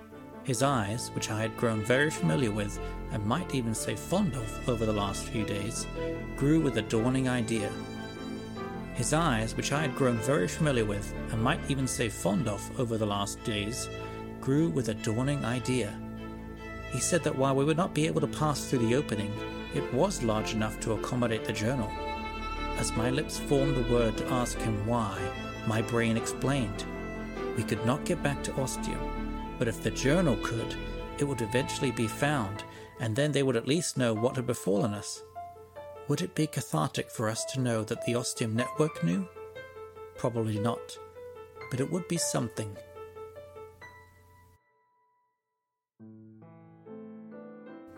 His 0.44 0.62
eyes, 0.62 1.10
which 1.14 1.30
I 1.30 1.40
had 1.40 1.56
grown 1.56 1.82
very 1.82 2.10
familiar 2.10 2.52
with 2.52 2.78
and 3.10 3.24
might 3.26 3.54
even 3.54 3.74
say 3.74 3.96
fond 3.96 4.34
of 4.34 4.68
over 4.68 4.86
the 4.86 4.92
last 4.92 5.24
few 5.24 5.44
days, 5.44 5.86
grew 6.36 6.60
with 6.60 6.76
a 6.76 6.82
dawning 6.82 7.28
idea. 7.28 7.70
His 8.94 9.12
eyes, 9.12 9.56
which 9.56 9.72
I 9.72 9.82
had 9.82 9.96
grown 9.96 10.18
very 10.18 10.46
familiar 10.46 10.84
with 10.84 11.12
and 11.30 11.42
might 11.42 11.68
even 11.68 11.86
say 11.86 12.08
fond 12.08 12.46
of 12.46 12.62
over 12.78 12.96
the 12.96 13.06
last 13.06 13.42
days, 13.42 13.88
grew 14.40 14.68
with 14.68 14.88
a 14.88 14.94
dawning 14.94 15.44
idea. 15.44 15.92
He 16.92 17.00
said 17.00 17.24
that 17.24 17.36
while 17.36 17.56
we 17.56 17.64
would 17.64 17.76
not 17.76 17.92
be 17.92 18.06
able 18.06 18.20
to 18.20 18.28
pass 18.28 18.64
through 18.64 18.86
the 18.86 18.94
opening, 18.94 19.32
it 19.74 19.92
was 19.92 20.22
large 20.22 20.52
enough 20.52 20.78
to 20.80 20.92
accommodate 20.92 21.44
the 21.44 21.52
journal. 21.52 21.90
As 22.76 22.92
my 22.92 23.10
lips 23.10 23.38
formed 23.38 23.76
the 23.76 23.92
word 23.92 24.16
to 24.18 24.28
ask 24.28 24.58
him 24.58 24.86
why, 24.86 25.18
my 25.66 25.82
brain 25.82 26.16
explained. 26.16 26.84
We 27.56 27.64
could 27.64 27.84
not 27.84 28.04
get 28.04 28.22
back 28.22 28.44
to 28.44 28.54
Ostium, 28.60 29.00
but 29.58 29.66
if 29.66 29.82
the 29.82 29.90
journal 29.90 30.36
could, 30.44 30.76
it 31.18 31.24
would 31.24 31.42
eventually 31.42 31.90
be 31.90 32.06
found, 32.06 32.62
and 33.00 33.16
then 33.16 33.32
they 33.32 33.42
would 33.42 33.56
at 33.56 33.66
least 33.66 33.96
know 33.96 34.14
what 34.14 34.36
had 34.36 34.46
befallen 34.46 34.94
us. 34.94 35.22
Would 36.08 36.20
it 36.20 36.34
be 36.34 36.46
cathartic 36.46 37.10
for 37.10 37.30
us 37.30 37.44
to 37.46 37.60
know 37.60 37.82
that 37.84 38.04
the 38.04 38.14
Ostium 38.14 38.54
network 38.54 39.02
knew? 39.02 39.26
Probably 40.18 40.58
not, 40.58 40.98
but 41.70 41.80
it 41.80 41.90
would 41.90 42.06
be 42.08 42.18
something. 42.18 42.76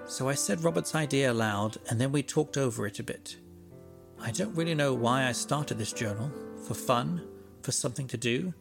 So 0.05 0.29
I 0.29 0.35
said 0.35 0.63
Robert's 0.63 0.95
idea 0.95 1.33
aloud, 1.33 1.79
and 1.91 2.01
then 2.01 2.13
we 2.13 2.23
talked 2.23 2.57
over 2.57 2.87
it 2.87 3.01
a 3.01 3.03
bit. 3.03 3.39
I 4.21 4.31
don't 4.31 4.55
really 4.55 4.75
know 4.75 4.95
why 4.95 5.27
I 5.27 5.33
started 5.33 5.77
this 5.77 5.93
journal 5.93 6.31
for 6.65 6.75
fun, 6.75 7.27
for 7.63 7.73
something 7.73 8.07
to 8.07 8.17
do, 8.17 8.55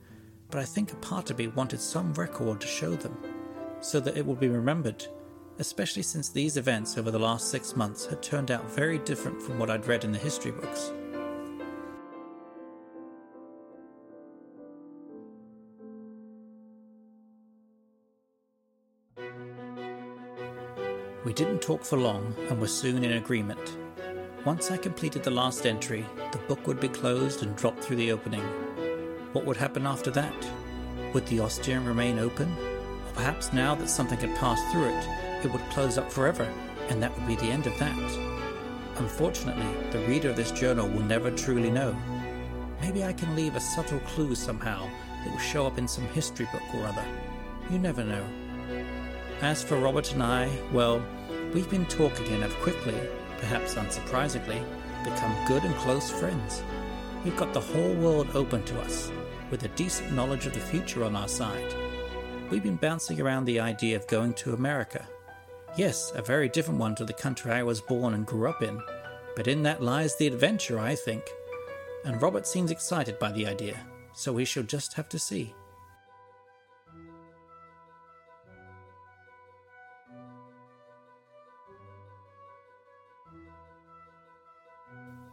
but 0.49 0.59
I 0.59 0.65
think 0.65 0.91
a 0.91 0.97
part 0.97 1.29
of 1.29 1.37
me 1.37 1.47
wanted 1.49 1.79
some 1.79 2.13
record 2.13 2.61
to 2.61 2.67
show 2.67 2.95
them, 2.95 3.15
so 3.79 3.99
that 3.99 4.17
it 4.17 4.25
would 4.25 4.39
be 4.39 4.49
remembered, 4.49 5.05
especially 5.59 6.01
since 6.01 6.29
these 6.29 6.57
events 6.57 6.97
over 6.97 7.11
the 7.11 7.19
last 7.19 7.49
six 7.49 7.75
months 7.75 8.05
had 8.05 8.21
turned 8.21 8.51
out 8.51 8.69
very 8.71 8.99
different 8.99 9.41
from 9.41 9.57
what 9.57 9.69
I'd 9.69 9.87
read 9.87 10.03
in 10.03 10.11
the 10.11 10.17
history 10.17 10.51
books. 10.51 10.91
We 21.23 21.33
didn't 21.33 21.61
talk 21.61 21.83
for 21.83 21.97
long 21.97 22.35
and 22.49 22.61
were 22.61 22.67
soon 22.67 23.03
in 23.03 23.13
agreement. 23.13 23.77
Once 24.45 24.69
I 24.69 24.77
completed 24.77 25.23
the 25.23 25.31
last 25.31 25.65
entry, 25.65 26.05
the 26.31 26.37
book 26.37 26.67
would 26.67 26.79
be 26.79 26.87
closed 26.87 27.41
and 27.41 27.55
dropped 27.55 27.83
through 27.83 27.95
the 27.95 28.11
opening. 28.11 28.43
What 29.33 29.43
would 29.45 29.57
happen 29.57 29.87
after 29.87 30.11
that? 30.11 30.35
Would 31.13 31.25
the 31.25 31.39
Ostium 31.39 31.83
remain 31.85 32.19
open? 32.19 32.55
Or 32.55 33.13
perhaps 33.15 33.51
now 33.51 33.73
that 33.73 33.89
something 33.89 34.19
had 34.19 34.37
passed 34.37 34.71
through 34.71 34.89
it, 34.89 35.24
it 35.45 35.51
would 35.51 35.69
close 35.69 35.97
up 35.97 36.11
forever, 36.11 36.51
and 36.89 37.01
that 37.01 37.15
would 37.15 37.27
be 37.27 37.35
the 37.35 37.51
end 37.51 37.67
of 37.67 37.77
that. 37.79 37.97
Unfortunately, 38.97 39.67
the 39.91 40.05
reader 40.07 40.29
of 40.29 40.35
this 40.35 40.51
journal 40.51 40.87
will 40.87 41.03
never 41.03 41.31
truly 41.31 41.69
know. 41.69 41.95
Maybe 42.81 43.03
I 43.03 43.13
can 43.13 43.35
leave 43.35 43.55
a 43.55 43.59
subtle 43.59 43.99
clue 43.99 44.35
somehow 44.35 44.87
that 45.23 45.31
will 45.31 45.39
show 45.39 45.65
up 45.65 45.77
in 45.77 45.87
some 45.87 46.05
history 46.07 46.47
book 46.51 46.63
or 46.73 46.85
other. 46.85 47.05
You 47.69 47.79
never 47.79 48.03
know. 48.03 48.25
As 49.41 49.63
for 49.63 49.77
Robert 49.77 50.11
and 50.13 50.23
I, 50.23 50.49
well, 50.71 51.03
we've 51.53 51.69
been 51.69 51.85
talking 51.85 52.27
and 52.27 52.43
have 52.43 52.55
quickly, 52.55 52.95
perhaps 53.39 53.75
unsurprisingly, 53.75 54.63
become 55.03 55.45
good 55.47 55.63
and 55.63 55.75
close 55.75 56.09
friends. 56.09 56.63
We've 57.23 57.37
got 57.37 57.53
the 57.53 57.61
whole 57.61 57.93
world 57.95 58.29
open 58.33 58.63
to 58.65 58.79
us, 58.81 59.11
with 59.51 59.63
a 59.63 59.69
decent 59.69 60.13
knowledge 60.13 60.45
of 60.45 60.53
the 60.53 60.59
future 60.59 61.03
on 61.03 61.15
our 61.15 61.27
side. 61.27 61.73
We've 62.49 62.63
been 62.63 62.75
bouncing 62.75 63.19
around 63.19 63.45
the 63.45 63.59
idea 63.59 63.95
of 63.95 64.07
going 64.07 64.33
to 64.35 64.53
America. 64.53 65.07
Yes, 65.77 66.13
a 66.15 66.21
very 66.21 66.47
different 66.47 66.79
one 66.79 66.95
to 66.95 67.03
the 67.03 67.11
country 67.11 67.51
I 67.51 67.61
was 67.61 67.81
born 67.81 68.13
and 68.13 68.25
grew 68.25 68.47
up 68.47 68.63
in, 68.63 68.81
but 69.35 69.47
in 69.49 69.63
that 69.63 69.83
lies 69.83 70.15
the 70.15 70.27
adventure, 70.27 70.79
I 70.79 70.95
think. 70.95 71.23
And 72.05 72.21
Robert 72.21 72.47
seems 72.47 72.71
excited 72.71 73.19
by 73.19 73.33
the 73.33 73.45
idea, 73.45 73.77
so 74.13 74.31
we 74.31 74.45
shall 74.45 74.63
just 74.63 74.93
have 74.93 75.09
to 75.09 75.19
see. 75.19 75.53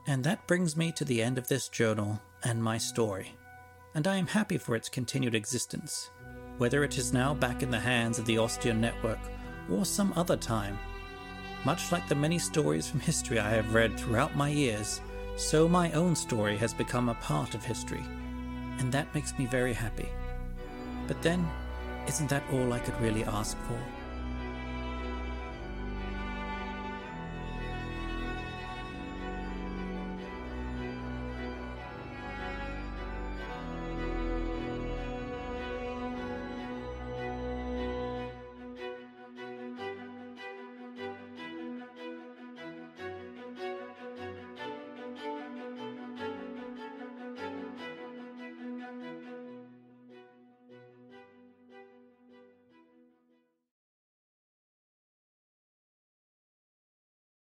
And 0.09 0.24
that 0.24 0.49
brings 0.49 0.77
me 0.77 0.90
to 0.93 1.05
the 1.05 1.23
end 1.23 1.39
of 1.39 1.47
this 1.47 1.69
journal 1.69 2.20
and 2.43 2.60
my 2.60 2.78
story. 2.78 3.36
And 3.94 4.09
I 4.09 4.16
am 4.16 4.27
happy 4.27 4.59
for 4.59 4.74
its 4.74 4.89
continued 4.89 5.36
existence, 5.36 6.10
whether 6.59 6.82
it 6.82 6.98
is 6.98 7.12
now 7.12 7.32
back 7.32 7.62
in 7.62 7.70
the 7.70 7.78
hands 7.78 8.19
of 8.19 8.27
the 8.27 8.39
Ostium 8.39 8.81
Network 8.81 9.20
or 9.70 9.84
some 9.84 10.12
other 10.16 10.36
time. 10.36 10.78
Much 11.64 11.93
like 11.93 12.09
the 12.09 12.14
many 12.14 12.39
stories 12.39 12.89
from 12.89 13.01
history 13.01 13.39
I 13.39 13.51
have 13.51 13.74
read 13.74 13.98
throughout 13.98 14.36
my 14.36 14.48
years, 14.48 15.01
so 15.36 15.68
my 15.68 15.93
own 15.93 16.16
story 16.16 16.56
has 16.56 16.74
become 16.74 17.09
a 17.09 17.14
part 17.14 17.55
of 17.55 17.64
history, 17.64 18.05
and 18.78 18.90
that 18.93 19.14
makes 19.14 19.39
me 19.39 19.47
very 19.47 19.72
happy. 19.72 20.09
But 21.06 21.22
then, 21.22 21.48
isn't 22.06 22.28
that 22.30 22.43
all 22.52 22.72
I 22.72 22.80
could 22.80 23.01
really 23.01 23.24
ask 23.24 23.56
for? 23.59 23.78